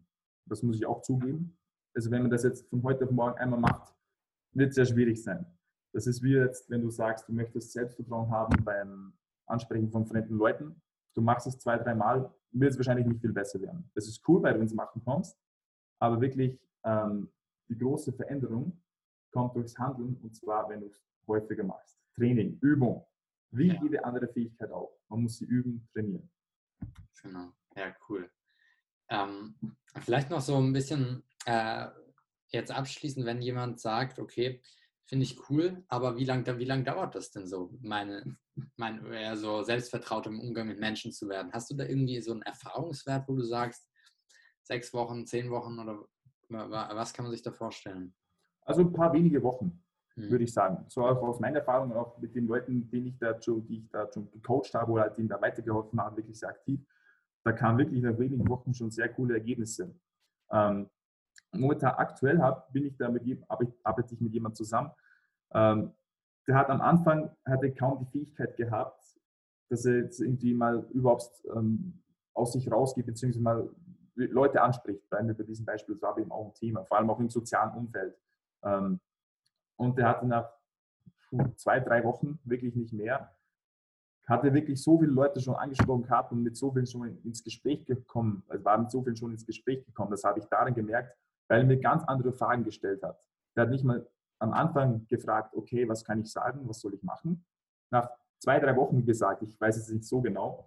Das 0.47 0.63
muss 0.63 0.77
ich 0.77 0.85
auch 0.85 1.01
zugeben. 1.03 1.55
Also 1.93 2.09
wenn 2.09 2.23
man 2.23 2.31
das 2.31 2.43
jetzt 2.43 2.67
von 2.69 2.81
heute 2.83 3.05
auf 3.05 3.11
morgen 3.11 3.37
einmal 3.37 3.59
macht, 3.59 3.93
wird 4.53 4.69
es 4.69 4.75
sehr 4.75 4.85
schwierig 4.85 5.21
sein. 5.21 5.45
Das 5.93 6.07
ist 6.07 6.23
wie 6.23 6.33
jetzt, 6.33 6.69
wenn 6.69 6.81
du 6.81 6.89
sagst, 6.89 7.27
du 7.27 7.33
möchtest 7.33 7.73
Selbstvertrauen 7.73 8.29
haben 8.29 8.63
beim 8.63 9.13
Ansprechen 9.45 9.91
von 9.91 10.05
fremden 10.05 10.35
Leuten. 10.37 10.81
Du 11.13 11.21
machst 11.21 11.47
es 11.47 11.59
zwei, 11.59 11.77
dreimal, 11.77 12.33
wird 12.51 12.71
es 12.71 12.77
wahrscheinlich 12.77 13.05
nicht 13.05 13.21
viel 13.21 13.33
besser 13.33 13.61
werden. 13.61 13.89
Das 13.95 14.07
ist 14.07 14.27
cool, 14.27 14.41
weil 14.41 14.53
du 14.53 14.61
ins 14.61 14.73
Machen 14.73 15.01
kommst. 15.03 15.37
Aber 15.99 16.21
wirklich 16.21 16.59
ähm, 16.83 17.29
die 17.67 17.77
große 17.77 18.13
Veränderung 18.13 18.81
kommt 19.31 19.55
durchs 19.55 19.77
Handeln 19.77 20.17
und 20.21 20.35
zwar, 20.35 20.69
wenn 20.69 20.81
du 20.81 20.87
es 20.87 21.03
häufiger 21.27 21.63
machst. 21.63 21.97
Training, 22.15 22.57
Übung. 22.61 23.05
Wie 23.51 23.67
ja. 23.67 23.81
jede 23.81 24.03
andere 24.03 24.27
Fähigkeit 24.27 24.71
auch. 24.71 24.97
Man 25.09 25.23
muss 25.23 25.37
sie 25.37 25.45
üben, 25.45 25.87
trainieren. 25.93 26.29
Genau, 27.21 27.51
ja, 27.75 27.93
cool. 28.07 28.29
Ähm, 29.09 29.55
vielleicht 29.99 30.29
noch 30.29 30.41
so 30.41 30.57
ein 30.57 30.71
bisschen 30.71 31.23
äh, 31.45 31.87
jetzt 32.47 32.71
abschließend, 32.71 33.25
wenn 33.25 33.41
jemand 33.41 33.79
sagt, 33.79 34.19
okay, 34.19 34.61
finde 35.05 35.25
ich 35.25 35.49
cool, 35.49 35.83
aber 35.87 36.17
wie 36.17 36.25
lange 36.25 36.57
wie 36.57 36.65
lang 36.65 36.83
dauert 36.83 37.15
das 37.15 37.31
denn 37.31 37.47
so, 37.47 37.73
meine, 37.81 38.37
mein, 38.77 39.05
eher 39.05 39.37
so 39.37 39.63
selbstvertraut 39.63 40.27
im 40.27 40.39
Umgang 40.39 40.67
mit 40.67 40.79
Menschen 40.79 41.11
zu 41.11 41.27
werden? 41.29 41.51
Hast 41.53 41.71
du 41.71 41.75
da 41.75 41.85
irgendwie 41.85 42.21
so 42.21 42.31
einen 42.31 42.41
Erfahrungswert, 42.43 43.27
wo 43.27 43.35
du 43.35 43.43
sagst, 43.43 43.89
sechs 44.63 44.93
Wochen, 44.93 45.25
zehn 45.25 45.49
Wochen 45.49 45.79
oder 45.79 46.05
was 46.49 47.13
kann 47.13 47.25
man 47.25 47.31
sich 47.31 47.41
da 47.41 47.51
vorstellen? 47.51 48.13
Also 48.63 48.81
ein 48.81 48.93
paar 48.93 49.13
wenige 49.13 49.41
Wochen, 49.41 49.83
hm. 50.15 50.29
würde 50.29 50.43
ich 50.43 50.53
sagen. 50.53 50.85
So 50.89 51.05
auch 51.05 51.21
aus 51.23 51.39
meiner 51.39 51.59
Erfahrung, 51.59 51.93
auch 51.93 52.17
mit 52.19 52.35
den 52.35 52.47
Leuten, 52.47 52.89
denen 52.89 53.07
ich 53.07 53.17
da 53.17 53.41
schon, 53.41 53.65
die 53.65 53.79
ich 53.79 53.89
da 53.89 54.11
schon 54.11 54.29
gecoacht 54.31 54.73
habe 54.73 54.91
oder 54.91 55.09
denen 55.09 55.29
da 55.29 55.41
weitergeholfen 55.41 55.99
habe, 55.99 56.17
wirklich 56.17 56.39
sehr 56.39 56.49
aktiv 56.49 56.85
da 57.43 57.51
kamen 57.51 57.79
wirklich 57.79 58.01
nach 58.01 58.17
wenigen 58.17 58.47
Wochen 58.47 58.73
schon 58.73 58.91
sehr 58.91 59.09
coole 59.09 59.35
Ergebnisse. 59.35 59.95
Ähm, 60.51 60.89
momentan 61.51 61.93
aktuell 61.95 62.39
hab, 62.39 62.71
bin 62.71 62.85
ich 62.85 62.97
da 62.97 63.09
mit 63.09 63.23
arbeite 63.49 64.13
ich 64.13 64.21
mit 64.21 64.33
jemandem 64.33 64.55
zusammen. 64.55 64.91
Ähm, 65.53 65.91
der 66.47 66.55
hat 66.55 66.69
am 66.69 66.81
Anfang 66.81 67.29
hatte 67.45 67.71
kaum 67.73 67.99
die 67.99 68.11
Fähigkeit 68.11 68.55
gehabt, 68.57 69.03
dass 69.69 69.85
er 69.85 69.99
jetzt 69.99 70.19
irgendwie 70.19 70.53
mal 70.53 70.85
überhaupt 70.91 71.29
ähm, 71.55 72.01
aus 72.33 72.53
sich 72.53 72.71
rausgeht, 72.71 73.05
beziehungsweise 73.05 73.43
mal 73.43 73.69
Leute 74.15 74.61
anspricht. 74.61 75.09
Bleiben 75.09 75.27
wir 75.27 75.35
bei 75.35 75.43
diesem 75.43 75.65
Beispiel, 75.65 76.01
war 76.01 76.17
eben 76.17 76.31
auch 76.31 76.47
ein 76.47 76.53
Thema, 76.53 76.83
vor 76.85 76.97
allem 76.97 77.09
auch 77.09 77.19
im 77.19 77.29
sozialen 77.29 77.73
Umfeld. 77.75 78.15
Ähm, 78.63 78.99
und 79.77 79.97
der 79.97 80.07
hatte 80.07 80.27
nach 80.27 80.49
zwei, 81.55 81.79
drei 81.79 82.03
Wochen, 82.03 82.39
wirklich 82.43 82.75
nicht 82.75 82.93
mehr, 82.93 83.33
hatte 84.27 84.53
wirklich 84.53 84.81
so 84.81 84.99
viele 84.99 85.11
Leute 85.11 85.41
schon 85.41 85.55
angesprochen 85.55 86.03
gehabt 86.03 86.31
und 86.31 86.43
mit 86.43 86.55
so 86.55 86.71
vielen 86.71 86.85
schon 86.85 87.17
ins 87.23 87.43
Gespräch 87.43 87.85
gekommen, 87.85 88.43
also 88.47 88.63
war 88.63 88.77
mit 88.77 88.91
so 88.91 89.01
vielen 89.03 89.15
schon 89.15 89.31
ins 89.31 89.45
Gespräch 89.45 89.85
gekommen. 89.85 90.11
Das 90.11 90.23
habe 90.23 90.39
ich 90.39 90.45
darin 90.45 90.73
gemerkt, 90.73 91.17
weil 91.51 91.59
er 91.59 91.65
mir 91.65 91.77
ganz 91.77 92.05
andere 92.05 92.31
Fragen 92.31 92.63
gestellt 92.63 93.03
hat. 93.03 93.21
Er 93.55 93.63
hat 93.63 93.71
nicht 93.71 93.83
mal 93.83 94.07
am 94.39 94.53
Anfang 94.53 95.05
gefragt, 95.07 95.53
okay, 95.53 95.85
was 95.89 96.05
kann 96.05 96.21
ich 96.21 96.31
sagen, 96.31 96.61
was 96.63 96.79
soll 96.79 96.93
ich 96.93 97.03
machen? 97.03 97.45
Nach 97.91 98.09
zwei, 98.39 98.57
drei 98.57 98.73
Wochen 98.77 99.05
gesagt, 99.05 99.43
ich 99.43 99.59
weiß 99.59 99.75
es 99.75 99.89
nicht 99.89 100.05
so 100.05 100.21
genau, 100.21 100.65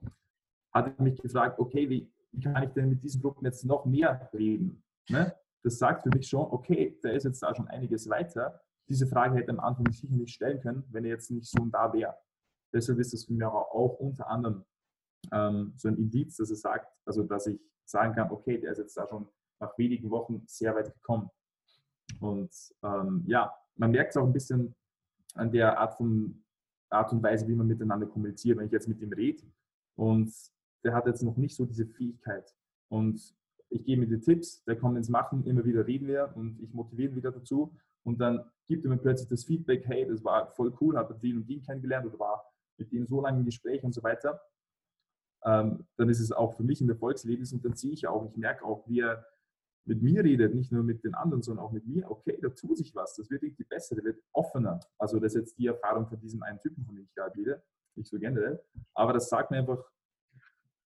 hat 0.74 0.92
er 0.94 1.02
mich 1.02 1.18
gefragt, 1.22 1.58
okay, 1.58 1.88
wie, 1.88 2.12
wie 2.32 2.40
kann 2.40 2.64
ich 2.64 2.70
denn 2.74 2.90
mit 2.90 3.02
diesen 3.02 3.22
Gruppen 3.22 3.46
jetzt 3.46 3.64
noch 3.64 3.86
mehr 3.86 4.28
reden? 4.34 4.84
Ne? 5.08 5.34
Das 5.62 5.78
sagt 5.78 6.02
für 6.02 6.10
mich 6.10 6.28
schon, 6.28 6.52
okay, 6.52 6.98
der 7.02 7.14
ist 7.14 7.24
jetzt 7.24 7.42
da 7.42 7.54
schon 7.54 7.68
einiges 7.68 8.06
weiter. 8.10 8.60
Diese 8.86 9.06
Frage 9.06 9.36
hätte 9.36 9.52
er 9.52 9.58
am 9.58 9.60
Anfang 9.60 9.90
sicher 9.90 10.14
nicht 10.14 10.34
stellen 10.34 10.60
können, 10.60 10.84
wenn 10.90 11.06
er 11.06 11.12
jetzt 11.12 11.30
nicht 11.30 11.50
so 11.50 11.64
da 11.64 11.94
wäre. 11.94 12.14
Deshalb 12.74 12.98
ist 12.98 13.14
das 13.14 13.24
für 13.24 13.32
mich 13.32 13.42
auch, 13.42 13.54
auch 13.54 13.98
unter 14.00 14.28
anderem 14.28 14.66
ähm, 15.32 15.72
so 15.76 15.88
ein 15.88 15.96
Indiz, 15.96 16.36
dass 16.36 16.50
er 16.50 16.56
sagt, 16.56 16.92
also 17.06 17.22
dass 17.22 17.46
ich 17.46 17.58
sagen 17.86 18.14
kann, 18.14 18.30
okay, 18.30 18.58
der 18.58 18.72
ist 18.72 18.78
jetzt 18.78 18.98
da 18.98 19.08
schon 19.08 19.26
nach 19.64 19.78
wenigen 19.78 20.10
Wochen 20.10 20.42
sehr 20.46 20.74
weit 20.74 20.92
gekommen. 20.92 21.30
Und 22.20 22.50
ähm, 22.82 23.24
ja, 23.26 23.52
man 23.76 23.90
merkt 23.90 24.10
es 24.10 24.16
auch 24.16 24.26
ein 24.26 24.32
bisschen 24.32 24.74
an 25.34 25.50
der 25.50 25.78
Art, 25.78 25.94
von, 25.94 26.44
Art 26.90 27.12
und 27.12 27.22
Weise, 27.22 27.46
wie 27.48 27.54
man 27.54 27.66
miteinander 27.66 28.06
kommuniziert. 28.06 28.58
Wenn 28.58 28.66
ich 28.66 28.72
jetzt 28.72 28.88
mit 28.88 29.00
ihm 29.00 29.12
rede 29.12 29.42
und 29.96 30.32
der 30.84 30.94
hat 30.94 31.06
jetzt 31.06 31.22
noch 31.22 31.36
nicht 31.36 31.56
so 31.56 31.64
diese 31.64 31.86
Fähigkeit 31.86 32.54
und 32.88 33.34
ich 33.70 33.84
gebe 33.84 34.04
ihm 34.04 34.10
die 34.10 34.20
Tipps, 34.20 34.62
der 34.64 34.76
kommt 34.76 34.96
ins 34.96 35.08
Machen, 35.08 35.44
immer 35.46 35.64
wieder 35.64 35.86
reden 35.86 36.06
wir 36.06 36.32
und 36.36 36.60
ich 36.60 36.72
motiviere 36.72 37.10
ihn 37.10 37.16
wieder 37.16 37.32
dazu 37.32 37.74
und 38.04 38.20
dann 38.20 38.44
gibt 38.68 38.84
er 38.84 38.90
mir 38.90 38.98
plötzlich 38.98 39.28
das 39.28 39.44
Feedback, 39.44 39.84
hey, 39.86 40.06
das 40.06 40.22
war 40.22 40.48
voll 40.54 40.72
cool, 40.80 40.96
hat 40.96 41.10
er 41.10 41.16
den 41.16 41.38
und 41.38 41.48
den 41.48 41.62
kennengelernt 41.62 42.06
oder 42.06 42.18
war 42.18 42.44
mit 42.76 42.92
dem 42.92 43.06
so 43.06 43.20
lange 43.20 43.38
im 43.38 43.44
Gespräch 43.44 43.82
und 43.82 43.92
so 43.92 44.02
weiter. 44.02 44.40
Ähm, 45.44 45.86
dann 45.96 46.08
ist 46.08 46.20
es 46.20 46.32
auch 46.32 46.54
für 46.54 46.62
mich 46.62 46.80
ein 46.80 46.88
Erfolgserlebnis 46.88 47.52
und 47.52 47.64
dann 47.64 47.74
sehe 47.74 47.92
ich 47.92 48.06
auch, 48.06 48.26
ich 48.30 48.36
merke 48.36 48.64
auch, 48.64 48.88
wie 48.88 49.00
er 49.00 49.26
mit 49.86 50.02
mir 50.02 50.24
redet, 50.24 50.54
nicht 50.54 50.72
nur 50.72 50.82
mit 50.82 51.04
den 51.04 51.14
anderen, 51.14 51.42
sondern 51.42 51.64
auch 51.64 51.72
mit 51.72 51.86
mir, 51.86 52.10
okay, 52.10 52.38
da 52.40 52.48
tut 52.48 52.78
sich 52.78 52.94
was, 52.94 53.16
das 53.16 53.30
wird 53.30 53.42
irgendwie 53.42 53.64
besser, 53.64 53.94
der 53.94 54.04
wird 54.04 54.22
offener. 54.32 54.80
Also 54.98 55.18
das 55.18 55.34
ist 55.34 55.40
jetzt 55.40 55.58
die 55.58 55.66
Erfahrung 55.66 56.06
von 56.06 56.18
diesem 56.20 56.42
einen 56.42 56.60
Typen, 56.60 56.84
von 56.84 56.94
dem 56.94 57.04
ich 57.04 57.14
gerade 57.14 57.36
rede, 57.36 57.62
nicht 57.94 58.08
so 58.08 58.18
generell, 58.18 58.62
aber 58.94 59.12
das 59.12 59.28
sagt 59.28 59.50
mir 59.50 59.58
einfach, 59.58 59.84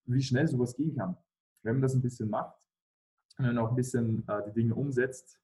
wie 0.05 0.23
schnell 0.23 0.49
sowas 0.49 0.75
gehen 0.75 0.97
kann. 0.97 1.17
Wenn 1.63 1.75
man 1.75 1.83
das 1.83 1.95
ein 1.95 2.03
bisschen 2.03 2.29
macht, 2.29 2.57
wenn 3.37 3.47
man 3.47 3.59
auch 3.59 3.71
ein 3.71 3.77
bisschen 3.77 4.27
äh, 4.29 4.43
die 4.47 4.53
Dinge 4.53 4.75
umsetzt 4.75 5.41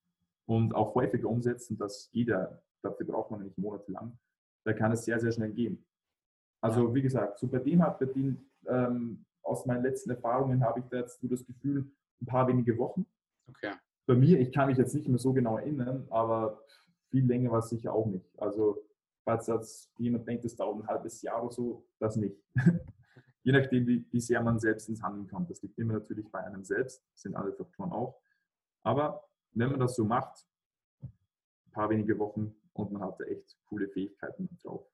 und 0.47 0.75
auch 0.75 0.95
häufiger 0.95 1.29
umsetzt, 1.29 1.71
und 1.71 1.81
das 1.81 2.09
jeder, 2.13 2.63
dafür 2.83 3.07
braucht 3.07 3.31
man 3.31 3.43
nicht 3.43 3.57
monatelang, 3.57 4.19
da 4.65 4.73
kann 4.73 4.93
es 4.93 5.05
sehr, 5.05 5.21
sehr 5.21 5.33
schnell 5.33 5.53
gehen. 5.53 5.85
Also 6.61 6.95
wie 6.95 7.03
gesagt, 7.03 7.39
so 7.39 7.47
bei 7.47 7.59
dem 7.59 7.83
hat, 7.83 7.99
bei 7.99 8.07
dem, 8.07 8.51
ähm, 8.67 9.25
aus 9.43 9.67
meinen 9.67 9.83
letzten 9.83 10.11
Erfahrungen 10.11 10.65
habe 10.65 10.81
ich 10.81 10.87
da 10.87 10.99
jetzt 10.99 11.23
nur 11.23 11.31
das 11.31 11.45
Gefühl, 11.45 11.91
ein 12.21 12.27
paar 12.27 12.49
wenige 12.49 12.77
Wochen, 12.79 13.07
Okay. 13.49 13.73
Bei 14.07 14.15
mir, 14.15 14.39
ich 14.41 14.53
kann 14.53 14.69
mich 14.69 14.79
jetzt 14.79 14.95
nicht 14.95 15.09
mehr 15.09 15.19
so 15.19 15.33
genau 15.33 15.59
erinnern, 15.59 16.07
aber 16.11 16.63
viel 17.11 17.27
länger 17.27 17.51
war 17.51 17.61
es 17.61 17.71
sicher 17.71 17.93
auch 17.93 18.07
nicht. 18.07 18.27
Also, 18.39 18.85
falls 19.25 19.47
jetzt 19.47 19.93
jemand 19.99 20.27
denkt, 20.29 20.45
es 20.45 20.57
dauert 20.57 20.83
ein 20.83 20.87
halbes 20.87 21.23
Jahr 21.23 21.43
oder 21.43 21.53
so, 21.53 21.87
das 21.99 22.17
nicht. 22.17 22.37
Je 23.43 23.53
nachdem, 23.53 23.87
wie, 23.87 24.07
wie 24.11 24.21
sehr 24.21 24.43
man 24.43 24.59
selbst 24.59 24.89
ins 24.89 25.03
Handeln 25.03 25.29
kommt. 25.29 25.51
Das 25.51 25.63
liegt 25.63 25.79
immer 25.79 25.95
natürlich 25.95 26.31
bei 26.31 26.41
einem 26.41 26.65
selbst, 26.65 27.05
sind 27.15 27.37
alle 27.37 27.53
Faktoren 27.53 27.93
auch. 27.93 28.21
Aber 28.83 29.29
wenn 29.53 29.71
man 29.71 29.81
das 29.81 29.97
so 29.97 30.05
macht, 30.05 30.47
ein 31.03 31.73
paar 31.73 31.91
wenige 31.91 32.19
Wochen 32.19 32.55
und 32.73 32.93
man 32.93 33.03
hat 33.03 33.21
da 33.21 33.25
echt 33.25 33.57
coole 33.67 33.89
Fähigkeiten 33.89 34.49
drauf, 34.63 34.87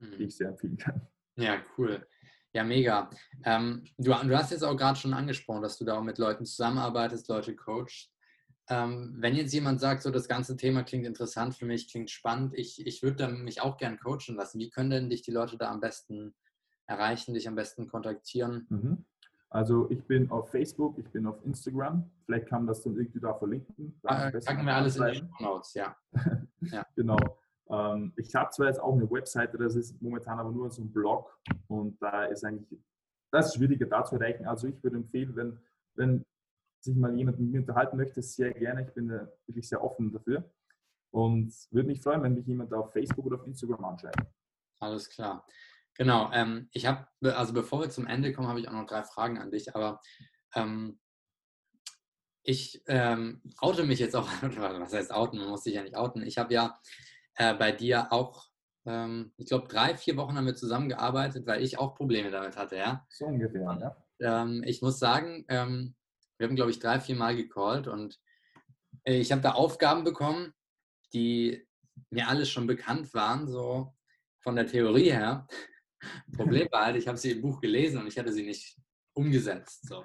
mhm. 0.00 0.16
die 0.18 0.24
ich 0.24 0.36
sehr 0.36 0.48
empfehlen 0.48 0.76
kann. 0.76 1.06
Ja, 1.36 1.62
cool. 1.76 2.06
Ja, 2.54 2.62
mega. 2.62 3.10
Ähm, 3.44 3.84
du, 3.98 4.12
du, 4.12 4.38
hast 4.38 4.52
jetzt 4.52 4.62
auch 4.62 4.76
gerade 4.76 4.98
schon 4.98 5.12
angesprochen, 5.12 5.60
dass 5.60 5.76
du 5.76 5.84
da 5.84 5.98
auch 5.98 6.04
mit 6.04 6.18
Leuten 6.18 6.46
zusammenarbeitest, 6.46 7.28
Leute 7.28 7.56
coachst. 7.56 8.12
Ähm, 8.68 9.16
wenn 9.18 9.34
jetzt 9.34 9.52
jemand 9.52 9.80
sagt, 9.80 10.02
so 10.02 10.10
das 10.10 10.28
ganze 10.28 10.56
Thema 10.56 10.84
klingt 10.84 11.04
interessant 11.04 11.56
für 11.56 11.66
mich, 11.66 11.90
klingt 11.90 12.10
spannend, 12.10 12.54
ich, 12.54 12.86
ich 12.86 13.02
würde 13.02 13.28
mich 13.28 13.60
auch 13.60 13.76
gern 13.76 13.98
coachen 13.98 14.36
lassen. 14.36 14.60
Wie 14.60 14.70
können 14.70 14.90
denn 14.90 15.10
dich 15.10 15.22
die 15.22 15.32
Leute 15.32 15.58
da 15.58 15.70
am 15.70 15.80
besten 15.80 16.34
erreichen, 16.86 17.34
dich 17.34 17.48
am 17.48 17.56
besten 17.56 17.88
kontaktieren? 17.88 18.66
Mhm. 18.70 19.04
Also 19.50 19.90
ich 19.90 20.04
bin 20.04 20.30
auf 20.30 20.50
Facebook, 20.50 20.96
ich 20.98 21.08
bin 21.10 21.26
auf 21.26 21.44
Instagram. 21.44 22.08
Vielleicht 22.24 22.46
kann 22.48 22.60
man 22.60 22.68
das 22.68 22.82
dann 22.82 22.96
irgendwie 22.96 23.20
da 23.20 23.34
verlinken. 23.34 23.98
Da 24.02 24.08
ah, 24.08 24.30
packen 24.30 24.64
wir 24.64 24.74
alles 24.74 24.96
in 24.96 25.06
die 25.06 25.18
Show 25.18 25.26
Notes, 25.40 25.74
ja. 25.74 25.96
ja. 26.60 26.86
genau. 26.94 27.18
Ähm, 27.70 28.12
ich 28.16 28.34
habe 28.34 28.50
zwar 28.50 28.66
jetzt 28.66 28.80
auch 28.80 28.94
eine 28.94 29.10
Webseite, 29.10 29.58
das 29.58 29.74
ist 29.74 30.00
momentan 30.02 30.38
aber 30.38 30.50
nur 30.50 30.70
so 30.70 30.82
ein 30.82 30.92
Blog 30.92 31.38
und 31.68 32.00
da 32.00 32.24
ist 32.24 32.44
eigentlich, 32.44 32.80
das 33.32 33.48
ist 33.48 33.54
schwieriger 33.56 33.86
da 33.86 34.04
zu 34.04 34.16
erreichen. 34.16 34.46
Also 34.46 34.68
ich 34.68 34.82
würde 34.82 34.96
empfehlen, 34.96 35.34
wenn, 35.34 35.58
wenn 35.94 36.24
sich 36.80 36.94
mal 36.96 37.14
jemand 37.16 37.40
mit 37.40 37.50
mir 37.50 37.60
unterhalten 37.60 37.96
möchte, 37.96 38.22
sehr 38.22 38.52
gerne. 38.52 38.82
Ich 38.82 38.92
bin 38.92 39.08
wirklich 39.08 39.68
sehr 39.68 39.82
offen 39.82 40.12
dafür 40.12 40.44
und 41.10 41.52
würde 41.70 41.88
mich 41.88 42.02
freuen, 42.02 42.22
wenn 42.22 42.34
mich 42.34 42.46
jemand 42.46 42.72
auf 42.74 42.92
Facebook 42.92 43.26
oder 43.26 43.36
auf 43.36 43.46
Instagram 43.46 43.84
anschreibt. 43.84 44.26
Alles 44.80 45.08
klar. 45.08 45.46
Genau. 45.96 46.30
Ähm, 46.32 46.68
ich 46.72 46.86
habe, 46.86 47.06
also 47.22 47.52
bevor 47.52 47.80
wir 47.80 47.88
zum 47.88 48.06
Ende 48.06 48.32
kommen, 48.32 48.48
habe 48.48 48.60
ich 48.60 48.68
auch 48.68 48.72
noch 48.72 48.86
drei 48.86 49.04
Fragen 49.04 49.38
an 49.38 49.50
dich, 49.50 49.74
aber 49.74 50.00
ähm, 50.54 50.98
ich 52.42 52.82
ähm, 52.86 53.40
oute 53.58 53.84
mich 53.84 54.00
jetzt 54.00 54.14
auch, 54.16 54.28
was 54.42 54.92
heißt 54.92 55.12
outen, 55.12 55.38
man 55.38 55.48
muss 55.48 55.64
sich 55.64 55.74
ja 55.74 55.82
nicht 55.82 55.96
outen. 55.96 56.22
Ich 56.22 56.36
habe 56.36 56.52
ja 56.52 56.78
äh, 57.36 57.54
bei 57.54 57.72
dir 57.72 58.12
auch, 58.12 58.48
ähm, 58.86 59.32
ich 59.36 59.46
glaube, 59.46 59.68
drei, 59.68 59.96
vier 59.96 60.16
Wochen 60.16 60.36
haben 60.36 60.46
wir 60.46 60.54
zusammengearbeitet, 60.54 61.46
weil 61.46 61.62
ich 61.62 61.78
auch 61.78 61.94
Probleme 61.94 62.30
damit 62.30 62.56
hatte, 62.56 62.76
ja. 62.76 63.06
So 63.08 63.26
ungefähr, 63.26 63.62
ja. 64.20 64.42
Ähm, 64.42 64.62
ich 64.64 64.82
muss 64.82 64.98
sagen, 64.98 65.44
ähm, 65.48 65.94
wir 66.38 66.48
haben, 66.48 66.56
glaube 66.56 66.70
ich, 66.70 66.78
drei, 66.78 67.00
vier 67.00 67.16
Mal 67.16 67.36
gecallt 67.36 67.88
und 67.88 68.20
äh, 69.04 69.18
ich 69.18 69.32
habe 69.32 69.42
da 69.42 69.52
Aufgaben 69.52 70.04
bekommen, 70.04 70.52
die 71.12 71.66
mir 72.10 72.28
alles 72.28 72.50
schon 72.50 72.66
bekannt 72.66 73.14
waren, 73.14 73.48
so 73.48 73.94
von 74.40 74.56
der 74.56 74.66
Theorie 74.66 75.10
her. 75.10 75.46
Problem 76.36 76.68
war 76.70 76.86
halt, 76.86 76.96
ich 76.96 77.08
habe 77.08 77.18
sie 77.18 77.32
im 77.32 77.42
Buch 77.42 77.60
gelesen 77.60 78.00
und 78.00 78.06
ich 78.06 78.18
hatte 78.18 78.32
sie 78.32 78.44
nicht 78.44 78.76
umgesetzt. 79.14 79.88
So. 79.88 80.04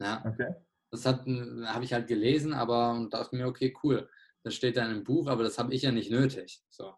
Ja. 0.00 0.24
Okay. 0.26 0.54
Das 0.90 1.04
habe 1.04 1.84
ich 1.84 1.92
halt 1.92 2.06
gelesen, 2.06 2.54
aber 2.54 2.92
und 2.92 3.12
dachte 3.12 3.36
mir, 3.36 3.46
okay, 3.46 3.74
cool 3.82 4.08
das 4.42 4.54
steht 4.54 4.76
dann 4.76 4.94
im 4.94 5.04
Buch, 5.04 5.28
aber 5.28 5.42
das 5.42 5.58
habe 5.58 5.74
ich 5.74 5.82
ja 5.82 5.92
nicht 5.92 6.10
nötig. 6.10 6.60
So. 6.68 6.94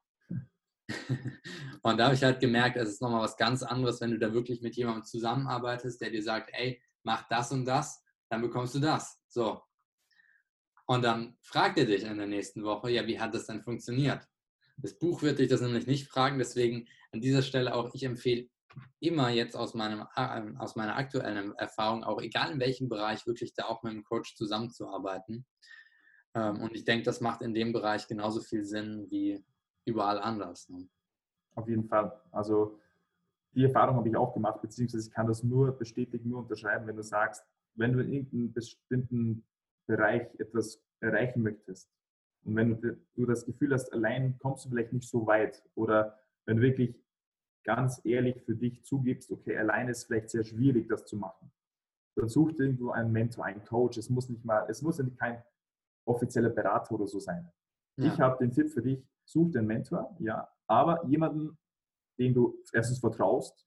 und 1.82 1.98
da 1.98 2.04
habe 2.04 2.14
ich 2.14 2.22
halt 2.22 2.40
gemerkt, 2.40 2.76
es 2.76 2.88
ist 2.88 3.02
nochmal 3.02 3.22
was 3.22 3.36
ganz 3.36 3.62
anderes, 3.62 4.00
wenn 4.00 4.10
du 4.10 4.18
da 4.18 4.32
wirklich 4.32 4.60
mit 4.60 4.76
jemandem 4.76 5.04
zusammenarbeitest, 5.04 6.00
der 6.00 6.10
dir 6.10 6.22
sagt, 6.22 6.50
ey, 6.52 6.82
mach 7.02 7.28
das 7.28 7.52
und 7.52 7.64
das, 7.64 8.02
dann 8.28 8.42
bekommst 8.42 8.74
du 8.74 8.80
das. 8.80 9.20
So. 9.28 9.62
Und 10.86 11.02
dann 11.02 11.36
fragt 11.42 11.78
er 11.78 11.86
dich 11.86 12.02
in 12.02 12.18
der 12.18 12.26
nächsten 12.26 12.64
Woche, 12.64 12.90
ja, 12.90 13.06
wie 13.06 13.20
hat 13.20 13.34
das 13.34 13.46
denn 13.46 13.62
funktioniert? 13.62 14.26
Das 14.76 14.98
Buch 14.98 15.22
wird 15.22 15.38
dich 15.38 15.48
das 15.48 15.60
nämlich 15.60 15.86
nicht 15.86 16.08
fragen, 16.08 16.38
deswegen 16.38 16.88
an 17.12 17.20
dieser 17.20 17.42
Stelle 17.42 17.74
auch, 17.74 17.94
ich 17.94 18.02
empfehle 18.02 18.48
immer 19.00 19.30
jetzt 19.30 19.56
aus, 19.56 19.74
meinem, 19.74 20.06
äh, 20.16 20.42
aus 20.58 20.76
meiner 20.76 20.96
aktuellen 20.96 21.54
Erfahrung, 21.56 22.04
auch 22.04 22.20
egal 22.20 22.52
in 22.52 22.60
welchem 22.60 22.88
Bereich, 22.88 23.26
wirklich 23.26 23.54
da 23.54 23.64
auch 23.66 23.82
mit 23.82 23.92
einem 23.92 24.04
Coach 24.04 24.36
zusammenzuarbeiten. 24.36 25.46
Ähm, 26.34 26.60
und 26.60 26.74
ich 26.74 26.84
denke, 26.84 27.04
das 27.04 27.20
macht 27.20 27.42
in 27.42 27.54
dem 27.54 27.72
Bereich 27.72 28.06
genauso 28.06 28.40
viel 28.40 28.64
Sinn 28.64 29.06
wie 29.10 29.44
überall 29.84 30.18
anders. 30.18 30.68
Ne? 30.68 30.88
Auf 31.54 31.68
jeden 31.68 31.84
Fall. 31.84 32.20
Also 32.30 32.78
die 33.54 33.64
Erfahrung 33.64 33.96
habe 33.96 34.08
ich 34.08 34.16
auch 34.16 34.32
gemacht, 34.32 34.62
beziehungsweise 34.62 35.08
ich 35.08 35.14
kann 35.14 35.26
das 35.26 35.42
nur 35.42 35.76
bestätigen, 35.76 36.28
nur 36.28 36.40
unterschreiben, 36.40 36.86
wenn 36.86 36.96
du 36.96 37.02
sagst, 37.02 37.44
wenn 37.74 37.92
du 37.92 38.00
in 38.00 38.12
irgendeinem 38.12 38.52
bestimmten 38.52 39.44
Bereich 39.86 40.28
etwas 40.38 40.80
erreichen 41.00 41.42
möchtest 41.42 41.90
und 42.44 42.56
wenn 42.56 42.80
du, 42.80 43.26
das 43.26 43.44
Gefühl 43.44 43.72
hast, 43.72 43.92
allein 43.92 44.38
kommst 44.38 44.64
du 44.64 44.70
vielleicht 44.70 44.92
nicht 44.92 45.08
so 45.08 45.26
weit 45.26 45.62
oder 45.74 46.18
wenn 46.46 46.56
du 46.56 46.62
wirklich 46.62 46.94
ganz 47.64 48.00
ehrlich 48.04 48.42
für 48.44 48.54
dich 48.54 48.84
zugibst, 48.84 49.30
okay, 49.30 49.56
allein 49.56 49.88
ist 49.88 50.04
vielleicht 50.04 50.30
sehr 50.30 50.44
schwierig, 50.44 50.88
das 50.88 51.04
zu 51.06 51.16
machen, 51.16 51.50
dann 52.16 52.28
such 52.28 52.52
dir 52.52 52.64
irgendwo 52.64 52.90
einen 52.90 53.12
Mentor, 53.12 53.44
einen 53.44 53.64
Coach. 53.64 53.98
Es 53.98 54.08
muss 54.08 54.28
nicht 54.28 54.44
mal, 54.44 54.66
es 54.68 54.82
muss 54.82 55.02
kein 55.18 55.42
offizieller 56.10 56.50
Berater 56.50 56.94
oder 56.94 57.06
so 57.06 57.18
sein. 57.18 57.50
Ja. 57.96 58.12
Ich 58.12 58.20
habe 58.20 58.38
den 58.38 58.52
Tipp 58.52 58.70
für 58.70 58.82
dich, 58.82 59.04
such 59.24 59.50
den 59.52 59.66
Mentor, 59.66 60.16
ja, 60.18 60.48
aber 60.66 61.04
jemanden, 61.06 61.58
den 62.18 62.34
du 62.34 62.58
erstens 62.72 63.00
vertraust 63.00 63.66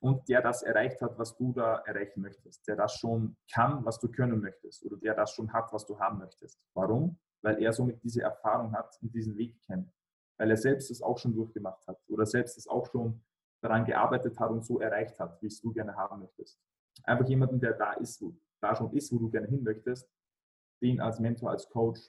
und 0.00 0.28
der 0.28 0.42
das 0.42 0.62
erreicht 0.62 1.00
hat, 1.02 1.18
was 1.18 1.36
du 1.36 1.52
da 1.52 1.78
erreichen 1.80 2.22
möchtest, 2.22 2.66
der 2.66 2.76
das 2.76 2.94
schon 2.94 3.36
kann, 3.52 3.84
was 3.84 3.98
du 3.98 4.08
können 4.08 4.40
möchtest 4.40 4.84
oder 4.84 4.96
der 4.96 5.14
das 5.14 5.32
schon 5.32 5.52
hat, 5.52 5.72
was 5.72 5.86
du 5.86 5.98
haben 5.98 6.18
möchtest. 6.18 6.58
Warum? 6.74 7.18
Weil 7.42 7.62
er 7.62 7.72
somit 7.72 8.02
diese 8.02 8.22
Erfahrung 8.22 8.72
hat 8.72 8.96
und 9.02 9.14
diesen 9.14 9.36
Weg 9.36 9.60
kennt. 9.62 9.92
Weil 10.38 10.50
er 10.50 10.56
selbst 10.56 10.90
es 10.90 11.02
auch 11.02 11.18
schon 11.18 11.34
durchgemacht 11.34 11.86
hat 11.86 11.98
oder 12.08 12.24
selbst 12.24 12.56
es 12.56 12.66
auch 12.66 12.86
schon 12.86 13.22
daran 13.62 13.84
gearbeitet 13.84 14.38
hat 14.38 14.50
und 14.50 14.64
so 14.64 14.80
erreicht 14.80 15.18
hat, 15.18 15.40
wie 15.42 15.46
es 15.46 15.60
du 15.60 15.72
gerne 15.72 15.94
haben 15.94 16.20
möchtest. 16.20 16.58
Einfach 17.04 17.28
jemanden, 17.28 17.60
der 17.60 17.74
da 17.74 17.92
ist, 17.94 18.22
wo, 18.22 18.34
da 18.60 18.74
schon 18.74 18.92
ist, 18.92 19.12
wo 19.12 19.18
du 19.18 19.30
gerne 19.30 19.48
hin 19.48 19.62
möchtest 19.62 20.08
den 20.82 21.00
als 21.00 21.20
Mentor, 21.20 21.50
als 21.50 21.68
Coach 21.68 22.00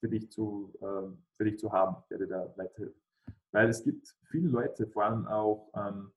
für 0.00 0.08
dich 0.08 0.30
zu, 0.30 0.72
äh, 0.80 1.14
für 1.36 1.44
dich 1.44 1.58
zu 1.58 1.72
haben, 1.72 1.96
der 2.10 2.18
dir 2.18 2.28
da 2.28 2.54
weiterhilft. 2.56 3.00
Weil 3.52 3.68
es 3.68 3.82
gibt 3.82 4.14
viele 4.30 4.48
Leute, 4.48 4.86
vor 4.86 5.04
allem 5.04 5.26
auch 5.26 5.70
ähm, 5.74 6.12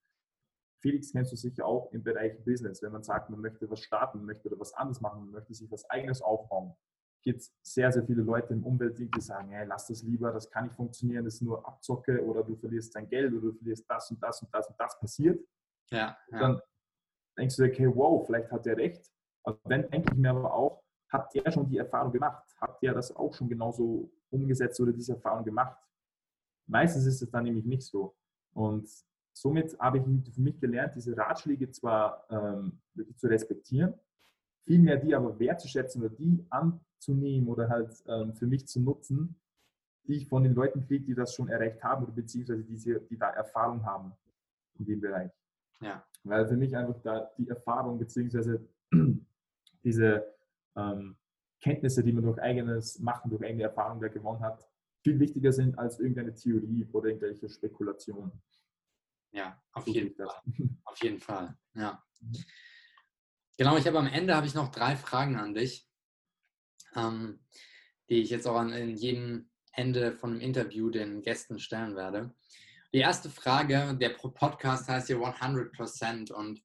Felix 0.82 1.11
kennst 1.11 1.32
du 1.32 1.38
sicher 1.38 1.66
auch 1.66 1.91
im 1.93 2.03
Bereich 2.03 2.43
Business. 2.43 2.82
Wenn 2.82 2.91
man 2.91 3.03
sagt, 3.03 3.30
man 3.30 3.39
möchte 3.39 3.70
was 3.70 3.80
starten, 3.80 4.26
möchte 4.26 4.49
oder 4.49 4.59
was 4.59 4.74
anderes 4.74 4.99
machen, 4.99 5.22
man 5.22 5.32
möchte 5.32 5.53
sich 5.53 5.72
was 5.72 5.89
eigenes 5.89 6.22
aufbauen, 6.22 6.76
gibt 7.24 7.39
es 7.39 7.55
sehr, 7.61 7.89
sehr 7.91 8.03
viele 8.03 8.22
Leute 8.22 8.53
im 8.53 8.66
Umwelt, 8.66 8.99
die 8.99 9.09
sagen, 9.22 9.49
hey, 9.49 9.66
lass 9.66 9.88
das 9.88 10.03
lieber, 10.03 10.32
das 10.34 10.49
kann 10.51 10.66
nicht 10.66 10.76
funktionieren, 10.76 11.24
das 11.24 11.36
ist 11.36 11.41
nur 11.41 11.66
Abzocke 11.66 12.22
oder 12.24 12.43
du 12.43 12.57
verlierst 12.57 12.93
dein 12.95 13.07
Geld 13.07 13.32
oder 13.32 13.41
du 13.41 13.53
verlierst 13.53 13.89
das 13.89 14.11
und 14.11 14.22
das 14.22 14.41
und 14.41 14.53
das 14.53 14.68
und 14.68 14.76
das 14.78 14.99
passiert. 14.99 15.41
Ja, 15.89 16.18
ja. 16.30 16.39
Dann 16.39 16.61
denkst 17.38 17.55
du 17.55 17.64
dir, 17.64 17.72
okay, 17.72 17.91
wow, 17.95 18.26
vielleicht 18.26 18.51
hat 18.51 18.68
er 18.68 18.76
recht. 18.76 19.09
Aber 19.45 19.57
dann 19.64 19.89
denke 19.89 20.11
ich 20.11 20.20
mir 20.20 20.32
aber 20.32 20.53
auch, 20.53 20.82
hat 21.14 21.36
er 21.36 21.51
schon 21.51 21.70
die 21.70 21.78
Erfahrung 21.78 22.11
gemacht? 22.11 22.43
Hat 22.59 22.78
er 22.82 22.93
das 22.93 23.16
auch 23.16 23.34
schon 23.34 23.47
genauso 23.47 24.11
umgesetzt 24.32 24.80
oder 24.82 24.91
diese 24.91 25.14
Erfahrung 25.14 25.45
gemacht? 25.45 25.78
Meistens 26.66 27.05
ist 27.05 27.22
es 27.22 27.30
dann 27.30 27.43
nämlich 27.43 27.66
nicht 27.66 27.84
so. 27.84 28.16
Und 28.53 28.89
somit 29.32 29.78
habe 29.80 29.99
ich 29.99 30.34
für 30.34 30.41
mich 30.41 30.59
gelernt, 30.59 30.95
diese 30.95 31.16
Ratschläge 31.16 31.70
zwar 31.70 32.26
ähm, 32.30 32.82
zu 33.16 33.28
respektieren, 33.28 33.93
vielmehr 34.64 34.97
die 34.97 35.14
aber 35.14 35.38
wertzuschätzen 35.39 36.01
oder 36.01 36.14
die 36.16 36.45
anzunehmen 36.49 37.47
oder 37.47 37.70
halt 37.70 38.03
ähm, 38.07 38.34
für 38.34 38.47
mich 38.47 38.68
zu 38.68 38.80
nutzen, 38.80 39.36
die 40.07 40.16
ich 40.16 40.28
von 40.28 40.43
den 40.43 40.55
Leuten 40.55 40.86
kriege, 40.86 41.05
die 41.05 41.16
das 41.16 41.34
schon 41.34 41.47
erreicht 41.47 41.84
haben 41.84 42.03
oder 42.03 42.14
beziehungsweise 42.14 42.64
die, 42.64 42.78
die 43.09 43.18
da 43.18 43.30
Erfahrung 43.30 43.86
haben 43.86 44.14
in 44.80 44.86
dem 44.86 44.99
Bereich. 44.99 45.32
Ja. 45.80 46.03
Weil 46.24 46.47
für 46.47 46.57
mich 46.57 46.76
einfach 46.76 46.99
da 47.03 47.32
die 47.38 47.47
Erfahrung 47.47 47.99
beziehungsweise 47.99 48.66
diese 49.84 50.34
ähm, 50.76 51.17
Kenntnisse, 51.61 52.03
die 52.03 52.11
man 52.11 52.24
durch 52.24 52.39
eigenes 52.41 52.99
Machen, 52.99 53.30
durch 53.30 53.43
eigene 53.43 53.63
Erfahrung 53.63 54.01
da 54.01 54.07
gewonnen 54.07 54.41
hat, 54.41 54.67
viel 55.03 55.19
wichtiger 55.19 55.51
sind 55.51 55.78
als 55.78 55.99
irgendeine 55.99 56.34
Theorie 56.34 56.88
oder 56.91 57.09
irgendwelche 57.09 57.49
Spekulationen. 57.49 58.41
Ja, 59.32 59.61
auf 59.74 59.88
jeden 59.88 60.13
Fall. 60.13 60.30
Auf 60.86 61.01
jeden 61.01 61.19
Fall. 61.19 61.57
Ja. 61.74 62.03
Genau, 63.57 63.78
ich 63.78 63.88
habe 63.88 63.99
am 63.99 64.07
Ende 64.07 64.36
habe 64.36 64.45
ich 64.47 64.53
noch 64.53 64.71
drei 64.71 64.95
Fragen 64.95 65.38
an 65.38 65.53
dich, 65.53 65.88
ähm, 66.95 67.39
die 68.09 68.21
ich 68.21 68.30
jetzt 68.30 68.47
auch 68.47 68.57
an 68.57 68.71
in 68.71 68.95
jedem 68.95 69.49
Ende 69.71 70.13
von 70.13 70.32
einem 70.32 70.41
Interview 70.41 70.89
den 70.89 71.21
Gästen 71.21 71.59
stellen 71.59 71.95
werde. 71.95 72.34
Die 72.93 72.99
erste 72.99 73.30
Frage, 73.30 73.97
der 73.99 74.09
Podcast 74.09 74.88
heißt 74.88 75.09
ja 75.09 75.17
100% 75.17 76.32
und 76.32 76.61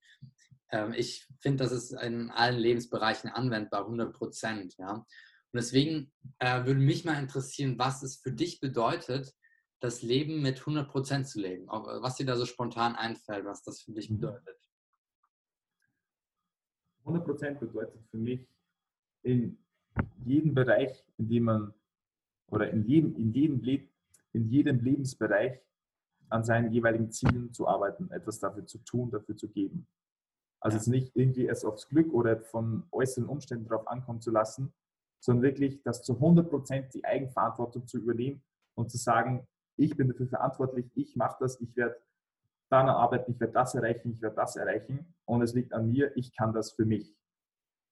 ich 0.94 1.26
finde, 1.40 1.64
das 1.64 1.72
ist 1.72 1.92
in 1.92 2.30
allen 2.30 2.58
Lebensbereichen 2.58 3.30
anwendbar, 3.30 3.88
100%. 3.88 4.74
Ja? 4.78 4.92
Und 4.92 5.06
deswegen 5.54 6.12
äh, 6.38 6.66
würde 6.66 6.80
mich 6.80 7.04
mal 7.04 7.20
interessieren, 7.20 7.78
was 7.78 8.02
es 8.02 8.16
für 8.16 8.32
dich 8.32 8.60
bedeutet, 8.60 9.34
das 9.80 10.02
Leben 10.02 10.42
mit 10.42 10.60
100% 10.60 11.24
zu 11.24 11.40
leben. 11.40 11.68
Was 11.68 12.16
dir 12.16 12.26
da 12.26 12.36
so 12.36 12.44
spontan 12.44 12.96
einfällt, 12.96 13.44
was 13.44 13.62
das 13.62 13.80
für 13.80 13.92
dich 13.92 14.10
mhm. 14.10 14.20
bedeutet. 14.20 14.58
100% 17.04 17.54
bedeutet 17.54 18.04
für 18.10 18.18
mich 18.18 18.46
in 19.22 19.58
jedem 20.24 20.54
Bereich, 20.54 21.04
in 21.16 21.28
dem 21.28 21.44
man 21.44 21.74
oder 22.48 22.70
in 22.70 22.84
jedem, 22.84 23.16
in 23.16 23.32
jedem, 23.32 23.60
Leb, 23.62 23.90
in 24.32 24.48
jedem 24.50 24.80
Lebensbereich 24.80 25.60
an 26.28 26.44
seinen 26.44 26.72
jeweiligen 26.72 27.10
Zielen 27.10 27.52
zu 27.52 27.66
arbeiten, 27.66 28.10
etwas 28.10 28.38
dafür 28.38 28.66
zu 28.66 28.78
tun, 28.78 29.10
dafür 29.10 29.36
zu 29.36 29.48
geben. 29.48 29.86
Also 30.60 30.76
ja. 30.76 30.80
es 30.80 30.86
nicht 30.86 31.16
irgendwie 31.16 31.46
es 31.46 31.64
aufs 31.64 31.88
Glück 31.88 32.12
oder 32.12 32.40
von 32.40 32.84
äußeren 32.90 33.28
Umständen 33.28 33.68
darauf 33.68 33.86
ankommen 33.88 34.20
zu 34.20 34.30
lassen, 34.30 34.72
sondern 35.20 35.42
wirklich 35.42 35.82
das 35.82 36.02
zu 36.02 36.14
100% 36.14 36.90
die 36.92 37.04
Eigenverantwortung 37.04 37.86
zu 37.86 37.98
übernehmen 37.98 38.42
und 38.74 38.90
zu 38.90 38.98
sagen, 38.98 39.46
ich 39.76 39.96
bin 39.96 40.08
dafür 40.08 40.28
verantwortlich, 40.28 40.90
ich 40.94 41.16
mache 41.16 41.36
das, 41.40 41.60
ich 41.60 41.74
werde 41.76 41.96
daran 42.68 42.88
arbeiten, 42.88 43.32
ich 43.32 43.40
werde 43.40 43.52
das 43.52 43.74
erreichen, 43.74 44.12
ich 44.12 44.20
werde 44.20 44.36
das 44.36 44.56
erreichen 44.56 45.14
und 45.24 45.42
es 45.42 45.54
liegt 45.54 45.72
an 45.72 45.88
mir, 45.88 46.16
ich 46.16 46.34
kann 46.36 46.52
das 46.52 46.72
für 46.72 46.84
mich. 46.84 47.16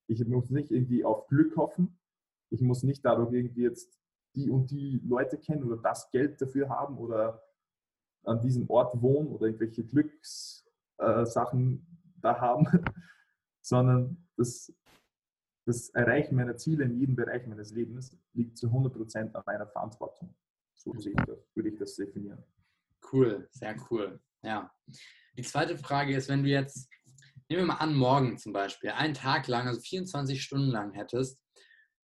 Ich 0.09 0.25
muss 0.27 0.51
nicht 0.51 0.71
irgendwie 0.71 1.05
auf 1.05 1.27
Glück 1.29 1.57
hoffen, 1.57 1.99
ich 2.51 2.61
muss 2.61 2.83
nicht 2.83 3.05
dadurch 3.05 3.33
irgendwie 3.33 3.63
jetzt 3.63 3.99
die 4.35 4.51
und 4.51 4.71
die 4.71 5.01
Leute 5.05 5.39
kennen 5.39 5.65
oder 5.65 5.79
das 5.79 6.11
Geld 6.11 6.41
dafür 6.41 6.69
haben 6.69 6.99
oder 6.99 7.43
an 8.25 8.41
diesem 8.41 8.69
Ort 8.69 9.01
wohnen 9.01 9.29
oder 9.29 9.47
irgendwelche 9.47 9.85
Glückssachen 9.85 11.75
äh, 11.79 11.96
da 12.27 12.41
haben, 12.41 12.67
sondern 13.63 14.29
das, 14.37 14.73
das 15.65 15.91
Erreichen 15.91 16.35
meiner 16.35 16.57
Ziele 16.57 16.85
in 16.85 16.99
jedem 16.99 17.17
Bereich 17.17 17.47
meines 17.47 17.73
Lebens 17.73 18.17
liegt 18.33 18.59
zu 18.59 18.67
100% 18.67 19.33
an 19.33 19.43
meiner 19.47 19.67
Verantwortung. 19.67 20.35
So 20.75 20.93
sehe 20.99 21.13
ich 21.13 21.25
das, 21.25 21.39
würde 21.55 21.71
ich 21.71 21.79
das 21.79 21.95
definieren. 21.97 22.43
Cool, 23.13 23.49
sehr 23.51 23.77
cool. 23.91 24.21
Ja. 24.43 24.71
Die 25.37 25.43
zweite 25.43 25.77
Frage 25.77 26.15
ist, 26.17 26.29
wenn 26.29 26.43
du 26.43 26.49
jetzt, 26.49 26.89
nehmen 27.49 27.63
wir 27.63 27.67
mal 27.67 27.75
an, 27.75 27.95
morgen 27.95 28.39
zum 28.39 28.53
Beispiel, 28.53 28.91
einen 28.91 29.15
Tag 29.15 29.47
lang, 29.47 29.67
also 29.67 29.81
24 29.81 30.43
Stunden 30.43 30.71
lang 30.71 30.93
hättest, 30.93 31.41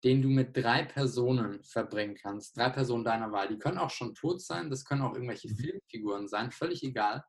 den 0.05 0.23
du 0.23 0.29
mit 0.29 0.57
drei 0.57 0.85
Personen 0.85 1.63
verbringen 1.65 2.15
kannst, 2.15 2.57
drei 2.57 2.71
Personen 2.71 3.05
deiner 3.05 3.33
Wahl. 3.33 3.49
Die 3.49 3.59
können 3.59 3.79
auch 3.79 3.91
schon 3.91 4.15
tot 4.15 4.41
sein, 4.41 4.71
das 4.71 4.85
können 4.85 5.03
auch 5.03 5.15
irgendwelche 5.15 5.49
mhm. 5.51 5.57
Filmfiguren 5.57 6.29
sein, 6.29 6.53
völlig 6.53 6.83
egal. 6.85 7.25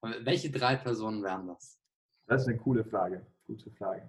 Aber 0.00 0.24
welche 0.24 0.50
drei 0.50 0.76
Personen 0.76 1.22
wären 1.22 1.46
das? 1.48 1.78
Das 2.28 2.42
ist 2.42 2.48
eine 2.48 2.58
coole 2.58 2.84
Frage. 2.84 3.26
Gute 3.46 3.70
Frage. 3.70 4.02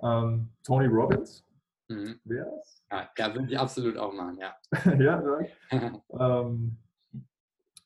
Ähm, 0.00 0.50
Tony 0.64 0.86
Robbins. 0.86 1.44
Mhm. 1.88 2.18
Wer 2.24 2.50
ist? 2.58 2.82
Ja, 2.90 3.10
ja 3.18 3.34
würde 3.34 3.52
ich 3.52 3.58
absolut 3.58 3.98
auch 3.98 4.12
machen, 4.14 4.38
ja. 4.38 4.56
ja, 4.98 5.22
ähm, 6.10 6.78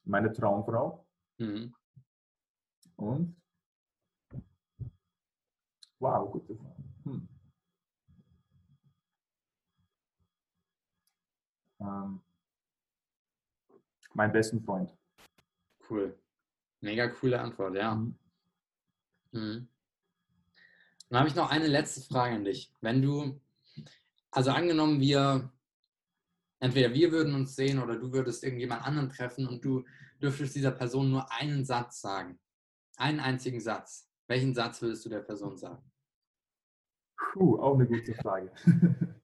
meine 0.05 0.33
Traumfrau. 0.33 1.05
Mhm. 1.39 1.75
Und? 2.97 3.37
Wow, 5.99 6.31
gute 6.31 6.55
Frage. 6.55 6.85
Hm. 7.05 7.29
Ähm, 11.81 12.21
mein 14.13 14.31
besten 14.31 14.63
Freund. 14.63 14.97
Cool. 15.91 16.17
Mega 16.81 17.09
coole 17.09 17.41
Antwort, 17.41 17.75
ja. 17.75 17.97
Mhm. 17.97 18.17
Mhm. 19.35 19.69
Dann 21.09 21.19
habe 21.19 21.29
ich 21.29 21.35
noch 21.35 21.51
eine 21.51 21.67
letzte 21.67 22.01
Frage 22.01 22.37
an 22.37 22.45
dich. 22.45 22.73
Wenn 22.81 23.03
du, 23.03 23.41
also 24.31 24.53
angenommen, 24.53 25.01
wir, 25.01 25.51
entweder 26.61 26.95
wir 26.95 27.13
würden 27.13 27.35
uns 27.35 27.57
sehen 27.57 27.81
oder 27.81 27.97
du 27.99 28.13
würdest 28.13 28.43
irgendjemand 28.43 28.87
anderen 28.87 29.11
treffen 29.11 29.47
und 29.47 29.65
du 29.65 29.85
dürftest 30.23 30.55
dieser 30.55 30.71
Person 30.71 31.11
nur 31.11 31.31
einen 31.33 31.65
Satz 31.65 32.01
sagen. 32.01 32.39
Einen 32.97 33.21
einzigen 33.21 33.61
Satz. 33.61 34.09
Welchen 34.29 34.55
Satz 34.55 34.81
würdest 34.81 35.05
du 35.05 35.09
der 35.11 35.21
Person 35.21 35.59
sagen? 35.59 35.83
Puh, 37.17 37.59
auch 37.59 37.75
eine 37.75 37.87
gute 37.87 38.15
Frage. 38.15 38.53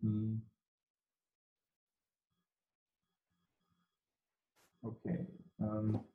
hm. 0.00 0.42
Okay. 4.82 5.26
Ähm. 5.60 6.07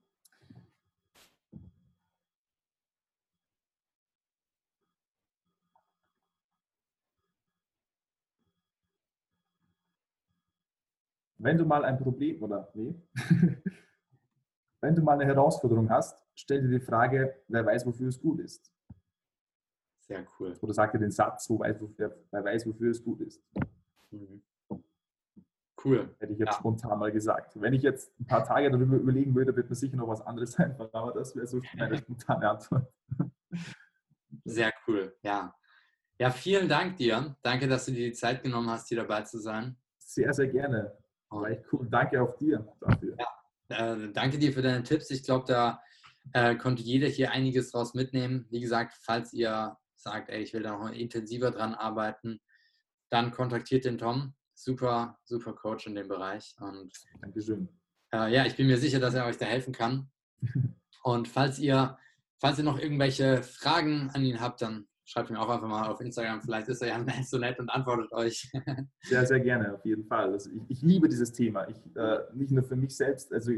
Wenn 11.44 11.58
du 11.58 11.66
mal 11.66 11.84
ein 11.84 11.98
Problem 11.98 12.42
oder 12.42 12.70
nee, 12.74 12.96
wenn 14.82 14.96
du 14.96 15.02
mal 15.02 15.14
eine 15.14 15.26
Herausforderung 15.26 15.90
hast, 15.90 16.24
stell 16.36 16.62
dir 16.62 16.80
die 16.80 16.86
Frage, 16.86 17.36
wer 17.50 17.66
weiß, 17.66 17.86
wofür 17.86 18.08
es 18.08 18.20
gut 18.20 18.40
ist. 18.40 18.72
Sehr 20.00 20.26
cool. 20.40 20.58
Oder 20.62 20.74
sag 20.74 20.94
dir 20.94 21.00
den 21.00 21.12
Satz, 21.12 21.50
wo 21.50 21.60
weiß, 21.60 21.82
wofür, 21.82 22.18
wer 22.32 22.44
weiß, 22.44 22.66
wofür 22.68 22.92
es 22.92 23.04
gut 23.04 23.22
ist. 23.22 23.42
Mhm. 24.12 24.42
Cool. 25.84 26.16
Hätte 26.20 26.32
ich 26.32 26.40
jetzt 26.40 26.54
ja. 26.54 26.60
spontan 26.60 26.98
mal 26.98 27.12
gesagt. 27.12 27.60
Wenn 27.60 27.74
ich 27.74 27.82
jetzt 27.82 28.18
ein 28.20 28.26
paar 28.26 28.46
Tage 28.46 28.72
darüber 28.72 28.96
überlegen 28.96 29.36
würde, 29.36 29.54
wird 29.54 29.70
mir 29.70 29.76
sicher 29.76 29.98
noch 29.98 30.08
was 30.08 30.22
anderes 30.22 30.56
einfallen, 30.60 30.94
aber 30.94 31.12
das 31.12 31.36
wäre 31.36 31.48
so 31.48 31.60
meine 31.78 31.98
spontane 31.98 32.50
Antwort. 32.50 32.88
Sehr 34.46 34.72
cool, 34.88 35.14
ja. 35.24 35.54
Ja, 36.20 36.30
vielen 36.30 36.70
Dank 36.70 36.96
dir. 36.98 37.36
Danke, 37.42 37.68
dass 37.68 37.86
du 37.86 37.92
dir 37.92 38.08
die 38.08 38.14
Zeit 38.14 38.44
genommen 38.44 38.70
hast, 38.70 38.88
hier 38.88 38.98
dabei 38.98 39.24
zu 39.24 39.40
sein. 39.40 39.76
Sehr, 39.98 40.34
sehr 40.34 40.48
gerne. 40.48 41.03
Echt 41.46 41.64
cool. 41.72 41.88
Danke 41.90 42.22
auch 42.22 42.36
dir 42.38 42.66
dafür. 42.80 43.18
Ja, 43.70 43.94
äh, 43.94 44.12
danke 44.12 44.38
dir 44.38 44.54
für 44.54 44.62
deine 44.62 44.84
Tipps. 44.84 45.10
Ich 45.10 45.24
glaube, 45.24 45.46
da 45.48 45.82
äh, 46.34 46.56
konnte 46.56 46.84
jeder 46.84 47.08
hier 47.08 47.32
einiges 47.32 47.72
draus 47.72 47.94
mitnehmen. 47.94 48.46
Wie 48.50 48.60
gesagt, 48.60 48.94
falls 49.02 49.34
ihr 49.34 49.78
sagt, 49.96 50.30
ey, 50.30 50.44
ich 50.44 50.54
will 50.54 50.64
da 50.64 50.78
noch 50.78 50.92
intensiver 50.92 51.52
dran 51.52 51.74
arbeiten, 51.74 52.40
dann 53.10 53.32
kontaktiert 53.32 53.86
den 53.86 53.98
Tom 53.98 54.34
super, 54.56 55.18
super 55.24 55.54
Coach 55.54 55.88
in 55.88 55.96
dem 55.96 56.08
Bereich. 56.08 56.56
Und 56.60 56.92
Dankeschön. 57.22 57.70
Äh, 58.14 58.34
ja, 58.34 58.46
ich 58.46 58.56
bin 58.56 58.68
mir 58.68 58.78
sicher, 58.78 59.00
dass 59.00 59.14
er 59.14 59.26
euch 59.26 59.38
da 59.38 59.46
helfen 59.46 59.74
kann. 59.74 60.12
Und 61.04 61.28
falls 61.28 61.60
ihr, 61.60 61.98
falls 62.40 62.58
ihr 62.60 62.64
noch 62.64 62.80
irgendwelche 62.80 63.44
Fragen 63.44 64.10
an 64.14 64.24
ihn 64.24 64.40
habt, 64.40 64.62
dann 64.62 64.88
schreibt 65.06 65.30
mir 65.30 65.40
auch 65.40 65.50
einfach 65.50 65.68
mal 65.68 65.88
auf 65.88 66.02
Instagram. 66.02 66.42
Vielleicht 66.42 66.70
ist 66.70 66.82
er 66.82 66.90
ja 66.90 67.06
so 67.24 67.38
nett 67.38 67.60
und 67.60 67.70
antwortet 67.70 68.12
euch. 68.12 68.52
sehr, 69.02 69.26
sehr 69.26 69.40
gerne, 69.40 69.74
auf 69.74 69.86
jeden 69.86 70.06
Fall. 70.06 70.32
Also 70.32 70.50
ich, 70.52 70.62
ich 70.70 70.82
liebe 70.82 71.10
dieses 71.10 71.32
Thema. 71.32 71.68
Ich, 71.68 71.78
äh, 71.96 72.20
nicht 72.34 72.52
nur 72.52 72.64
für 72.64 72.76
mich 72.76 72.96
selbst, 72.96 73.34
also 73.34 73.52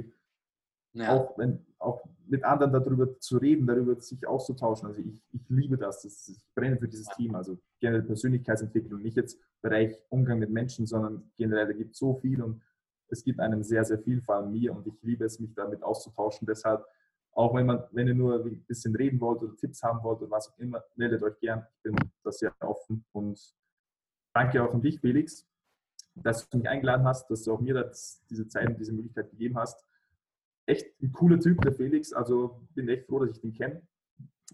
ja. 0.93 1.13
auch, 1.13 1.37
wenn, 1.37 1.65
auch 1.79 2.03
mit 2.27 2.43
anderen 2.43 2.73
darüber 2.73 3.19
zu 3.19 3.37
reden, 3.37 3.67
darüber 3.67 3.99
sich 3.99 4.25
auszutauschen. 4.25 4.87
Also 4.87 5.01
ich, 5.01 5.21
ich 5.31 5.49
liebe 5.49 5.77
das. 5.77 6.01
das. 6.01 6.27
Ich 6.29 6.39
brenne 6.55 6.77
für 6.77 6.87
dieses 6.87 7.07
Team. 7.15 7.35
Also 7.35 7.59
generell 7.79 8.03
Persönlichkeitsentwicklung, 8.03 9.01
nicht 9.01 9.17
jetzt 9.17 9.39
Bereich 9.61 9.97
Umgang 10.09 10.39
mit 10.39 10.49
Menschen, 10.49 10.87
sondern 10.87 11.31
generell, 11.37 11.67
da 11.67 11.73
gibt 11.73 11.93
es 11.93 11.99
so 11.99 12.15
viel 12.15 12.41
und 12.41 12.61
es 13.09 13.23
gibt 13.23 13.39
einen 13.39 13.63
sehr, 13.63 13.85
sehr 13.85 13.99
viel, 13.99 14.21
vor 14.21 14.35
allem 14.35 14.51
mir 14.51 14.75
und 14.75 14.87
ich 14.87 15.01
liebe 15.03 15.25
es, 15.25 15.39
mich 15.39 15.53
damit 15.53 15.83
auszutauschen. 15.83 16.47
Deshalb, 16.47 16.85
auch 17.35 17.53
wenn 17.53 17.67
man, 17.67 17.83
wenn 17.91 18.07
ihr 18.07 18.15
nur 18.15 18.43
ein 18.43 18.65
bisschen 18.65 18.95
reden 18.95 19.19
wollt 19.19 19.43
oder 19.43 19.55
Tipps 19.55 19.83
haben 19.83 20.03
wollt 20.03 20.21
oder 20.21 20.31
was 20.31 20.49
auch 20.49 20.57
immer, 20.57 20.83
meldet 20.95 21.21
euch 21.21 21.37
gern. 21.39 21.65
Ich 21.75 21.83
bin 21.83 21.95
da 22.23 22.31
sehr 22.31 22.53
offen 22.61 23.05
und 23.11 23.39
danke 24.33 24.63
auch 24.63 24.73
an 24.73 24.81
dich, 24.81 24.99
Felix, 24.99 25.47
dass 26.15 26.49
du 26.49 26.57
mich 26.57 26.67
eingeladen 26.67 27.05
hast, 27.05 27.29
dass 27.29 27.43
du 27.43 27.53
auch 27.53 27.59
mir 27.59 27.73
das, 27.73 28.23
diese 28.29 28.47
Zeit 28.47 28.67
und 28.67 28.79
diese 28.79 28.93
Möglichkeit 28.93 29.29
gegeben 29.29 29.57
hast 29.57 29.85
echt 30.65 31.01
ein 31.01 31.11
cooler 31.11 31.39
Typ, 31.39 31.61
der 31.61 31.73
Felix. 31.73 32.13
Also 32.13 32.61
bin 32.73 32.89
echt 32.89 33.05
froh, 33.05 33.19
dass 33.19 33.35
ich 33.35 33.41
den 33.41 33.53
kenne 33.53 33.81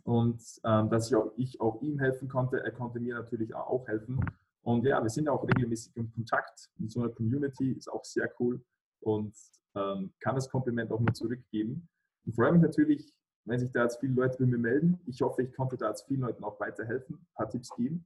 und 0.04 0.42
ähm, 0.64 0.90
dass 0.90 1.08
ich 1.08 1.16
auch, 1.16 1.32
ich 1.38 1.60
auch 1.62 1.82
ihm 1.82 2.00
helfen 2.00 2.28
konnte. 2.28 2.64
Er 2.64 2.72
konnte 2.72 3.00
mir 3.00 3.16
natürlich 3.16 3.54
auch 3.54 3.88
helfen. 3.88 4.20
Und 4.64 4.86
ja, 4.86 5.02
wir 5.02 5.10
sind 5.10 5.28
auch 5.28 5.44
regelmäßig 5.48 5.96
im 5.96 6.12
Kontakt 6.12 6.70
in 6.78 6.90
so 6.90 7.02
einer 7.02 7.10
Community, 7.10 7.72
ist 7.72 7.92
auch 7.92 8.04
sehr 8.04 8.30
cool 8.40 8.64
und 9.00 9.36
ähm, 9.76 10.14
kann 10.20 10.36
das 10.36 10.50
Kompliment 10.50 10.92
auch 10.92 11.00
nur 11.00 11.14
zurückgeben. 11.14 11.90
Und 12.26 12.36
freue 12.36 12.52
mich 12.52 12.62
natürlich, 12.62 13.14
wenn 13.46 13.60
sich 13.60 13.72
da 13.72 13.84
jetzt 13.84 14.00
viele 14.00 14.14
Leute 14.14 14.38
bei 14.40 14.46
mir 14.46 14.58
melden. 14.58 15.00
Ich 15.06 15.22
hoffe, 15.22 15.44
ich 15.44 15.54
konnte 15.54 15.78
da 15.78 15.90
jetzt 15.90 16.06
vielen 16.08 16.22
Leuten 16.22 16.44
auch 16.44 16.60
weiterhelfen, 16.60 17.16
ein 17.16 17.28
paar 17.36 17.50
Tipps 17.50 17.70
geben. 17.76 18.06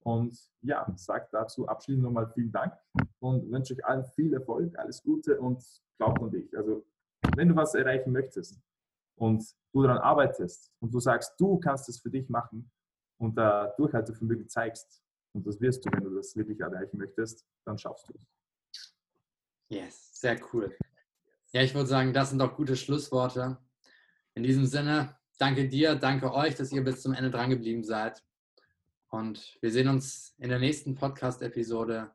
Und 0.00 0.38
ja, 0.62 0.86
sage 0.96 1.26
dazu 1.32 1.66
abschließend 1.66 2.04
nochmal 2.04 2.28
vielen 2.28 2.52
Dank 2.52 2.72
und 3.18 3.50
wünsche 3.50 3.74
euch 3.74 3.84
allen 3.84 4.04
viel 4.04 4.32
Erfolg, 4.32 4.78
alles 4.78 5.02
Gute 5.02 5.40
und 5.40 5.64
glaubt 5.98 6.22
an 6.22 6.30
dich. 6.30 6.56
Also 6.56 6.86
wenn 7.34 7.48
du 7.48 7.56
was 7.56 7.74
erreichen 7.74 8.12
möchtest 8.12 8.60
und 9.16 9.44
du 9.72 9.82
daran 9.82 9.98
arbeitest 9.98 10.72
und 10.78 10.94
du 10.94 11.00
sagst, 11.00 11.34
du 11.40 11.58
kannst 11.58 11.88
es 11.88 11.98
für 11.98 12.10
dich 12.10 12.28
machen 12.28 12.70
und 13.18 13.36
da 13.36 13.74
Durchhaltevermögen 13.76 14.48
zeigst, 14.48 15.02
und 15.32 15.46
das 15.46 15.60
wirst 15.60 15.84
du, 15.84 15.90
wenn 15.92 16.04
du 16.04 16.14
das 16.14 16.34
wirklich 16.36 16.60
erreichen 16.60 16.96
möchtest, 16.96 17.44
dann 17.66 17.76
schaffst 17.76 18.08
du 18.08 18.14
es. 18.14 18.92
Yes, 19.68 20.20
sehr 20.20 20.38
cool. 20.52 20.74
Ja, 21.56 21.62
ich 21.62 21.74
würde 21.74 21.88
sagen, 21.88 22.12
das 22.12 22.28
sind 22.28 22.38
doch 22.38 22.54
gute 22.54 22.76
Schlussworte. 22.76 23.56
In 24.34 24.42
diesem 24.42 24.66
Sinne, 24.66 25.16
danke 25.38 25.66
dir, 25.66 25.94
danke 25.94 26.34
euch, 26.34 26.54
dass 26.54 26.70
ihr 26.70 26.84
bis 26.84 27.00
zum 27.00 27.14
Ende 27.14 27.30
dran 27.30 27.48
geblieben 27.48 27.82
seid. 27.82 28.22
Und 29.08 29.56
wir 29.62 29.72
sehen 29.72 29.88
uns 29.88 30.34
in 30.36 30.50
der 30.50 30.58
nächsten 30.58 30.96
Podcast-Episode 30.96 32.12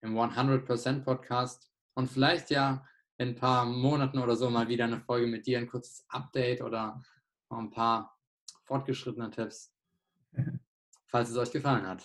im 0.00 0.16
100% 0.16 1.04
Podcast 1.04 1.70
und 1.96 2.10
vielleicht 2.10 2.48
ja 2.48 2.82
in 3.18 3.28
ein 3.28 3.36
paar 3.36 3.66
Monaten 3.66 4.20
oder 4.20 4.36
so 4.36 4.48
mal 4.48 4.68
wieder 4.68 4.84
eine 4.84 5.00
Folge 5.00 5.26
mit 5.26 5.46
dir, 5.46 5.58
ein 5.58 5.68
kurzes 5.68 6.06
Update 6.08 6.62
oder 6.62 7.02
ein 7.50 7.68
paar 7.68 8.18
fortgeschrittene 8.64 9.30
Tipps, 9.30 9.70
falls 11.08 11.28
es 11.28 11.36
euch 11.36 11.50
gefallen 11.50 11.86
hat. 11.86 12.02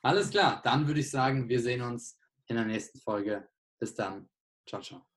Alles 0.00 0.30
klar, 0.30 0.62
dann 0.64 0.86
würde 0.86 1.00
ich 1.00 1.10
sagen, 1.10 1.46
wir 1.50 1.60
sehen 1.60 1.82
uns 1.82 2.18
in 2.46 2.56
der 2.56 2.64
nächsten 2.64 2.98
Folge. 3.00 3.46
Bis 3.78 3.94
dann. 3.94 4.30
Ciao, 4.66 4.80
ciao. 4.80 5.09